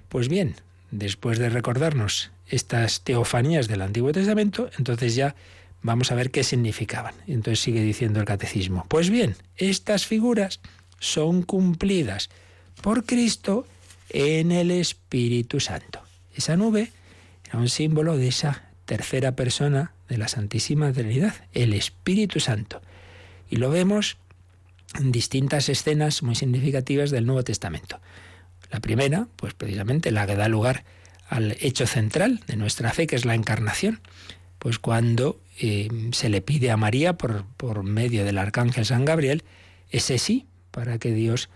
Pues 0.08 0.28
bien, 0.28 0.56
después 0.90 1.38
de 1.38 1.48
recordarnos 1.48 2.32
estas 2.48 3.02
teofanías 3.02 3.68
del 3.68 3.82
Antiguo 3.82 4.10
Testamento, 4.10 4.68
entonces 4.76 5.14
ya 5.14 5.36
vamos 5.80 6.10
a 6.10 6.16
ver 6.16 6.32
qué 6.32 6.42
significaban. 6.42 7.14
Entonces 7.28 7.60
sigue 7.60 7.82
diciendo 7.82 8.18
el 8.18 8.26
catecismo. 8.26 8.84
Pues 8.88 9.08
bien, 9.08 9.36
estas 9.56 10.06
figuras 10.06 10.58
son 10.98 11.42
cumplidas 11.44 12.28
por 12.82 13.04
Cristo 13.04 13.64
en 14.08 14.50
el 14.50 14.72
Espíritu 14.72 15.60
Santo. 15.60 16.02
Esa 16.34 16.56
nube 16.56 16.90
era 17.48 17.60
un 17.60 17.68
símbolo 17.68 18.16
de 18.16 18.26
esa 18.26 18.64
tercera 18.86 19.36
persona 19.36 19.92
de 20.08 20.18
la 20.18 20.26
Santísima 20.26 20.92
Trinidad, 20.92 21.34
el 21.52 21.74
Espíritu 21.74 22.40
Santo. 22.40 22.82
Y 23.48 23.56
lo 23.56 23.70
vemos 23.70 24.18
distintas 25.00 25.68
escenas 25.68 26.22
muy 26.22 26.34
significativas 26.34 27.10
del 27.10 27.26
Nuevo 27.26 27.44
Testamento. 27.44 28.00
La 28.70 28.80
primera, 28.80 29.28
pues 29.36 29.54
precisamente 29.54 30.10
la 30.10 30.26
que 30.26 30.36
da 30.36 30.48
lugar 30.48 30.84
al 31.28 31.56
hecho 31.60 31.86
central 31.86 32.40
de 32.46 32.56
nuestra 32.56 32.92
fe, 32.92 33.06
que 33.06 33.16
es 33.16 33.24
la 33.24 33.34
encarnación. 33.34 34.00
Pues 34.58 34.78
cuando 34.78 35.40
eh, 35.60 35.88
se 36.12 36.28
le 36.28 36.40
pide 36.40 36.70
a 36.70 36.76
María 36.76 37.16
por, 37.16 37.44
por 37.56 37.82
medio 37.82 38.24
del 38.24 38.38
arcángel 38.38 38.86
San 38.86 39.04
Gabriel 39.04 39.44
ese 39.90 40.18
sí 40.18 40.46
para 40.70 40.98
que 40.98 41.12
Dios 41.12 41.48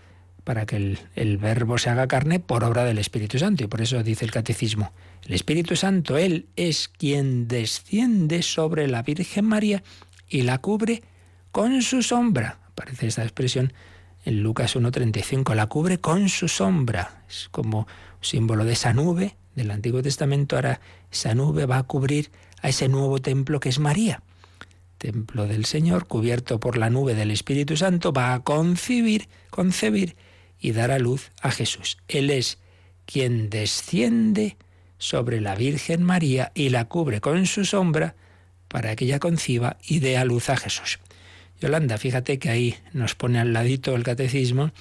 para 0.43 0.65
que 0.65 0.75
el, 0.75 0.99
el, 1.15 1.37
verbo 1.37 1.77
se 1.77 1.91
haga 1.91 2.07
carne 2.07 2.39
por 2.39 2.63
obra 2.63 2.83
del 2.83 2.97
Espíritu 2.97 3.37
Santo. 3.37 3.63
Y 3.63 3.67
por 3.67 3.79
eso 3.79 4.01
dice 4.01 4.25
el 4.25 4.31
catecismo, 4.31 4.91
el 5.27 5.35
Espíritu 5.35 5.75
Santo, 5.75 6.17
Él 6.17 6.47
es 6.55 6.87
quien 6.87 7.47
desciende 7.47 8.41
sobre 8.41 8.87
la 8.87 9.03
Virgen 9.03 9.45
María 9.45 9.83
y 10.27 10.41
la 10.41 10.57
cubre 10.57 11.03
con 11.51 11.83
su 11.83 12.01
sombra. 12.01 12.60
Aparece 12.81 13.05
esta 13.05 13.21
expresión 13.21 13.73
en 14.25 14.41
Lucas 14.41 14.75
1.35, 14.75 15.53
la 15.53 15.67
cubre 15.67 15.99
con 15.99 16.29
su 16.29 16.47
sombra. 16.47 17.23
Es 17.29 17.47
como 17.51 17.87
símbolo 18.21 18.65
de 18.65 18.73
esa 18.73 18.91
nube 18.91 19.35
del 19.53 19.69
Antiguo 19.69 20.01
Testamento. 20.01 20.55
Ahora 20.55 20.81
esa 21.11 21.35
nube 21.35 21.67
va 21.67 21.77
a 21.77 21.83
cubrir 21.83 22.31
a 22.63 22.69
ese 22.69 22.87
nuevo 22.87 23.21
templo 23.21 23.59
que 23.59 23.69
es 23.69 23.77
María. 23.77 24.23
Templo 24.97 25.45
del 25.45 25.65
Señor, 25.65 26.07
cubierto 26.07 26.59
por 26.59 26.75
la 26.75 26.89
nube 26.89 27.13
del 27.13 27.29
Espíritu 27.29 27.77
Santo, 27.77 28.13
va 28.13 28.33
a 28.33 28.39
concebir, 28.39 29.29
concebir 29.51 30.15
y 30.59 30.71
dar 30.71 30.89
a 30.89 30.97
luz 30.97 31.29
a 31.43 31.51
Jesús. 31.51 31.99
Él 32.07 32.31
es 32.31 32.57
quien 33.05 33.51
desciende 33.51 34.57
sobre 34.97 35.39
la 35.39 35.53
Virgen 35.53 36.01
María 36.01 36.51
y 36.55 36.69
la 36.69 36.85
cubre 36.85 37.21
con 37.21 37.45
su 37.45 37.63
sombra 37.63 38.15
para 38.67 38.95
que 38.95 39.05
ella 39.05 39.19
conciba 39.19 39.77
y 39.85 39.99
dé 39.99 40.17
a 40.17 40.25
luz 40.25 40.49
a 40.49 40.57
Jesús. 40.57 40.97
Yolanda, 41.61 41.97
fíjate 41.97 42.39
que 42.39 42.49
ahí 42.49 42.75
nos 42.91 43.15
pone 43.15 43.39
al 43.39 43.53
ladito 43.53 43.95
el 43.95 44.03
catecismo 44.03 44.71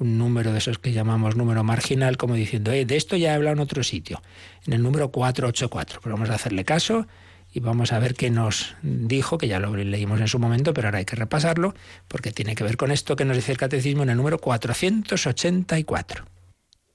un 0.00 0.16
número 0.16 0.52
de 0.52 0.58
esos 0.58 0.78
que 0.78 0.92
llamamos 0.92 1.36
número 1.36 1.62
marginal, 1.62 2.16
como 2.16 2.34
diciendo, 2.34 2.72
eh, 2.72 2.86
de 2.86 2.96
esto 2.96 3.16
ya 3.16 3.32
he 3.32 3.34
hablado 3.34 3.56
en 3.56 3.60
otro 3.60 3.84
sitio, 3.84 4.22
en 4.66 4.72
el 4.72 4.82
número 4.82 5.10
484. 5.10 6.00
Pero 6.02 6.14
vamos 6.14 6.30
a 6.30 6.34
hacerle 6.34 6.64
caso 6.64 7.06
y 7.52 7.60
vamos 7.60 7.92
a 7.92 7.98
ver 7.98 8.14
qué 8.14 8.30
nos 8.30 8.74
dijo, 8.82 9.36
que 9.36 9.46
ya 9.46 9.60
lo 9.60 9.76
leímos 9.76 10.20
en 10.20 10.28
su 10.28 10.38
momento, 10.38 10.72
pero 10.72 10.88
ahora 10.88 11.00
hay 11.00 11.04
que 11.04 11.16
repasarlo, 11.16 11.74
porque 12.08 12.32
tiene 12.32 12.54
que 12.54 12.64
ver 12.64 12.78
con 12.78 12.90
esto 12.90 13.14
que 13.14 13.26
nos 13.26 13.36
dice 13.36 13.52
el 13.52 13.58
catecismo 13.58 14.02
en 14.02 14.10
el 14.10 14.16
número 14.16 14.38
484. 14.38 16.24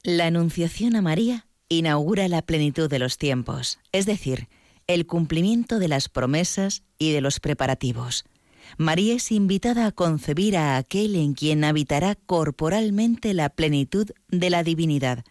La 0.01 0.25
Anunciación 0.25 0.95
a 0.95 1.03
María 1.03 1.45
inaugura 1.69 2.27
la 2.27 2.41
plenitud 2.41 2.89
de 2.89 2.99
los 2.99 3.19
tiempos, 3.19 3.77
es 3.91 4.07
decir, 4.07 4.47
el 4.87 5.05
cumplimiento 5.05 5.77
de 5.77 5.87
las 5.89 6.09
promesas 6.09 6.83
y 6.97 7.11
de 7.11 7.21
los 7.21 7.39
preparativos. 7.39 8.25
María 8.77 9.15
es 9.15 9.31
invitada 9.31 9.85
a 9.87 9.91
concebir 9.91 10.57
a 10.57 10.77
aquel 10.77 11.15
en 11.15 11.33
quien 11.33 11.63
habitará 11.63 12.15
corporalmente 12.15 13.33
la 13.33 13.49
plenitud 13.49 14.09
de 14.29 14.49
la 14.49 14.63
divinidad. 14.63 15.23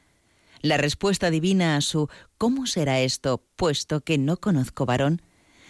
La 0.62 0.76
respuesta 0.76 1.30
divina 1.30 1.76
a 1.76 1.80
su 1.80 2.08
¿cómo 2.38 2.66
será 2.66 3.00
esto, 3.00 3.44
puesto 3.56 4.00
que 4.00 4.18
no 4.18 4.38
conozco 4.38 4.86
varón? 4.86 5.20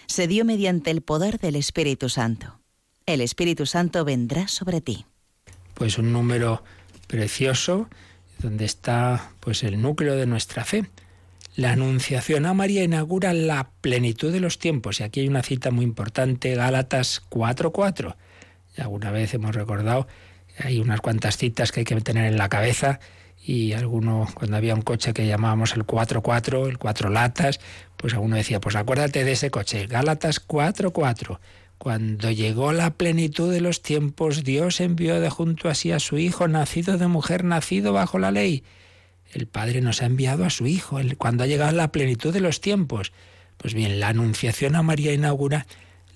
se 0.07 0.27
dio 0.27 0.45
mediante 0.45 0.91
el 0.91 1.03
poder 1.03 1.39
del 1.39 1.57
Espíritu 1.57 2.09
Santo. 2.09 2.61
El 3.07 3.21
Espíritu 3.21 3.67
Santo 3.67 4.05
vendrá 4.05 4.49
sobre 4.49 4.81
ti. 4.81 5.07
Pues 5.75 5.99
un 5.99 6.13
número 6.13 6.63
precioso 7.07 7.89
donde 8.39 8.65
está 8.65 9.31
pues 9.41 9.63
el 9.63 9.81
núcleo 9.81 10.17
de 10.17 10.27
nuestra 10.27 10.65
fe. 10.65 10.89
La 11.57 11.71
Anunciación 11.71 12.47
a 12.47 12.55
María 12.55 12.83
inaugura 12.83 13.33
la 13.33 13.71
plenitud 13.81 14.33
de 14.33 14.41
los 14.41 14.59
tiempos. 14.59 14.99
Y 14.99 15.05
aquí 15.05 15.21
hay 15.21 15.29
una 15.29 15.45
cita 15.45 15.71
muy 15.71 15.85
importante, 15.85 16.57
Gálatas 16.57 17.23
4.4. 17.31 18.17
Ya 18.77 18.83
alguna 18.83 19.13
vez 19.13 19.35
hemos 19.35 19.55
recordado, 19.55 20.09
hay 20.59 20.81
unas 20.81 21.01
cuantas 21.01 21.37
citas 21.37 21.71
que 21.71 21.81
hay 21.81 21.85
que 21.85 22.01
tener 22.01 22.25
en 22.25 22.39
la 22.39 22.49
cabeza 22.49 22.99
y 23.41 23.73
alguno, 23.73 24.27
cuando 24.35 24.57
había 24.57 24.75
un 24.75 24.83
coche 24.83 25.13
que 25.13 25.29
llamábamos 25.29 25.75
el 25.75 25.87
4.4, 25.87 26.69
el 26.69 26.79
4 26.79 27.09
latas, 27.11 27.61
pues 27.97 28.15
alguno 28.15 28.35
decía, 28.35 28.59
pues 28.59 28.75
acuérdate 28.75 29.23
de 29.23 29.33
ese 29.33 29.53
coche, 29.53 29.87
Gálatas 29.87 30.45
4.4. 30.45 31.39
Cuando 31.79 32.33
llegó 32.33 32.73
la 32.73 32.95
plenitud 32.95 33.53
de 33.53 33.61
los 33.61 33.81
tiempos, 33.81 34.43
Dios 34.43 34.81
envió 34.81 35.21
de 35.21 35.31
junto 35.31 35.69
a 35.69 35.75
sí 35.75 35.93
a 35.93 36.01
su 36.01 36.19
Hijo, 36.19 36.49
nacido 36.49 36.99
de 36.99 37.07
mujer, 37.07 37.45
nacido 37.45 37.93
bajo 37.93 38.19
la 38.19 38.33
ley. 38.33 38.65
El 39.35 39.47
Padre 39.47 39.81
nos 39.81 40.01
ha 40.01 40.07
enviado 40.07 40.45
a 40.45 40.51
su 40.51 40.67
Hijo, 40.67 40.99
cuando 41.19 41.45
ha 41.45 41.47
llegado 41.47 41.73
la 41.73 41.93
plenitud 41.93 42.33
de 42.33 42.41
los 42.41 42.61
tiempos. 42.61 43.13
Pues 43.57 43.75
bien, 43.75 44.01
la 44.01 44.09
Anunciación 44.09 44.77
a 44.77 44.83
María 44.83 45.13
inaugura 45.13 45.67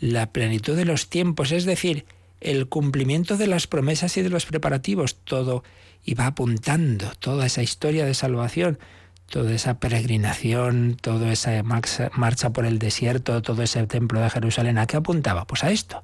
la 0.00 0.32
plenitud 0.32 0.76
de 0.76 0.84
los 0.84 1.08
tiempos, 1.08 1.52
es 1.52 1.64
decir, 1.64 2.06
el 2.40 2.68
cumplimiento 2.68 3.36
de 3.36 3.48
las 3.48 3.66
promesas 3.66 4.16
y 4.16 4.22
de 4.22 4.30
los 4.30 4.46
preparativos. 4.46 5.16
Todo 5.16 5.64
iba 6.04 6.26
apuntando, 6.26 7.12
toda 7.18 7.46
esa 7.46 7.62
historia 7.62 8.06
de 8.06 8.14
salvación 8.14 8.78
toda 9.28 9.52
esa 9.52 9.78
peregrinación, 9.78 10.96
toda 11.00 11.32
esa 11.32 11.62
marcha 11.62 12.50
por 12.50 12.64
el 12.64 12.78
desierto, 12.78 13.42
todo 13.42 13.62
ese 13.62 13.86
templo 13.86 14.20
de 14.20 14.30
Jerusalén, 14.30 14.78
¿a 14.78 14.86
qué 14.86 14.96
apuntaba? 14.96 15.46
Pues 15.46 15.64
a 15.64 15.70
esto. 15.70 16.02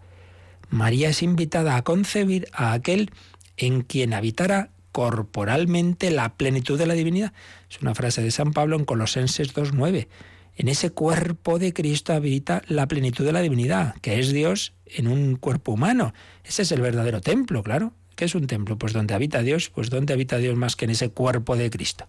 María 0.69 1.09
es 1.09 1.23
invitada 1.23 1.77
a 1.77 1.83
concebir 1.83 2.49
a 2.53 2.73
aquel 2.73 3.11
en 3.57 3.83
quien 3.83 4.13
habitará 4.13 4.71
corporalmente 4.95 6.13
la 6.13 6.37
plenitud 6.37 6.79
de 6.79 6.87
la 6.87 6.95
divinidad. 6.95 7.33
Es 7.69 7.83
una 7.83 7.97
frase 7.97 8.23
de 8.23 8.31
San 8.31 8.53
Pablo 8.53 8.77
en 8.77 8.85
Colosenses 8.85 9.53
2.9. 9.53 10.07
En 10.55 10.69
ese 10.69 10.91
cuerpo 10.91 11.59
de 11.59 11.73
Cristo 11.73 12.13
habita 12.13 12.63
la 12.69 12.87
plenitud 12.87 13.25
de 13.25 13.33
la 13.33 13.41
divinidad, 13.41 13.97
que 14.03 14.21
es 14.21 14.33
Dios 14.33 14.73
en 14.87 15.09
un 15.09 15.35
cuerpo 15.35 15.73
humano. 15.73 16.15
Ese 16.45 16.63
es 16.63 16.71
el 16.71 16.81
verdadero 16.81 17.21
templo, 17.21 17.65
claro. 17.65 17.93
¿Qué 18.15 18.27
es 18.27 18.37
un 18.37 18.47
templo? 18.47 18.79
Pues 18.79 18.93
donde 18.93 19.15
habita 19.15 19.43
Dios, 19.43 19.69
pues 19.69 19.91
donde 19.91 20.13
habita 20.13 20.39
Dios 20.39 20.55
más 20.55 20.77
que 20.77 20.85
en 20.85 20.93
ese 20.93 21.11
cuerpo 21.11 21.57
de 21.57 21.71
Cristo. 21.71 22.07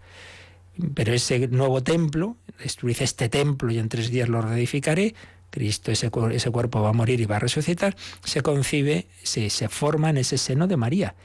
Pero 0.94 1.12
ese 1.12 1.48
nuevo 1.48 1.82
templo, 1.82 2.38
destruid 2.62 2.98
este 3.00 3.30
templo 3.30 3.72
y 3.72 3.80
en 3.80 3.90
tres 3.90 4.12
días 4.12 4.30
lo 4.30 4.44
reedificaré, 4.44 5.16
Cristo, 5.50 5.92
ese, 5.92 6.12
ese, 6.34 6.52
cuerpo 6.52 6.84
va 6.84 6.90
a 6.90 6.94
morir 6.94 7.20
y 7.20 7.26
va 7.26 7.38
a 7.38 7.40
resucitar, 7.40 7.96
se 8.24 8.42
concibe, 8.42 9.08
se, 9.24 9.50
se 9.50 9.70
forma 9.70 10.12
en 10.12 10.18
ese 10.18 10.38
seno 10.38 10.68
de 10.68 10.78
María. 10.78 11.16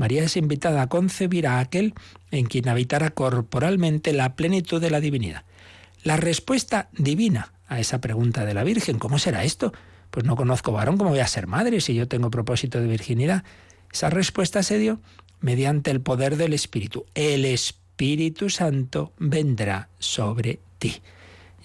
María 0.00 0.24
es 0.24 0.38
invitada 0.38 0.80
a 0.80 0.88
concebir 0.88 1.46
a 1.46 1.58
aquel 1.58 1.92
en 2.30 2.46
quien 2.46 2.70
habitara 2.70 3.10
corporalmente 3.10 4.14
la 4.14 4.34
plenitud 4.34 4.80
de 4.80 4.88
la 4.88 4.98
divinidad. 4.98 5.44
La 6.02 6.16
respuesta 6.16 6.88
divina 6.96 7.52
a 7.68 7.80
esa 7.80 8.00
pregunta 8.00 8.46
de 8.46 8.54
la 8.54 8.64
Virgen, 8.64 8.98
¿cómo 8.98 9.18
será 9.18 9.44
esto? 9.44 9.74
Pues 10.10 10.24
no 10.24 10.36
conozco 10.36 10.72
varón, 10.72 10.96
¿cómo 10.96 11.10
voy 11.10 11.18
a 11.18 11.26
ser 11.26 11.46
madre 11.46 11.82
si 11.82 11.94
yo 11.94 12.08
tengo 12.08 12.30
propósito 12.30 12.80
de 12.80 12.86
virginidad? 12.86 13.44
Esa 13.92 14.08
respuesta 14.08 14.62
se 14.62 14.78
dio 14.78 15.02
mediante 15.42 15.90
el 15.90 16.00
poder 16.00 16.38
del 16.38 16.54
Espíritu. 16.54 17.04
El 17.14 17.44
Espíritu 17.44 18.48
Santo 18.48 19.12
vendrá 19.18 19.90
sobre 19.98 20.60
ti. 20.78 21.02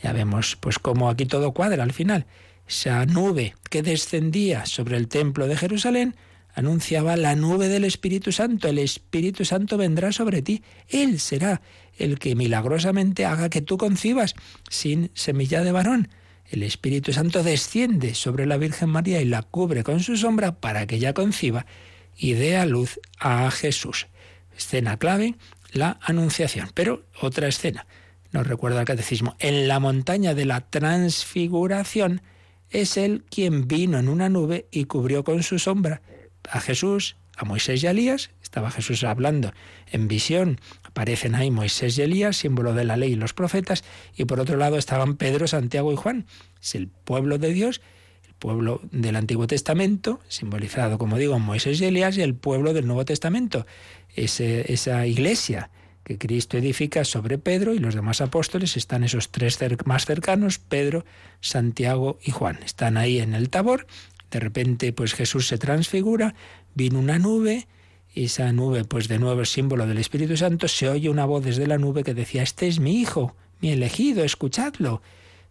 Ya 0.03 0.11
vemos 0.11 0.57
pues 0.57 0.77
cómo 0.77 1.09
aquí 1.09 1.25
todo 1.25 1.53
cuadra 1.53 1.83
al 1.83 1.93
final. 1.93 2.25
Esa 2.67 3.05
nube 3.05 3.55
que 3.69 3.81
descendía 3.81 4.65
sobre 4.65 4.97
el 4.97 5.07
templo 5.07 5.47
de 5.47 5.55
Jerusalén 5.55 6.17
anunciaba 6.55 7.17
la 7.17 7.35
nube 7.35 7.67
del 7.67 7.83
Espíritu 7.83 8.31
Santo. 8.31 8.69
El 8.69 8.79
Espíritu 8.79 9.45
Santo 9.45 9.77
vendrá 9.77 10.11
sobre 10.11 10.41
ti. 10.41 10.63
Él 10.87 11.19
será 11.19 11.61
el 11.97 12.17
que 12.17 12.35
milagrosamente 12.35 13.25
haga 13.25 13.49
que 13.49 13.61
tú 13.61 13.77
concibas 13.77 14.33
sin 14.69 15.11
semilla 15.13 15.63
de 15.63 15.71
varón. 15.71 16.09
El 16.49 16.63
Espíritu 16.63 17.11
Santo 17.11 17.43
desciende 17.43 18.15
sobre 18.15 18.45
la 18.45 18.57
Virgen 18.57 18.89
María 18.89 19.21
y 19.21 19.25
la 19.25 19.43
cubre 19.43 19.83
con 19.83 19.99
su 19.99 20.15
sombra 20.15 20.59
para 20.59 20.87
que 20.87 20.95
ella 20.95 21.13
conciba 21.13 21.65
y 22.15 22.33
dé 22.33 22.55
a 22.55 22.65
luz 22.65 22.99
a 23.19 23.51
Jesús. 23.51 24.07
Escena 24.55 24.97
clave 24.97 25.35
la 25.71 25.99
Anunciación. 26.01 26.69
Pero 26.73 27.03
otra 27.21 27.47
escena, 27.47 27.85
nos 28.31 28.47
recuerda 28.47 28.79
el 28.79 28.85
catecismo, 28.85 29.35
en 29.39 29.67
la 29.67 29.79
montaña 29.79 30.33
de 30.33 30.45
la 30.45 30.61
transfiguración 30.61 32.21
es 32.69 32.97
él 32.97 33.23
quien 33.29 33.67
vino 33.67 33.99
en 33.99 34.07
una 34.07 34.29
nube 34.29 34.67
y 34.71 34.85
cubrió 34.85 35.23
con 35.23 35.43
su 35.43 35.59
sombra 35.59 36.01
a 36.51 36.59
Jesús, 36.59 37.17
a 37.35 37.45
Moisés 37.45 37.83
y 37.83 37.87
a 37.87 37.91
Elías. 37.91 38.31
Estaba 38.41 38.71
Jesús 38.71 39.03
hablando 39.03 39.53
en 39.91 40.07
visión. 40.07 40.59
Aparecen 40.83 41.35
ahí 41.35 41.51
Moisés 41.51 41.97
y 41.97 42.01
Elías, 42.01 42.37
símbolo 42.37 42.73
de 42.73 42.85
la 42.85 42.97
ley 42.97 43.13
y 43.13 43.15
los 43.15 43.33
profetas. 43.33 43.83
Y 44.15 44.25
por 44.25 44.39
otro 44.39 44.57
lado 44.57 44.77
estaban 44.77 45.17
Pedro, 45.17 45.47
Santiago 45.47 45.91
y 45.91 45.95
Juan. 45.95 46.25
Es 46.61 46.75
el 46.75 46.87
pueblo 46.87 47.37
de 47.37 47.51
Dios, 47.51 47.81
el 48.27 48.33
pueblo 48.35 48.81
del 48.91 49.15
Antiguo 49.15 49.47
Testamento, 49.47 50.19
simbolizado, 50.27 50.97
como 50.97 51.17
digo, 51.17 51.35
en 51.35 51.41
Moisés 51.41 51.81
y 51.81 51.85
Elías, 51.85 52.17
y 52.17 52.21
el 52.21 52.35
pueblo 52.35 52.73
del 52.73 52.87
Nuevo 52.87 53.05
Testamento, 53.05 53.65
esa 54.15 55.05
iglesia 55.05 55.69
que 56.05 56.19
Cristo 56.19 56.57
edifica 56.57 57.03
sobre 57.03 57.39
Pedro 57.39 57.73
y 57.73 57.79
los 57.79 57.95
demás 57.95 58.21
apóstoles 58.21 58.77
están 58.77 59.03
esos 59.03 59.31
tres 59.31 59.57
más 59.85 60.05
cercanos, 60.05 60.59
Pedro, 60.59 61.03
Santiago 61.41 62.19
y 62.23 62.31
Juan. 62.31 62.59
Están 62.63 62.95
ahí 62.95 63.19
en 63.19 63.33
el 63.33 63.49
tabor, 63.49 63.87
de 64.31 64.39
repente 64.39 64.93
pues 64.93 65.13
Jesús 65.13 65.47
se 65.47 65.57
transfigura, 65.57 66.35
vino 66.73 66.99
una 66.99 67.19
nube, 67.19 67.67
esa 68.13 68.51
nube 68.51 68.85
pues 68.85 69.07
de 69.07 69.19
nuevo 69.19 69.41
es 69.41 69.49
símbolo 69.49 69.85
del 69.87 69.97
Espíritu 69.97 70.37
Santo, 70.37 70.67
se 70.67 70.89
oye 70.89 71.09
una 71.09 71.25
voz 71.25 71.43
desde 71.43 71.67
la 71.67 71.77
nube 71.77 72.03
que 72.03 72.13
decía, 72.13 72.43
este 72.43 72.67
es 72.67 72.79
mi 72.79 72.99
hijo, 72.99 73.35
mi 73.61 73.71
elegido, 73.71 74.23
escuchadlo. 74.23 75.01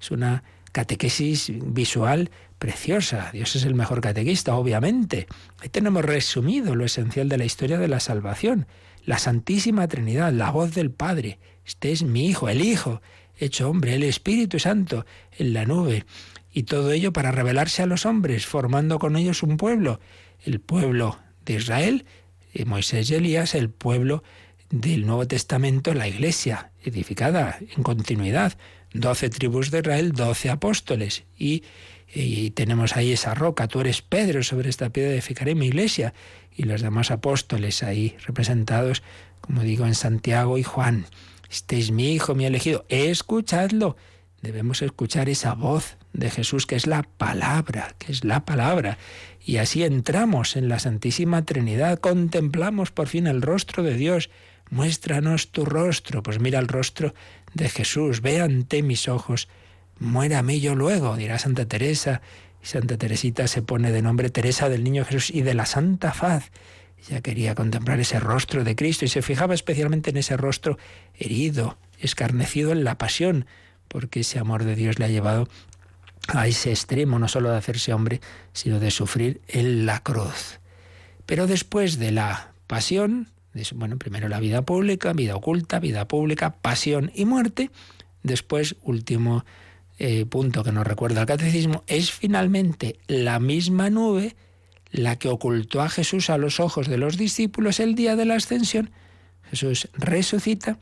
Es 0.00 0.10
una 0.10 0.42
catequesis 0.72 1.52
visual 1.64 2.30
preciosa. 2.58 3.30
Dios 3.32 3.54
es 3.56 3.64
el 3.64 3.74
mejor 3.74 4.00
catequista, 4.00 4.56
obviamente. 4.56 5.26
Ahí 5.60 5.68
tenemos 5.68 6.04
resumido 6.04 6.74
lo 6.74 6.84
esencial 6.84 7.28
de 7.28 7.38
la 7.38 7.44
historia 7.44 7.78
de 7.78 7.88
la 7.88 8.00
salvación. 8.00 8.66
La 9.04 9.18
Santísima 9.18 9.86
Trinidad, 9.86 10.32
la 10.32 10.50
voz 10.50 10.74
del 10.74 10.90
Padre. 10.90 11.38
Este 11.64 11.92
es 11.92 12.02
mi 12.02 12.26
Hijo, 12.26 12.48
el 12.48 12.60
Hijo, 12.60 13.02
hecho 13.38 13.68
hombre, 13.68 13.94
el 13.94 14.02
Espíritu 14.02 14.58
Santo 14.58 15.06
en 15.38 15.52
la 15.52 15.64
nube. 15.64 16.06
Y 16.56 16.62
todo 16.62 16.92
ello 16.92 17.12
para 17.12 17.32
revelarse 17.32 17.82
a 17.82 17.86
los 17.86 18.06
hombres, 18.06 18.46
formando 18.46 19.00
con 19.00 19.16
ellos 19.16 19.42
un 19.42 19.56
pueblo, 19.56 19.98
el 20.44 20.60
pueblo 20.60 21.18
de 21.44 21.54
Israel, 21.54 22.06
Moisés 22.64 23.10
y 23.10 23.16
Elías, 23.16 23.56
el 23.56 23.70
pueblo 23.70 24.22
del 24.70 25.04
Nuevo 25.04 25.26
Testamento, 25.26 25.92
la 25.94 26.06
Iglesia, 26.06 26.70
edificada 26.84 27.58
en 27.76 27.82
continuidad. 27.82 28.56
Doce 28.92 29.30
tribus 29.30 29.72
de 29.72 29.80
Israel, 29.80 30.12
doce 30.12 30.48
apóstoles. 30.48 31.24
Y, 31.36 31.64
y, 32.14 32.50
tenemos 32.50 32.96
ahí 32.96 33.12
esa 33.12 33.34
roca, 33.34 33.66
tú 33.66 33.80
eres 33.80 34.00
Pedro, 34.02 34.44
sobre 34.44 34.70
esta 34.70 34.90
piedra 34.90 35.12
edificaré 35.12 35.56
mi 35.56 35.66
iglesia. 35.66 36.14
Y 36.56 36.62
los 36.62 36.82
demás 36.82 37.10
apóstoles 37.10 37.82
ahí 37.82 38.16
representados, 38.24 39.02
como 39.40 39.62
digo, 39.62 39.86
en 39.86 39.96
Santiago 39.96 40.56
y 40.56 40.62
Juan. 40.62 41.06
Este 41.50 41.78
es 41.78 41.90
mi 41.90 42.12
hijo, 42.12 42.36
mi 42.36 42.46
elegido. 42.46 42.84
Escuchadlo. 42.88 43.96
Debemos 44.40 44.82
escuchar 44.82 45.28
esa 45.28 45.54
voz 45.54 45.96
de 46.14 46.30
Jesús, 46.30 46.64
que 46.66 46.76
es 46.76 46.86
la 46.86 47.02
palabra, 47.02 47.94
que 47.98 48.12
es 48.12 48.24
la 48.24 48.44
palabra. 48.46 48.96
Y 49.44 49.58
así 49.58 49.84
entramos 49.84 50.56
en 50.56 50.68
la 50.68 50.78
Santísima 50.78 51.44
Trinidad, 51.44 51.98
contemplamos 51.98 52.90
por 52.90 53.08
fin 53.08 53.26
el 53.26 53.42
rostro 53.42 53.82
de 53.82 53.94
Dios. 53.94 54.30
Muéstranos 54.70 55.50
tu 55.50 55.66
rostro. 55.66 56.22
Pues 56.22 56.40
mira 56.40 56.58
el 56.58 56.68
rostro 56.68 57.14
de 57.52 57.68
Jesús, 57.68 58.22
ve 58.22 58.40
ante 58.40 58.82
mis 58.82 59.08
ojos, 59.08 59.48
muérame 59.98 60.60
yo 60.60 60.74
luego, 60.74 61.16
dirá 61.16 61.38
Santa 61.38 61.66
Teresa. 61.66 62.22
Y 62.62 62.66
Santa 62.66 62.96
Teresita 62.96 63.46
se 63.46 63.60
pone 63.60 63.92
de 63.92 64.00
nombre 64.00 64.30
Teresa 64.30 64.70
del 64.70 64.84
Niño 64.84 65.04
Jesús 65.04 65.30
y 65.30 65.42
de 65.42 65.52
la 65.52 65.66
Santa 65.66 66.14
Faz. 66.14 66.50
Ella 67.06 67.20
quería 67.20 67.54
contemplar 67.54 68.00
ese 68.00 68.18
rostro 68.18 68.64
de 68.64 68.74
Cristo 68.76 69.04
y 69.04 69.08
se 69.08 69.20
fijaba 69.20 69.52
especialmente 69.52 70.08
en 70.08 70.16
ese 70.16 70.38
rostro 70.38 70.78
herido, 71.18 71.76
escarnecido 71.98 72.72
en 72.72 72.84
la 72.84 72.96
pasión, 72.96 73.44
porque 73.88 74.20
ese 74.20 74.38
amor 74.38 74.64
de 74.64 74.74
Dios 74.74 74.98
le 74.98 75.04
ha 75.04 75.08
llevado 75.08 75.48
a 76.28 76.46
ese 76.46 76.70
extremo, 76.70 77.18
no 77.18 77.28
solo 77.28 77.50
de 77.50 77.56
hacerse 77.56 77.92
hombre, 77.92 78.20
sino 78.52 78.80
de 78.80 78.90
sufrir 78.90 79.40
en 79.48 79.86
la 79.86 80.00
cruz. 80.00 80.60
Pero 81.26 81.46
después 81.46 81.98
de 81.98 82.12
la 82.12 82.52
pasión, 82.66 83.28
bueno, 83.74 83.98
primero 83.98 84.28
la 84.28 84.40
vida 84.40 84.62
pública, 84.62 85.12
vida 85.12 85.36
oculta, 85.36 85.78
vida 85.78 86.08
pública, 86.08 86.56
pasión 86.60 87.10
y 87.14 87.24
muerte, 87.24 87.70
después, 88.22 88.76
último 88.82 89.44
eh, 89.98 90.26
punto 90.26 90.64
que 90.64 90.72
nos 90.72 90.86
recuerda 90.86 91.20
el 91.20 91.26
catecismo, 91.26 91.84
es 91.86 92.10
finalmente 92.10 92.98
la 93.06 93.38
misma 93.38 93.90
nube 93.90 94.34
la 94.90 95.16
que 95.16 95.28
ocultó 95.28 95.82
a 95.82 95.88
Jesús 95.88 96.30
a 96.30 96.38
los 96.38 96.60
ojos 96.60 96.88
de 96.88 96.98
los 96.98 97.16
discípulos 97.16 97.80
el 97.80 97.94
día 97.94 98.16
de 98.16 98.24
la 98.24 98.36
ascensión. 98.36 98.90
Jesús 99.50 99.88
resucita, 99.94 100.78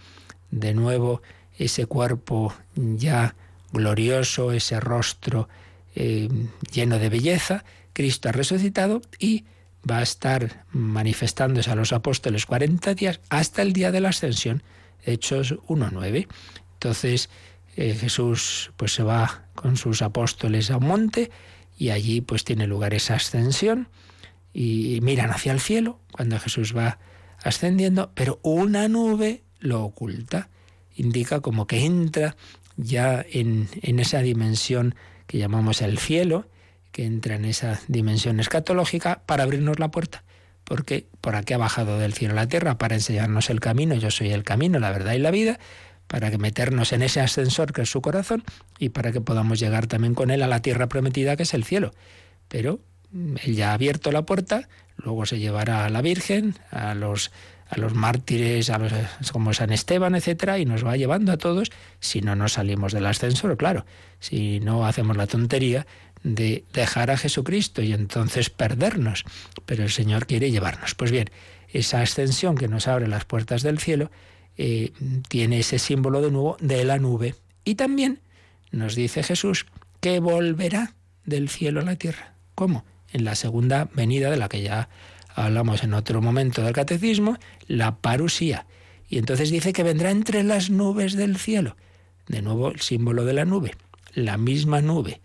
de 0.50 0.74
nuevo 0.74 1.22
ese 1.58 1.86
cuerpo 1.86 2.54
ya 2.74 3.34
glorioso, 3.72 4.52
ese 4.52 4.80
rostro 4.80 5.48
eh, 5.94 6.28
lleno 6.72 6.98
de 6.98 7.08
belleza, 7.08 7.64
Cristo 7.92 8.28
ha 8.28 8.32
resucitado 8.32 9.02
y 9.18 9.44
va 9.88 9.98
a 9.98 10.02
estar 10.02 10.64
manifestándose 10.70 11.70
a 11.70 11.74
los 11.74 11.92
apóstoles 11.92 12.46
40 12.46 12.94
días 12.94 13.20
hasta 13.28 13.62
el 13.62 13.72
día 13.72 13.90
de 13.90 14.00
la 14.00 14.10
ascensión, 14.10 14.62
Hechos 15.04 15.54
1.9. 15.66 16.28
Entonces 16.74 17.30
eh, 17.76 17.94
Jesús 17.94 18.72
pues 18.76 18.94
se 18.94 19.02
va 19.02 19.46
con 19.54 19.76
sus 19.76 20.02
apóstoles 20.02 20.70
a 20.70 20.76
un 20.76 20.86
monte 20.86 21.30
y 21.76 21.90
allí 21.90 22.20
pues 22.20 22.44
tiene 22.44 22.66
lugar 22.66 22.94
esa 22.94 23.14
ascensión 23.14 23.88
y 24.52 25.00
miran 25.02 25.30
hacia 25.30 25.52
el 25.52 25.60
cielo 25.60 25.98
cuando 26.12 26.38
Jesús 26.38 26.76
va 26.76 26.98
ascendiendo, 27.42 28.12
pero 28.14 28.38
una 28.42 28.86
nube 28.88 29.42
lo 29.58 29.82
oculta, 29.82 30.48
indica 30.94 31.40
como 31.40 31.66
que 31.66 31.84
entra 31.84 32.36
ya 32.82 33.24
en, 33.30 33.68
en 33.82 33.98
esa 33.98 34.20
dimensión 34.20 34.94
que 35.26 35.38
llamamos 35.38 35.82
el 35.82 35.98
cielo, 35.98 36.46
que 36.92 37.04
entra 37.04 37.36
en 37.36 37.46
esa 37.46 37.80
dimensión 37.88 38.38
escatológica 38.38 39.22
para 39.26 39.44
abrirnos 39.44 39.78
la 39.78 39.90
puerta. 39.90 40.24
Porque 40.64 41.06
por 41.20 41.34
aquí 41.34 41.54
ha 41.54 41.58
bajado 41.58 41.98
del 41.98 42.12
cielo 42.12 42.34
a 42.34 42.36
la 42.36 42.48
tierra 42.48 42.78
para 42.78 42.94
enseñarnos 42.94 43.50
el 43.50 43.60
camino. 43.60 43.94
Yo 43.94 44.10
soy 44.10 44.30
el 44.30 44.44
camino, 44.44 44.78
la 44.78 44.90
verdad 44.90 45.14
y 45.14 45.18
la 45.18 45.30
vida, 45.30 45.58
para 46.06 46.30
que 46.30 46.38
meternos 46.38 46.92
en 46.92 47.02
ese 47.02 47.20
ascensor 47.20 47.72
que 47.72 47.82
es 47.82 47.90
su 47.90 48.02
corazón 48.02 48.44
y 48.78 48.90
para 48.90 49.12
que 49.12 49.20
podamos 49.20 49.58
llegar 49.58 49.86
también 49.86 50.14
con 50.14 50.30
él 50.30 50.42
a 50.42 50.46
la 50.46 50.60
tierra 50.60 50.88
prometida 50.88 51.36
que 51.36 51.44
es 51.44 51.54
el 51.54 51.64
cielo. 51.64 51.92
Pero 52.48 52.80
él 53.12 53.56
ya 53.56 53.70
ha 53.70 53.74
abierto 53.74 54.12
la 54.12 54.22
puerta, 54.22 54.68
luego 54.96 55.26
se 55.26 55.38
llevará 55.38 55.84
a 55.84 55.90
la 55.90 56.02
Virgen, 56.02 56.58
a 56.70 56.94
los 56.94 57.32
a 57.72 57.78
los 57.78 57.94
mártires, 57.94 58.68
a 58.68 58.78
los, 58.78 58.92
como 59.32 59.54
San 59.54 59.72
Esteban, 59.72 60.14
etcétera, 60.14 60.58
y 60.58 60.66
nos 60.66 60.84
va 60.84 60.98
llevando 60.98 61.32
a 61.32 61.38
todos 61.38 61.72
si 62.00 62.20
no 62.20 62.36
nos 62.36 62.52
salimos 62.52 62.92
del 62.92 63.06
ascensor, 63.06 63.56
claro, 63.56 63.86
si 64.20 64.60
no 64.60 64.84
hacemos 64.84 65.16
la 65.16 65.26
tontería 65.26 65.86
de 66.22 66.64
dejar 66.74 67.10
a 67.10 67.16
Jesucristo 67.16 67.80
y 67.80 67.94
entonces 67.94 68.50
perdernos. 68.50 69.24
Pero 69.64 69.84
el 69.84 69.90
Señor 69.90 70.26
quiere 70.26 70.50
llevarnos. 70.50 70.94
Pues 70.94 71.10
bien, 71.10 71.30
esa 71.72 72.02
ascensión 72.02 72.56
que 72.56 72.68
nos 72.68 72.88
abre 72.88 73.08
las 73.08 73.24
puertas 73.24 73.62
del 73.62 73.78
cielo 73.78 74.10
eh, 74.58 74.92
tiene 75.28 75.60
ese 75.60 75.78
símbolo 75.78 76.20
de 76.20 76.30
nuevo 76.30 76.58
de 76.60 76.84
la 76.84 76.98
nube. 76.98 77.36
Y 77.64 77.76
también 77.76 78.20
nos 78.70 78.94
dice 78.94 79.22
Jesús 79.22 79.64
que 80.00 80.20
volverá 80.20 80.94
del 81.24 81.48
cielo 81.48 81.80
a 81.80 81.84
la 81.84 81.96
tierra. 81.96 82.34
¿Cómo? 82.54 82.84
En 83.14 83.24
la 83.24 83.34
segunda 83.34 83.88
venida 83.94 84.30
de 84.30 84.36
la 84.36 84.50
que 84.50 84.60
ya 84.60 84.90
hablamos 85.34 85.82
en 85.82 85.94
otro 85.94 86.20
momento 86.20 86.62
del 86.62 86.72
catecismo, 86.72 87.36
la 87.66 87.96
parusía. 87.96 88.66
Y 89.08 89.18
entonces 89.18 89.50
dice 89.50 89.72
que 89.72 89.82
vendrá 89.82 90.10
entre 90.10 90.42
las 90.42 90.70
nubes 90.70 91.14
del 91.14 91.36
cielo. 91.36 91.76
De 92.28 92.42
nuevo 92.42 92.70
el 92.70 92.80
símbolo 92.80 93.24
de 93.24 93.34
la 93.34 93.44
nube. 93.44 93.72
La 94.14 94.36
misma 94.36 94.80
nube 94.80 95.20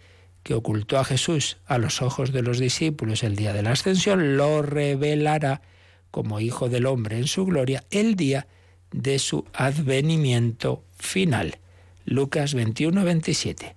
que 0.47 0.53
ocultó 0.53 0.97
a 0.97 1.03
Jesús 1.03 1.57
a 1.65 1.77
los 1.77 2.01
ojos 2.01 2.31
de 2.31 2.41
los 2.41 2.57
discípulos 2.57 3.23
el 3.23 3.35
día 3.35 3.51
de 3.51 3.63
la 3.63 3.71
ascensión, 3.71 4.37
lo 4.37 4.61
revelará 4.61 5.61
como 6.09 6.39
Hijo 6.39 6.69
del 6.69 6.85
Hombre 6.85 7.17
en 7.17 7.27
su 7.27 7.45
gloria 7.45 7.83
el 7.91 8.15
día 8.15 8.47
de 8.91 9.19
su 9.19 9.43
advenimiento 9.53 10.85
final. 10.97 11.59
Lucas 12.05 12.53
21, 12.53 13.03
27. 13.03 13.75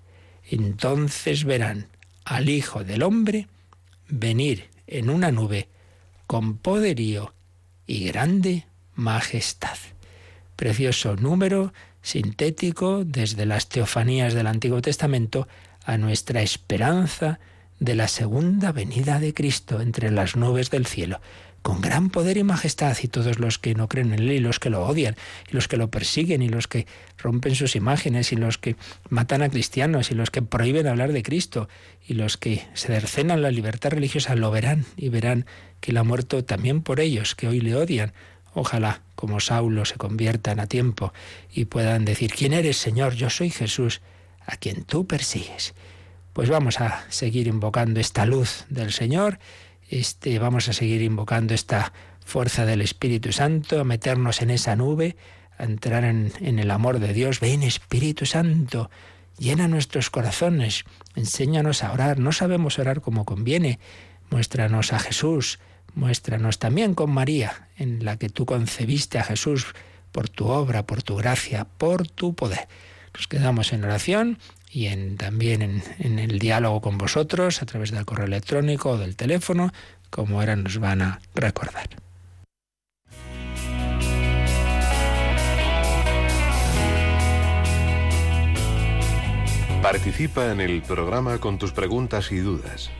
Entonces 0.48 1.44
verán 1.44 1.88
al 2.24 2.48
Hijo 2.48 2.84
del 2.84 3.02
Hombre 3.02 3.48
venir 4.08 4.68
en 4.86 5.10
una 5.10 5.32
nube 5.32 5.68
con 6.30 6.58
poderío 6.58 7.34
y 7.88 8.04
grande 8.04 8.64
majestad. 8.94 9.76
Precioso 10.54 11.16
número 11.16 11.72
sintético 12.02 13.04
desde 13.04 13.46
las 13.46 13.68
teofanías 13.68 14.32
del 14.32 14.46
Antiguo 14.46 14.80
Testamento 14.80 15.48
a 15.84 15.98
nuestra 15.98 16.40
esperanza 16.40 17.40
de 17.80 17.96
la 17.96 18.06
segunda 18.06 18.70
venida 18.70 19.18
de 19.18 19.34
Cristo 19.34 19.80
entre 19.80 20.12
las 20.12 20.36
nubes 20.36 20.70
del 20.70 20.86
cielo 20.86 21.20
con 21.62 21.80
gran 21.80 22.10
poder 22.10 22.36
y 22.36 22.42
majestad, 22.42 22.96
y 23.02 23.08
todos 23.08 23.38
los 23.38 23.58
que 23.58 23.74
no 23.74 23.88
creen 23.88 24.12
en 24.12 24.20
él, 24.20 24.32
y 24.32 24.38
los 24.38 24.58
que 24.58 24.70
lo 24.70 24.86
odian, 24.86 25.16
y 25.50 25.54
los 25.54 25.68
que 25.68 25.76
lo 25.76 25.90
persiguen, 25.90 26.42
y 26.42 26.48
los 26.48 26.66
que 26.66 26.86
rompen 27.18 27.54
sus 27.54 27.76
imágenes, 27.76 28.32
y 28.32 28.36
los 28.36 28.56
que 28.56 28.76
matan 29.08 29.42
a 29.42 29.50
cristianos, 29.50 30.10
y 30.10 30.14
los 30.14 30.30
que 30.30 30.42
prohíben 30.42 30.86
hablar 30.86 31.12
de 31.12 31.22
Cristo, 31.22 31.68
y 32.06 32.14
los 32.14 32.36
que 32.36 32.66
se 32.74 32.88
cercenan 32.88 33.42
la 33.42 33.50
libertad 33.50 33.90
religiosa, 33.90 34.34
lo 34.34 34.50
verán 34.50 34.86
y 34.96 35.10
verán 35.10 35.46
que 35.80 35.90
él 35.90 35.98
ha 35.98 36.04
muerto 36.04 36.44
también 36.44 36.82
por 36.82 37.00
ellos, 37.00 37.34
que 37.34 37.48
hoy 37.48 37.60
le 37.60 37.74
odian. 37.74 38.12
Ojalá, 38.52 39.02
como 39.14 39.38
Saulo, 39.38 39.84
se 39.84 39.96
conviertan 39.96 40.60
a 40.60 40.66
tiempo 40.66 41.12
y 41.52 41.66
puedan 41.66 42.04
decir, 42.04 42.32
¿quién 42.34 42.52
eres, 42.52 42.78
Señor? 42.78 43.14
Yo 43.14 43.30
soy 43.30 43.50
Jesús, 43.50 44.00
a 44.46 44.56
quien 44.56 44.84
tú 44.84 45.06
persigues. 45.06 45.74
Pues 46.32 46.48
vamos 46.48 46.80
a 46.80 47.04
seguir 47.10 47.46
invocando 47.46 48.00
esta 48.00 48.24
luz 48.24 48.64
del 48.68 48.92
Señor 48.92 49.38
este, 49.90 50.38
vamos 50.38 50.68
a 50.68 50.72
seguir 50.72 51.02
invocando 51.02 51.52
esta 51.52 51.92
fuerza 52.24 52.64
del 52.64 52.80
Espíritu 52.80 53.32
Santo, 53.32 53.80
a 53.80 53.84
meternos 53.84 54.40
en 54.40 54.50
esa 54.50 54.76
nube, 54.76 55.16
a 55.58 55.64
entrar 55.64 56.04
en, 56.04 56.32
en 56.40 56.58
el 56.60 56.70
amor 56.70 57.00
de 57.00 57.12
Dios. 57.12 57.40
Ven 57.40 57.64
Espíritu 57.64 58.24
Santo, 58.24 58.88
llena 59.36 59.66
nuestros 59.66 60.08
corazones, 60.08 60.84
enséñanos 61.16 61.82
a 61.82 61.92
orar. 61.92 62.20
No 62.20 62.30
sabemos 62.30 62.78
orar 62.78 63.00
como 63.00 63.24
conviene. 63.24 63.80
Muéstranos 64.30 64.92
a 64.92 65.00
Jesús, 65.00 65.58
muéstranos 65.94 66.60
también 66.60 66.94
con 66.94 67.10
María, 67.10 67.68
en 67.76 68.04
la 68.04 68.16
que 68.16 68.28
tú 68.28 68.46
concebiste 68.46 69.18
a 69.18 69.24
Jesús 69.24 69.74
por 70.12 70.28
tu 70.28 70.46
obra, 70.46 70.86
por 70.86 71.02
tu 71.02 71.16
gracia, 71.16 71.64
por 71.64 72.06
tu 72.06 72.34
poder. 72.34 72.68
Nos 73.12 73.26
quedamos 73.26 73.72
en 73.72 73.84
oración 73.84 74.38
y 74.72 74.88
también 75.16 75.62
en, 75.62 75.82
en, 75.98 76.18
el 76.18 76.38
diálogo 76.38 76.80
con 76.80 76.96
vosotros 76.96 77.62
a 77.62 77.66
través 77.66 77.90
del 77.90 78.04
correo 78.04 78.26
electrónico 78.26 78.90
o 78.90 78.98
del 78.98 79.16
teléfono, 79.16 79.72
como 80.10 80.38
ahora 80.38 80.56
nos 80.56 80.78
van 80.78 81.02
a 81.02 81.20
recordar. 81.34 81.88
Participa 89.82 90.52
en 90.52 90.60
el 90.60 90.82
programa 90.82 91.38
con 91.38 91.58
tus 91.58 91.72
preguntas 91.72 92.30
y 92.30 92.36
dudas. 92.38 92.90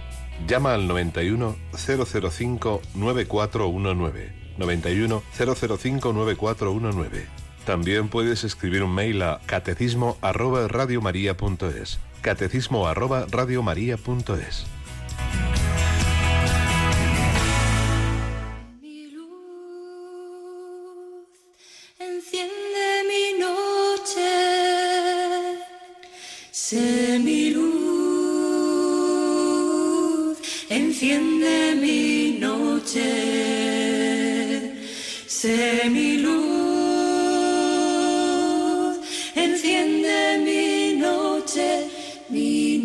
Llama 0.48 0.74
al 0.74 0.88
91 0.88 1.56
005 1.76 2.80
9419. 2.94 4.32
91 4.56 5.22
005 5.36 6.12
9419 6.12 7.49
también 7.64 8.08
puedes 8.08 8.44
escribir 8.44 8.82
un 8.82 8.94
mail 8.94 9.22
a 9.22 9.40
catecismo 9.46 10.16
arroba 10.22 10.68
radiomaria.es. 10.68 11.98
catecismo 12.22 12.86
arroba 12.86 13.26
radiomaria.es. 13.30 14.66
Enciende 21.98 23.02
mi 23.10 23.38
noche, 23.38 24.30
sé 26.50 27.18
mi 27.22 27.50
luz, 27.50 27.70
enciende 30.70 31.74
mi 31.76 32.38
noche, 32.38 33.02
sé 35.26 35.88
mi 35.90 36.18
luz, 36.18 36.59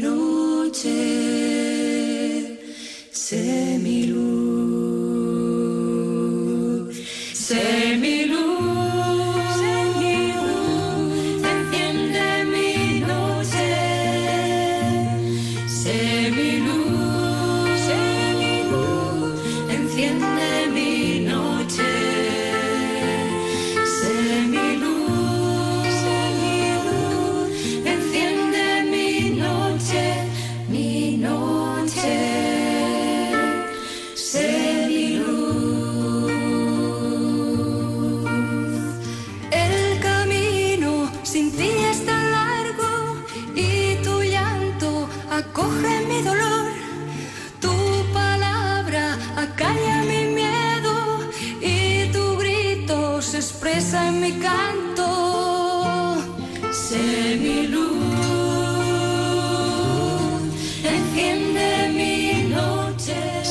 noche, 0.05 1.54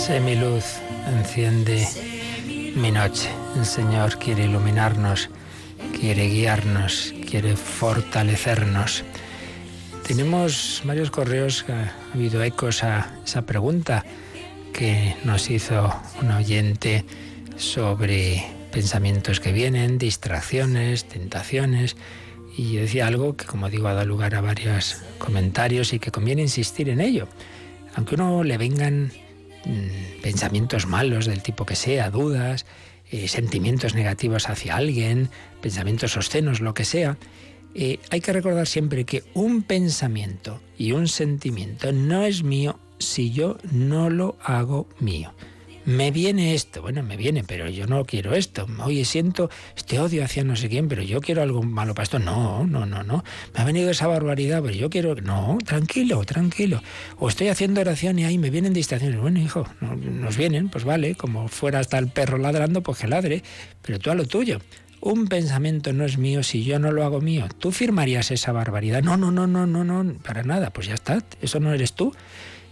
Sé 0.05 0.21
mi 0.21 0.37
luz, 0.37 0.65
enciende 1.07 1.89
mi 2.77 2.91
noche. 2.91 3.31
El 3.57 3.65
Señor 3.65 4.19
quiere 4.19 4.45
iluminarnos, 4.45 5.31
quiere 5.99 6.29
guiarnos, 6.29 7.15
quiere 7.27 7.57
fortalecernos. 7.57 9.03
Tenemos 10.07 10.83
varios 10.85 11.11
correos, 11.11 11.65
ha 11.71 11.95
habido 12.13 12.43
ecos 12.43 12.85
a 12.85 13.15
esa 13.25 13.47
pregunta 13.47 14.05
que 14.75 15.17
nos 15.25 15.49
hizo 15.49 15.91
un 16.21 16.33
oyente 16.33 17.07
sobre 17.57 18.45
pensamientos 18.73 19.41
que 19.41 19.53
vienen, 19.53 19.97
distracciones, 19.97 21.07
tentaciones. 21.07 21.97
Y 22.59 22.75
yo 22.75 22.83
decía 22.83 23.07
algo 23.07 23.39
que, 23.39 23.47
como 23.47 23.71
digo, 23.71 23.89
ha 23.89 23.95
dado 23.95 24.07
lugar 24.07 24.35
a 24.35 24.43
varios 24.43 24.99
comentarios 25.17 25.95
y 25.95 25.99
que 25.99 26.11
conviene 26.11 26.43
insistir 26.43 26.91
en 26.91 27.01
ello. 27.01 27.27
Aunque 27.97 28.17
uno 28.17 28.45
le 28.45 28.59
vengan 28.59 29.11
mm, 29.65 30.23
pensamientos 30.23 30.87
malos 30.87 31.27
del 31.27 31.43
tipo 31.43 31.67
que 31.67 31.77
sea, 31.77 32.11
dudas, 32.11 32.67
eh, 33.11 33.29
sentimientos 33.29 33.95
negativos 33.95 34.49
hacia 34.49 34.77
alguien, 34.77 35.31
pensamientos 35.61 36.17
obscenos, 36.17 36.61
lo 36.61 36.75
que 36.75 36.85
sea, 36.85 37.17
eh, 37.75 37.99
hay 38.11 38.21
que 38.21 38.33
recordar 38.33 38.67
siempre 38.67 39.05
que 39.05 39.25
un 39.35 39.63
pensamiento 39.63 40.61
y 40.79 40.93
un 40.93 41.09
sentimiento 41.09 41.93
no 41.93 42.25
es 42.25 42.43
mío 42.43 42.79
si 42.99 43.33
yo 43.33 43.59
no 43.73 44.11
lo 44.11 44.37
hago 44.43 44.89
mío. 45.01 45.35
Me 45.87 46.11
viene 46.11 46.55
esto, 46.55 46.81
bueno, 46.81 47.03
me 47.03 47.17
viene, 47.19 47.45
pero 47.45 47.69
yo 47.69 47.87
no 47.87 48.05
quiero 48.07 48.35
esto. 48.35 48.67
Oye, 48.83 49.05
siento 49.05 49.51
este 49.77 49.99
odio 49.99 50.25
hacia 50.25 50.43
no 50.43 50.57
sé 50.57 50.71
quién, 50.71 50.89
pero 50.89 51.03
yo 51.03 51.21
quiero 51.21 51.43
algo 51.43 51.63
malo 51.63 51.93
para 51.95 52.05
esto. 52.05 52.19
No, 52.19 52.67
no, 52.67 52.87
no, 52.87 53.03
no. 53.03 53.23
Me 53.55 53.61
ha 53.61 53.65
venido 53.65 53.91
esa 53.91 54.07
barbaridad, 54.07 54.63
pero 54.63 54.75
yo 54.75 54.89
quiero. 54.89 55.15
No, 55.17 55.59
tranquilo, 55.65 56.25
tranquilo. 56.25 56.83
O 57.19 57.29
estoy 57.29 57.49
haciendo 57.49 57.83
oración 57.83 58.19
y 58.19 58.25
ahí 58.25 58.39
me 58.39 58.49
vienen 58.49 58.73
distracciones. 58.73 59.21
Bueno, 59.21 59.41
hijo, 59.41 59.67
no- 59.83 59.95
nos 59.95 60.39
vienen, 60.39 60.71
pues 60.71 60.85
vale, 60.85 61.17
como 61.17 61.49
fuera 61.49 61.81
hasta 61.81 61.99
el 61.99 62.09
perro 62.09 62.39
ladrando, 62.39 62.83
pues 62.83 62.99
que 62.99 63.07
ladre, 63.07 63.43
pero 63.83 63.99
tú 63.99 64.11
a 64.11 64.15
lo 64.15 64.25
tuyo. 64.27 64.61
Un 65.03 65.27
pensamiento 65.27 65.93
no 65.93 66.07
es 66.07 66.17
mío 66.17 66.43
si 66.43 66.65
yo 66.65 66.79
no 66.79 66.91
lo 66.93 67.05
hago 67.05 67.21
mío. 67.21 67.47
¿Tú 67.59 67.73
firmarías 67.73 68.31
esa 68.31 68.53
barbaridad? 68.53 69.03
No, 69.03 69.19
no, 69.19 69.31
no, 69.31 69.47
no, 69.47 69.67
no, 69.67 69.85
no, 69.85 70.15
para 70.21 70.45
nada. 70.45 70.71
Pues 70.71 70.87
ya 70.87 70.95
está, 70.95 71.23
eso 71.43 71.61
no 71.61 71.75
eres 71.75 71.93
tú. 71.93 72.15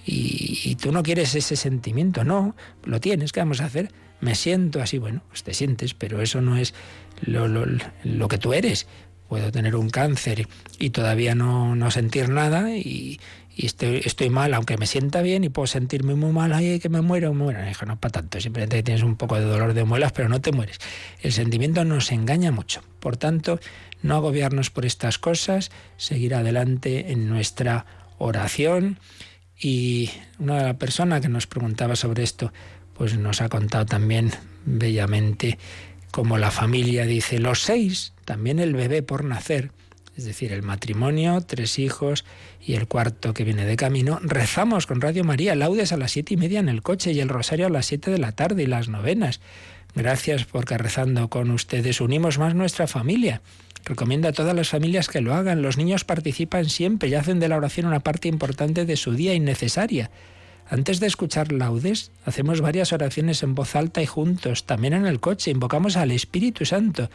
Y, 0.05 0.77
tú 0.81 0.91
no 0.91 1.03
quieres 1.03 1.35
ese 1.35 1.55
sentimiento, 1.57 2.25
no, 2.25 2.57
lo 2.85 3.01
tienes, 3.01 3.33
¿qué 3.33 3.41
vamos 3.41 3.61
a 3.61 3.67
hacer? 3.67 3.93
Me 4.21 4.35
siento 4.35 4.83
así, 4.83 4.99
bueno, 4.99 5.23
pues 5.29 5.43
te 5.43 5.55
sientes, 5.55 5.95
pero 5.95 6.21
eso 6.23 6.41
no 6.41 6.57
es 6.57 6.75
lo, 7.21 7.47
lo- 7.49 7.67
lo 8.05 8.29
que 8.29 8.39
tú 8.39 8.53
eres. 8.53 8.87
Puedo 9.29 9.51
tener 9.51 9.77
un 9.77 9.89
cáncer 9.91 10.47
y 10.79 10.91
todavía 10.91 11.35
no, 11.35 11.75
no 11.75 11.91
sentir 11.91 12.29
nada 12.29 12.77
y, 12.77 13.19
estoy, 13.57 14.31
mal, 14.31 14.53
aunque 14.55 14.77
me 14.77 14.87
sienta 14.87 15.23
bien 15.23 15.45
y 15.45 15.49
puedo 15.49 15.67
sentirme 15.67 16.15
muy 16.15 16.33
mal, 16.33 16.53
ay, 16.53 16.81
que 16.81 16.89
me 16.89 17.01
muero, 17.01 17.33
me 17.33 17.45
muero. 17.45 17.61
No 17.87 17.99
para 17.99 18.13
tanto, 18.13 18.41
simplemente 18.41 18.83
tienes 18.83 19.03
un 19.03 19.17
poco 19.17 19.37
de 19.37 19.45
dolor 19.45 19.73
de 19.75 19.85
muelas, 19.85 20.13
pero 20.13 20.29
no 20.29 20.41
te 20.41 20.53
mueres. 20.53 20.79
El 21.21 21.33
sentimiento 21.33 21.85
nos 21.85 22.13
engaña 22.13 22.51
mucho. 22.51 22.83
Por 23.01 23.17
tanto, 23.17 23.59
no 24.03 24.17
agobiarnos 24.17 24.71
por 24.71 24.85
estas 24.85 25.19
cosas, 25.19 25.71
seguir 25.97 26.35
adelante 26.35 27.13
en 27.13 27.29
nuestra 27.29 27.87
oración. 28.19 28.99
Y 29.65 30.11
una 30.41 30.75
persona 30.75 31.21
que 31.21 31.29
nos 31.29 31.47
preguntaba 31.47 31.95
sobre 31.95 32.25
esto, 32.25 32.53
pues 32.95 33.17
nos 33.17 33.41
ha 33.41 33.49
contado 33.49 33.87
también 33.87 34.33
bellamente 34.67 35.57
cómo 36.11 36.37
la 36.37 36.51
familia 36.51 37.07
dice, 37.07 37.39
los 37.39 37.63
seis, 37.63 38.13
también 38.25 38.59
el 38.59 38.75
bebé 38.75 39.05
por 39.05 39.25
nacer, 39.25 39.71
es 40.17 40.25
decir, 40.25 40.53
el 40.53 40.63
matrimonio, 40.63 41.41
tres 41.43 41.79
hijos 41.79 42.25
y 42.61 42.75
el 42.75 42.89
cuarto 42.89 43.33
que 43.35 43.45
viene 43.45 43.65
de 43.65 43.77
camino, 43.77 44.19
rezamos 44.23 44.89
con 44.89 45.01
Radio 45.01 45.23
María, 45.23 45.55
laudes 45.55 45.93
a 45.93 45.97
las 45.97 46.11
siete 46.11 46.35
y 46.35 46.37
media 46.39 46.59
en 46.59 46.69
el 46.69 46.83
coche 46.83 47.13
y 47.13 47.21
el 47.21 47.29
rosario 47.29 47.67
a 47.67 47.71
las 47.71 47.87
siete 47.87 48.11
de 48.11 48.19
la 48.19 48.33
tarde 48.33 48.65
y 48.65 48.67
las 48.67 48.89
novenas. 48.89 49.41
Gracias 49.95 50.45
porque 50.45 50.77
rezando 50.77 51.29
con 51.29 51.53
ustedes 51.53 52.01
unimos 52.01 52.39
más 52.39 52.57
nuestra 52.57 52.89
familia. 52.89 53.43
Recomiendo 53.85 54.29
a 54.29 54.33
todas 54.33 54.55
las 54.55 54.69
familias 54.69 55.09
que 55.09 55.21
lo 55.21 55.35
hagan. 55.35 55.63
Los 55.63 55.77
niños 55.77 56.05
participan 56.05 56.69
siempre 56.69 57.09
y 57.09 57.15
hacen 57.15 57.41
de 57.41 57.49
la 57.49 57.57
oración 57.57 57.87
una 57.87 58.01
parte 58.01 58.29
importante 58.29 58.85
de 58.85 58.97
su 58.97 59.13
día 59.13 59.35
innecesaria. 59.35 60.11
Antes 60.69 61.01
de 61.01 61.07
escuchar 61.07 61.53
laudes, 61.53 62.13
hacemos 62.25 62.61
varias 62.61 62.93
oraciones 62.93 63.43
en 63.43 63.55
voz 63.55 63.77
alta 63.77 64.01
y 64.01 64.07
juntos, 64.07 64.65
también 64.65 64.95
en 64.95 65.07
el 65.07 65.21
coche, 65.21 65.51
invocamos 65.51 65.97
al 65.97 66.13
Espíritu 66.13 66.65
Santo, 66.65 67.11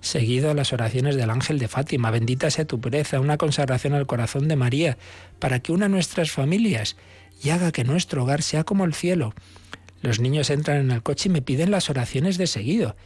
seguido 0.00 0.54
las 0.54 0.72
oraciones 0.72 1.16
del 1.16 1.28
ángel 1.28 1.58
de 1.58 1.68
Fátima, 1.68 2.10
bendita 2.10 2.50
sea 2.50 2.64
tu 2.64 2.80
pureza, 2.80 3.20
una 3.20 3.36
consagración 3.36 3.92
al 3.92 4.06
corazón 4.06 4.48
de 4.48 4.56
María, 4.56 4.96
para 5.40 5.60
que 5.60 5.72
una 5.72 5.88
nuestras 5.88 6.30
familias 6.30 6.96
y 7.42 7.50
haga 7.50 7.72
que 7.72 7.84
nuestro 7.84 8.22
hogar 8.22 8.40
sea 8.40 8.64
como 8.64 8.84
el 8.84 8.94
cielo. 8.94 9.34
Los 10.00 10.20
niños 10.20 10.48
entran 10.48 10.78
en 10.78 10.90
el 10.90 11.02
coche 11.02 11.28
y 11.28 11.32
me 11.32 11.42
piden 11.42 11.70
las 11.70 11.90
oraciones 11.90 12.38
de 12.38 12.46
seguido. 12.46 12.96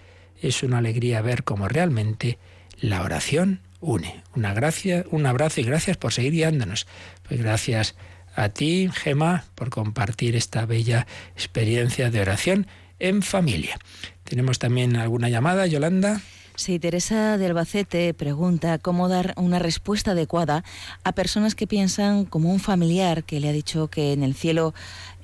Es 0.41 0.63
una 0.63 0.79
alegría 0.79 1.21
ver 1.23 1.43
cómo 1.43 1.69
realmente 1.69 2.39
la 2.81 3.03
oración 3.03 3.61
une. 3.81 4.23
Una 4.35 4.55
gracia, 4.55 5.05
un 5.11 5.27
abrazo 5.27 5.61
y 5.61 5.65
gracias 5.65 5.97
por 5.97 6.13
seguir 6.13 6.33
guiándonos. 6.33 6.87
Pues 7.29 7.41
gracias 7.41 7.95
a 8.35 8.51
ti, 8.51 8.89
Gema, 8.93 9.45
por 9.55 9.71
compartir 9.71 10.37
esta 10.37 10.67
bella 10.67 11.07
experiencia 11.35 12.11
de 12.11 12.21
oración 12.21 12.67
en 12.99 13.23
familia. 13.23 13.79
Tenemos 14.25 14.59
también 14.59 14.97
alguna 14.97 15.29
llamada, 15.29 15.67
Yolanda. 15.67 16.21
Sí, 16.57 16.79
Teresa 16.79 17.37
de 17.37 17.47
Albacete 17.47 18.15
pregunta 18.15 18.79
cómo 18.79 19.11
dar 19.11 19.35
una 19.37 19.59
respuesta 19.59 20.13
adecuada 20.13 20.65
a 21.05 21.13
personas 21.13 21.55
que 21.55 21.67
piensan 21.67 22.25
como 22.25 22.51
un 22.51 22.61
familiar 22.61 23.25
que 23.25 23.41
le 23.41 23.51
ha 23.51 23.53
dicho 23.53 23.89
que 23.89 24.15
en 24.15 24.23
el 24.23 24.35
cielo 24.35 24.73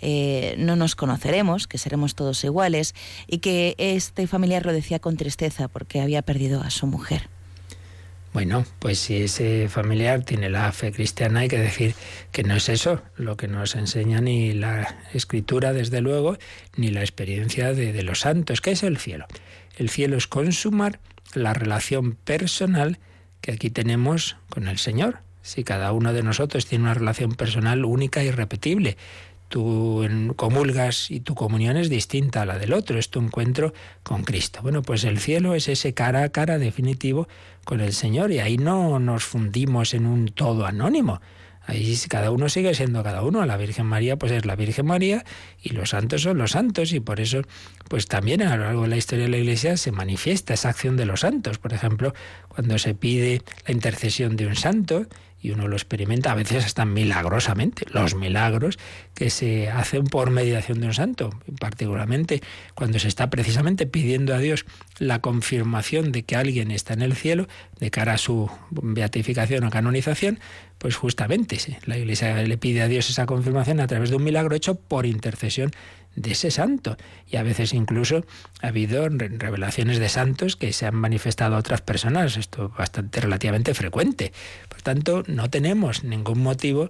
eh, 0.02 0.54
no 0.58 0.76
nos 0.76 0.94
conoceremos, 0.94 1.66
que 1.66 1.78
seremos 1.78 2.14
todos 2.14 2.44
iguales, 2.44 2.94
y 3.26 3.38
que 3.38 3.74
este 3.78 4.26
familiar 4.26 4.66
lo 4.66 4.74
decía 4.74 4.98
con 4.98 5.16
tristeza 5.16 5.68
porque 5.68 6.02
había 6.02 6.20
perdido 6.20 6.60
a 6.60 6.68
su 6.68 6.86
mujer. 6.86 7.31
Bueno, 8.32 8.64
pues 8.78 8.98
si 8.98 9.16
ese 9.16 9.68
familiar 9.68 10.22
tiene 10.22 10.48
la 10.48 10.72
fe 10.72 10.90
cristiana, 10.90 11.40
hay 11.40 11.48
que 11.48 11.58
decir 11.58 11.94
que 12.30 12.42
no 12.42 12.54
es 12.56 12.70
eso 12.70 13.02
lo 13.16 13.36
que 13.36 13.46
nos 13.46 13.76
enseña 13.76 14.22
ni 14.22 14.54
la 14.54 14.96
escritura, 15.12 15.74
desde 15.74 16.00
luego, 16.00 16.38
ni 16.76 16.88
la 16.88 17.00
experiencia 17.00 17.74
de, 17.74 18.02
los 18.02 18.20
santos. 18.20 18.62
¿Qué 18.62 18.70
es 18.70 18.82
el 18.84 18.96
cielo? 18.96 19.26
El 19.76 19.90
cielo 19.90 20.16
es 20.16 20.26
consumar 20.26 20.98
la 21.34 21.52
relación 21.52 22.12
personal 22.14 22.98
que 23.42 23.52
aquí 23.52 23.68
tenemos 23.68 24.36
con 24.48 24.66
el 24.66 24.78
Señor. 24.78 25.18
si 25.42 25.64
cada 25.64 25.92
uno 25.92 26.12
de 26.12 26.22
nosotros 26.22 26.66
tiene 26.66 26.84
una 26.84 26.94
relación 26.94 27.32
personal 27.32 27.84
única 27.84 28.22
y 28.22 28.30
repetible 28.30 28.96
tú 29.52 30.02
comulgas 30.36 31.10
y 31.10 31.20
tu 31.20 31.34
comunión 31.34 31.76
es 31.76 31.90
distinta 31.90 32.40
a 32.40 32.46
la 32.46 32.58
del 32.58 32.72
otro, 32.72 32.98
es 32.98 33.10
tu 33.10 33.20
encuentro 33.20 33.74
con 34.02 34.24
Cristo. 34.24 34.60
Bueno, 34.62 34.80
pues 34.80 35.04
el 35.04 35.18
cielo 35.18 35.54
es 35.54 35.68
ese 35.68 35.92
cara 35.92 36.22
a 36.22 36.30
cara 36.30 36.56
definitivo 36.56 37.28
con 37.64 37.82
el 37.82 37.92
Señor 37.92 38.32
y 38.32 38.38
ahí 38.38 38.56
no 38.56 38.98
nos 38.98 39.24
fundimos 39.24 39.92
en 39.92 40.06
un 40.06 40.28
todo 40.28 40.64
anónimo. 40.64 41.20
Ahí 41.66 41.94
cada 42.08 42.30
uno 42.30 42.48
sigue 42.48 42.74
siendo 42.74 43.02
cada 43.02 43.22
uno. 43.22 43.44
La 43.44 43.58
Virgen 43.58 43.84
María 43.84 44.16
pues 44.16 44.32
es 44.32 44.46
la 44.46 44.56
Virgen 44.56 44.86
María 44.86 45.22
y 45.62 45.74
los 45.74 45.90
santos 45.90 46.22
son 46.22 46.38
los 46.38 46.52
santos 46.52 46.94
y 46.94 47.00
por 47.00 47.20
eso 47.20 47.42
pues 47.88 48.06
también 48.06 48.40
a 48.40 48.56
lo 48.56 48.64
largo 48.64 48.82
de 48.82 48.88
la 48.88 48.96
historia 48.96 49.26
de 49.26 49.32
la 49.32 49.36
Iglesia 49.36 49.76
se 49.76 49.92
manifiesta 49.92 50.54
esa 50.54 50.70
acción 50.70 50.96
de 50.96 51.04
los 51.04 51.20
santos. 51.20 51.58
Por 51.58 51.74
ejemplo, 51.74 52.14
cuando 52.48 52.78
se 52.78 52.94
pide 52.94 53.42
la 53.66 53.72
intercesión 53.72 54.34
de 54.36 54.46
un 54.46 54.56
santo 54.56 55.06
y 55.42 55.50
uno 55.50 55.66
lo 55.68 55.76
experimenta 55.76 56.32
a 56.32 56.34
veces 56.34 56.64
hasta 56.64 56.84
milagrosamente, 56.84 57.84
los 57.90 58.14
milagros 58.14 58.78
que 59.14 59.28
se 59.28 59.68
hacen 59.68 60.04
por 60.04 60.30
mediación 60.30 60.80
de 60.80 60.86
un 60.86 60.94
santo, 60.94 61.30
particularmente 61.58 62.40
cuando 62.74 62.98
se 62.98 63.08
está 63.08 63.28
precisamente 63.28 63.86
pidiendo 63.86 64.34
a 64.34 64.38
Dios 64.38 64.64
la 64.98 65.20
confirmación 65.20 66.12
de 66.12 66.22
que 66.22 66.36
alguien 66.36 66.70
está 66.70 66.94
en 66.94 67.02
el 67.02 67.14
cielo 67.14 67.48
de 67.80 67.90
cara 67.90 68.14
a 68.14 68.18
su 68.18 68.50
beatificación 68.70 69.64
o 69.64 69.70
canonización, 69.70 70.38
pues 70.78 70.96
justamente 70.96 71.58
la 71.86 71.98
Iglesia 71.98 72.40
le 72.42 72.58
pide 72.58 72.82
a 72.82 72.88
Dios 72.88 73.10
esa 73.10 73.26
confirmación 73.26 73.80
a 73.80 73.86
través 73.86 74.10
de 74.10 74.16
un 74.16 74.24
milagro 74.24 74.54
hecho 74.54 74.76
por 74.76 75.06
intercesión 75.06 75.72
de 76.16 76.32
ese 76.32 76.50
santo. 76.50 76.96
Y 77.30 77.36
a 77.36 77.42
veces 77.42 77.72
incluso 77.72 78.24
ha 78.60 78.68
habido 78.68 79.08
revelaciones 79.08 79.98
de 79.98 80.08
santos 80.08 80.56
que 80.56 80.72
se 80.72 80.86
han 80.86 80.94
manifestado 80.94 81.56
a 81.56 81.58
otras 81.58 81.80
personas. 81.80 82.36
Esto 82.36 82.66
es 82.66 82.76
bastante 82.76 83.20
relativamente 83.20 83.74
frecuente. 83.74 84.32
Por 84.68 84.82
tanto, 84.82 85.22
no 85.26 85.50
tenemos 85.50 86.04
ningún 86.04 86.40
motivo 86.40 86.88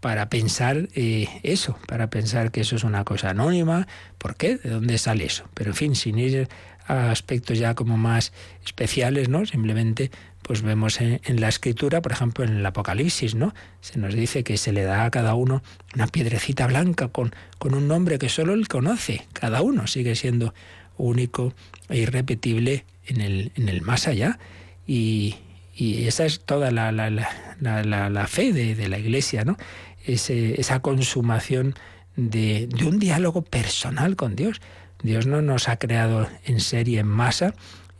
para 0.00 0.30
pensar 0.30 0.88
eh, 0.94 1.28
eso, 1.42 1.78
para 1.86 2.08
pensar 2.08 2.50
que 2.50 2.62
eso 2.62 2.76
es 2.76 2.84
una 2.84 3.04
cosa 3.04 3.30
anónima. 3.30 3.86
¿Por 4.18 4.36
qué? 4.36 4.56
¿De 4.56 4.70
dónde 4.70 4.98
sale 4.98 5.24
eso? 5.24 5.44
Pero 5.54 5.70
en 5.70 5.76
fin, 5.76 5.94
sin 5.94 6.18
ir 6.18 6.48
a 6.86 7.10
aspectos 7.10 7.58
ya 7.58 7.74
como 7.74 7.96
más 7.96 8.32
especiales, 8.64 9.28
¿no? 9.28 9.44
Simplemente 9.46 10.10
pues 10.42 10.62
vemos 10.62 11.00
en, 11.00 11.20
la 11.40 11.48
escritura, 11.48 12.00
por 12.00 12.12
ejemplo 12.12 12.44
en 12.44 12.56
el 12.56 12.66
Apocalipsis, 12.66 13.34
¿no? 13.34 13.54
Se 13.80 13.98
nos 13.98 14.14
dice 14.14 14.42
que 14.42 14.56
se 14.56 14.72
le 14.72 14.82
da 14.82 15.04
a 15.04 15.10
cada 15.10 15.34
uno 15.34 15.62
una 15.94 16.06
piedrecita 16.06 16.66
blanca 16.66 17.08
con, 17.08 17.32
con 17.58 17.74
un 17.74 17.88
nombre 17.88 18.18
que 18.18 18.28
solo 18.28 18.54
él 18.54 18.66
conoce. 18.68 19.26
Cada 19.32 19.62
uno 19.62 19.86
sigue 19.86 20.16
siendo 20.16 20.54
único 20.96 21.54
e 21.88 21.98
irrepetible 21.98 22.84
en 23.06 23.20
el, 23.20 23.52
en 23.56 23.68
el 23.68 23.82
más 23.82 24.08
allá. 24.08 24.38
Y, 24.86 25.36
esa 25.78 26.26
es 26.26 26.40
toda 26.40 26.70
la, 26.70 26.92
la, 26.92 27.08
la, 27.08 28.10
la 28.10 28.26
fe 28.26 28.52
de, 28.52 28.74
de, 28.74 28.88
la 28.88 28.98
Iglesia, 28.98 29.44
¿no? 29.46 29.56
Ese, 30.04 30.60
esa 30.60 30.80
consumación 30.80 31.74
de, 32.16 32.66
de 32.66 32.84
un 32.84 32.98
diálogo 32.98 33.40
personal 33.40 34.14
con 34.14 34.36
Dios. 34.36 34.60
Dios 35.02 35.26
no 35.26 35.40
nos 35.40 35.70
ha 35.70 35.78
creado 35.78 36.28
en 36.44 36.60
serie, 36.60 37.00
en 37.00 37.06
masa, 37.06 37.54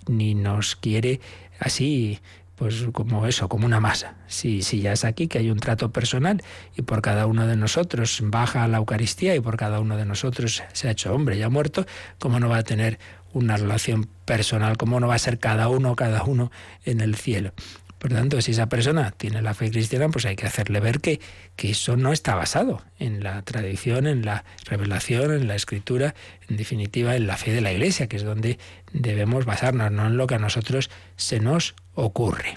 ni 0.09 0.35
nos 0.35 0.77
quiere 0.77 1.21
así 1.61 2.21
pues 2.61 2.85
como 2.93 3.27
eso, 3.27 3.49
como 3.49 3.65
una 3.65 3.81
masa. 3.81 4.17
Si, 4.27 4.61
si 4.61 4.83
ya 4.83 4.93
es 4.93 5.07
aquí 5.07 5.29
que 5.29 5.39
hay 5.39 5.51
un 5.51 5.59
trato 5.59 5.93
personal 5.93 6.43
y 6.77 6.83
por 6.83 7.01
cada 7.01 7.25
uno 7.25 7.47
de 7.47 7.57
nosotros 7.57 8.21
baja 8.23 8.69
la 8.69 8.77
Eucaristía 8.77 9.35
y 9.35 9.41
por 9.41 9.57
cada 9.57 9.81
uno 9.81 9.97
de 9.97 10.05
nosotros 10.05 10.63
se 10.75 10.89
ha 10.89 10.91
hecho 10.91 11.15
hombre 11.15 11.39
y 11.39 11.43
ha 11.43 11.49
muerto, 11.49 11.87
¿cómo 12.19 12.39
no 12.39 12.51
va 12.51 12.59
a 12.59 12.63
tener 12.63 12.99
una 13.33 13.57
relación 13.57 14.11
personal? 14.27 14.77
¿Cómo 14.77 15.01
no 15.01 15.09
va 15.09 15.15
a 15.15 15.19
ser 15.19 15.39
cada 15.39 15.69
uno, 15.69 15.97
cada 15.97 16.23
uno 16.25 16.53
en 16.85 17.01
el 17.01 17.15
cielo? 17.15 17.55
Por 18.01 18.15
tanto, 18.15 18.41
si 18.41 18.53
esa 18.53 18.67
persona 18.67 19.11
tiene 19.11 19.43
la 19.43 19.53
fe 19.53 19.71
cristiana, 19.71 20.09
pues 20.09 20.25
hay 20.25 20.35
que 20.35 20.47
hacerle 20.47 20.81
ver 20.81 21.03
que, 21.03 21.21
que 21.55 21.73
eso 21.73 21.99
no 21.99 22.15
está 22.15 22.35
basado 22.35 22.83
en 22.99 23.23
la 23.23 23.43
tradición, 23.43 24.07
en 24.07 24.25
la 24.25 24.47
revelación, 24.65 25.35
en 25.35 25.47
la 25.47 25.55
escritura, 25.55 26.15
en 26.49 26.57
definitiva 26.57 27.15
en 27.15 27.27
la 27.27 27.37
fe 27.37 27.53
de 27.53 27.61
la 27.61 27.73
Iglesia, 27.73 28.09
que 28.09 28.17
es 28.17 28.25
donde 28.25 28.59
debemos 28.95 29.45
basarnos, 29.45 29.93
no 29.93 30.07
en 30.07 30.17
lo 30.17 30.27
que 30.27 30.37
a 30.37 30.39
nosotros 30.39 30.89
se 31.17 31.41
nos 31.41 31.75
ocurre. 31.93 32.55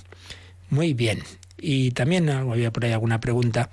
Muy 0.69 0.93
bien. 0.93 1.21
Y 1.57 1.91
también 1.91 2.29
había 2.29 2.71
por 2.71 2.85
ahí 2.85 2.93
alguna 2.93 3.19
pregunta 3.19 3.69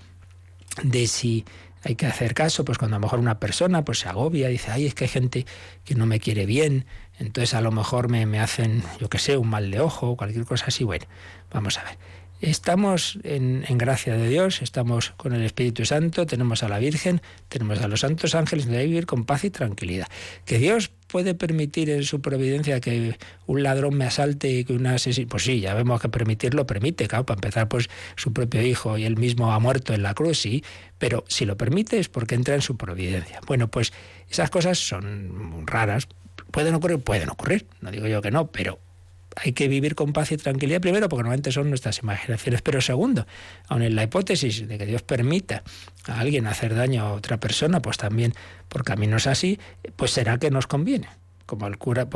de 0.83 1.07
si 1.07 1.45
hay 1.85 1.95
que 1.95 2.07
hacer 2.07 2.35
caso, 2.35 2.65
pues 2.65 2.79
cuando 2.79 2.97
a 2.97 2.99
lo 2.99 3.05
mejor 3.05 3.21
una 3.21 3.39
persona 3.39 3.85
pues 3.85 4.01
se 4.01 4.09
agobia, 4.09 4.49
dice, 4.49 4.73
ay, 4.73 4.87
es 4.87 4.95
que 4.95 5.05
hay 5.05 5.11
gente 5.11 5.47
que 5.85 5.95
no 5.95 6.05
me 6.05 6.19
quiere 6.19 6.47
bien, 6.47 6.85
entonces 7.21 7.53
a 7.55 7.61
lo 7.61 7.71
mejor 7.71 8.09
me, 8.09 8.41
hacen, 8.41 8.83
yo 8.99 9.11
qué 9.11 9.19
sé, 9.19 9.37
un 9.37 9.49
mal 9.49 9.71
de 9.71 9.81
ojo 9.81 10.09
o 10.09 10.17
cualquier 10.17 10.47
cosa 10.47 10.67
así. 10.69 10.85
Bueno, 10.85 11.05
vamos 11.53 11.79
a 11.79 11.85
ver. 11.85 11.99
Estamos 12.41 13.19
en, 13.23 13.63
gracia 13.77 14.17
de 14.17 14.27
Dios, 14.27 14.63
estamos 14.63 15.11
con 15.19 15.35
el 15.35 15.43
Espíritu 15.43 15.85
Santo, 15.85 16.25
tenemos 16.25 16.63
a 16.63 16.71
la 16.71 16.79
Virgen, 16.79 17.21
tenemos 17.51 17.83
a 17.83 17.89
los 17.89 18.01
santos 18.01 18.35
ángeles, 18.35 18.65
de 18.65 18.87
vivir 18.87 19.05
con 19.05 19.27
paz 19.27 19.45
y 19.45 19.51
tranquilidad. 19.51 20.07
Que 20.47 20.57
Dios 20.57 20.91
puede 21.07 21.35
permitir 21.35 21.91
en 21.91 22.03
su 22.05 22.23
providencia 22.23 22.81
que 22.81 23.19
un 23.45 23.63
ladrón 23.63 23.95
me 23.95 24.07
asalte 24.07 24.51
y 24.51 24.65
que 24.65 24.73
una 24.73 24.95
asesino. 24.95 25.29
Pues 25.29 25.43
sí, 25.43 25.61
ya 25.61 25.75
vemos 25.75 26.01
que 26.01 26.09
permitirlo 26.09 26.67
permite, 26.67 27.07
claro, 27.07 27.27
para 27.27 27.37
empezar, 27.37 27.69
pues 27.69 27.91
su 28.17 28.33
propio 28.33 28.63
hijo 28.63 28.97
y 28.97 29.05
él 29.05 29.19
mismo 29.19 29.53
ha 29.53 29.59
muerto 29.59 29.93
en 29.93 30.03
la 30.03 30.15
cruz, 30.15 30.39
sí, 30.39 30.65
pero 30.97 31.25
si 31.29 31.45
lo 31.45 31.59
permite 31.59 31.99
es 31.99 32.09
porque 32.09 32.37
entra 32.37 32.55
en 32.55 32.63
su 32.63 32.79
providencia. 32.79 33.41
Bueno, 33.47 33.69
pues 33.69 33.93
esas 34.31 34.49
cosas 34.49 34.79
son 34.79 35.67
raras, 35.67 36.09
¿Pueden 36.51 36.75
ocurrir? 36.75 36.99
Pueden 36.99 37.31
ocurrir, 37.31 37.67
no 37.81 37.91
digo 37.91 38.07
yo 38.07 38.23
que 38.23 38.31
no, 38.31 38.51
pero 38.51 38.79
hay 39.37 39.53
que 39.53 39.69
vivir 39.69 39.95
con 39.95 40.13
paz 40.13 40.33
y 40.33 40.37
tranquilidad 40.37 40.81
primero, 40.81 41.09
porque 41.09 41.23
normalmente 41.23 41.53
son 41.53 41.69
nuestras 41.69 42.01
imaginaciones, 42.01 42.63
pero 42.63 42.81
segundo, 42.81 43.27
aun 43.69 43.83
en 43.83 43.95
la 43.95 44.03
hipótesis 44.03 44.67
de 44.67 44.79
que 44.79 44.87
Dios 44.87 45.03
permita 45.03 45.63
a 46.07 46.21
alguien 46.21 46.47
hacer 46.47 46.75
daño 46.75 47.03
a 47.03 47.13
otra 47.13 47.39
persona, 47.39 47.81
pues 47.81 47.97
también 47.97 48.35
por 48.69 48.85
caminos 48.85 49.27
así, 49.27 49.59
pues 49.97 50.11
será 50.11 50.39
que 50.39 50.51
nos 50.51 50.67
conviene. 50.67 51.09
Como 51.47 51.67
el 51.67 51.79
cura, 51.79 52.09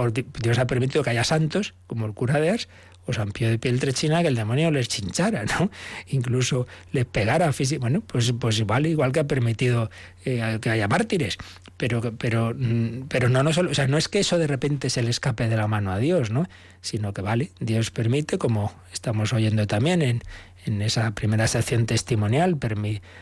Dios 0.42 0.58
ha 0.58 0.66
permitido 0.66 1.02
que 1.02 1.10
haya 1.10 1.24
santos, 1.24 1.74
como 1.86 2.06
el 2.06 2.14
cura 2.14 2.40
de 2.40 2.50
Ars, 2.50 2.68
o 3.06 3.12
San 3.12 3.32
Pío 3.32 3.48
de 3.48 3.58
Pieltrechina, 3.58 4.22
que 4.22 4.28
el 4.28 4.34
demonio 4.34 4.70
les 4.70 4.88
chinchara, 4.88 5.44
¿no? 5.44 5.70
Incluso 6.08 6.66
les 6.92 7.04
pegara. 7.04 7.50
Bueno, 7.78 8.00
pues, 8.00 8.32
pues 8.38 8.58
igual, 8.58 8.86
igual 8.86 9.12
que 9.12 9.20
ha 9.20 9.26
permitido 9.26 9.90
eh, 10.24 10.58
que 10.60 10.70
haya 10.70 10.88
mártires. 10.88 11.38
Pero, 11.76 12.00
pero, 12.16 12.54
mm, 12.56 13.08
pero 13.08 13.28
no, 13.28 13.42
no, 13.42 13.52
solo, 13.52 13.70
o 13.70 13.74
sea, 13.74 13.86
no 13.88 13.98
es 13.98 14.08
que 14.08 14.20
eso 14.20 14.38
de 14.38 14.46
repente 14.46 14.90
se 14.90 15.02
le 15.02 15.10
escape 15.10 15.48
de 15.48 15.56
la 15.56 15.66
mano 15.66 15.92
a 15.92 15.98
Dios, 15.98 16.30
¿no? 16.30 16.48
Sino 16.80 17.12
que 17.12 17.22
vale, 17.22 17.50
Dios 17.60 17.90
permite, 17.90 18.38
como 18.38 18.72
estamos 18.92 19.32
oyendo 19.32 19.66
también 19.66 20.02
en, 20.02 20.22
en 20.66 20.82
esa 20.82 21.10
primera 21.12 21.46
sección 21.46 21.86
testimonial, 21.86 22.58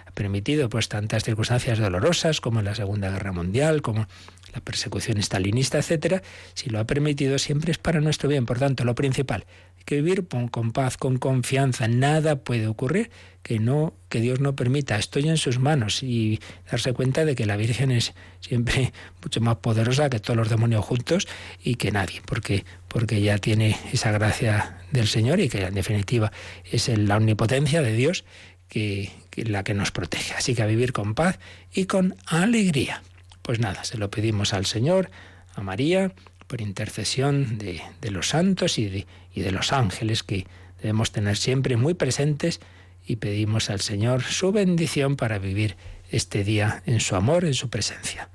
ha 0.06 0.10
permitido 0.12 0.68
pues 0.68 0.88
tantas 0.88 1.24
circunstancias 1.24 1.78
dolorosas 1.78 2.40
como 2.40 2.60
en 2.60 2.66
la 2.66 2.74
Segunda 2.74 3.10
Guerra 3.10 3.32
Mundial, 3.32 3.82
como 3.82 4.06
la 4.54 4.60
persecución 4.60 5.18
estalinista, 5.18 5.78
etcétera, 5.78 6.22
si 6.54 6.70
lo 6.70 6.78
ha 6.78 6.84
permitido 6.84 7.38
siempre 7.38 7.72
es 7.72 7.78
para 7.78 8.00
nuestro 8.00 8.28
bien. 8.28 8.46
Por 8.46 8.58
tanto, 8.58 8.84
lo 8.84 8.94
principal, 8.94 9.46
que 9.84 9.96
vivir 9.96 10.26
con, 10.26 10.72
paz, 10.72 10.96
con 10.96 11.18
confianza. 11.18 11.88
Nada 11.88 12.36
puede 12.36 12.66
ocurrir 12.66 13.10
que 13.42 13.58
no, 13.58 13.94
que 14.08 14.20
Dios 14.20 14.40
no 14.40 14.54
permita. 14.54 14.96
Estoy 14.96 15.28
en 15.28 15.36
sus 15.36 15.58
manos 15.58 16.02
y 16.02 16.40
darse 16.70 16.92
cuenta 16.92 17.24
de 17.24 17.34
que 17.34 17.46
la 17.46 17.56
Virgen 17.56 17.90
es 17.90 18.14
siempre 18.40 18.92
mucho 19.22 19.40
más 19.40 19.56
poderosa 19.56 20.10
que 20.10 20.20
todos 20.20 20.36
los 20.36 20.48
demonios 20.48 20.84
juntos 20.84 21.26
y 21.62 21.76
que 21.76 21.90
nadie, 21.90 22.22
porque 22.24 22.64
porque 22.92 23.22
ya 23.22 23.38
tiene 23.38 23.76
esa 23.92 24.12
gracia 24.12 24.78
del 24.90 25.08
Señor 25.08 25.40
y 25.40 25.48
que 25.48 25.64
en 25.64 25.74
definitiva 25.74 26.30
es 26.70 26.88
la 26.88 27.16
omnipotencia 27.16 27.80
de 27.80 27.94
Dios 27.94 28.24
que, 28.68 29.10
que 29.30 29.44
la 29.44 29.64
que 29.64 29.72
nos 29.72 29.92
protege. 29.92 30.34
Así 30.34 30.54
que 30.54 30.62
a 30.62 30.66
vivir 30.66 30.92
con 30.92 31.14
paz 31.14 31.38
y 31.72 31.86
con 31.86 32.14
alegría. 32.26 33.02
Pues 33.40 33.60
nada, 33.60 33.84
se 33.84 33.96
lo 33.96 34.10
pedimos 34.10 34.52
al 34.52 34.66
Señor, 34.66 35.10
a 35.54 35.62
María, 35.62 36.12
por 36.52 36.60
intercesión 36.60 37.56
de, 37.56 37.80
los 38.10 38.28
santos 38.28 38.76
y 38.76 38.86
de, 38.86 39.06
y 39.34 39.40
de 39.40 39.52
los 39.52 39.72
ángeles 39.72 40.22
que 40.22 40.46
debemos 40.82 41.10
tener 41.10 41.38
siempre 41.38 41.78
muy 41.78 41.94
presentes 41.94 42.60
y 43.06 43.16
pedimos 43.16 43.70
al 43.70 43.80
Señor 43.80 44.22
su 44.22 44.52
bendición 44.52 45.16
para 45.16 45.38
vivir 45.38 45.76
este 46.10 46.44
día 46.44 46.82
en 46.84 47.00
su 47.00 47.16
amor, 47.16 47.46
en 47.46 47.54
su 47.54 47.70
presencia. 47.70 48.28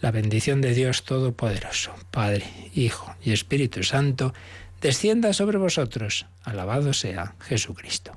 La 0.00 0.12
bendición 0.12 0.60
de 0.60 0.72
Dios 0.72 1.02
Todopoderoso, 1.02 1.92
Padre, 2.12 2.46
Hijo 2.76 3.12
y 3.24 3.32
Espíritu 3.32 3.82
Santo, 3.82 4.34
descienda 4.80 5.32
sobre 5.32 5.58
vosotros. 5.58 6.26
Alabado 6.44 6.92
sea 6.92 7.34
Jesucristo. 7.40 8.16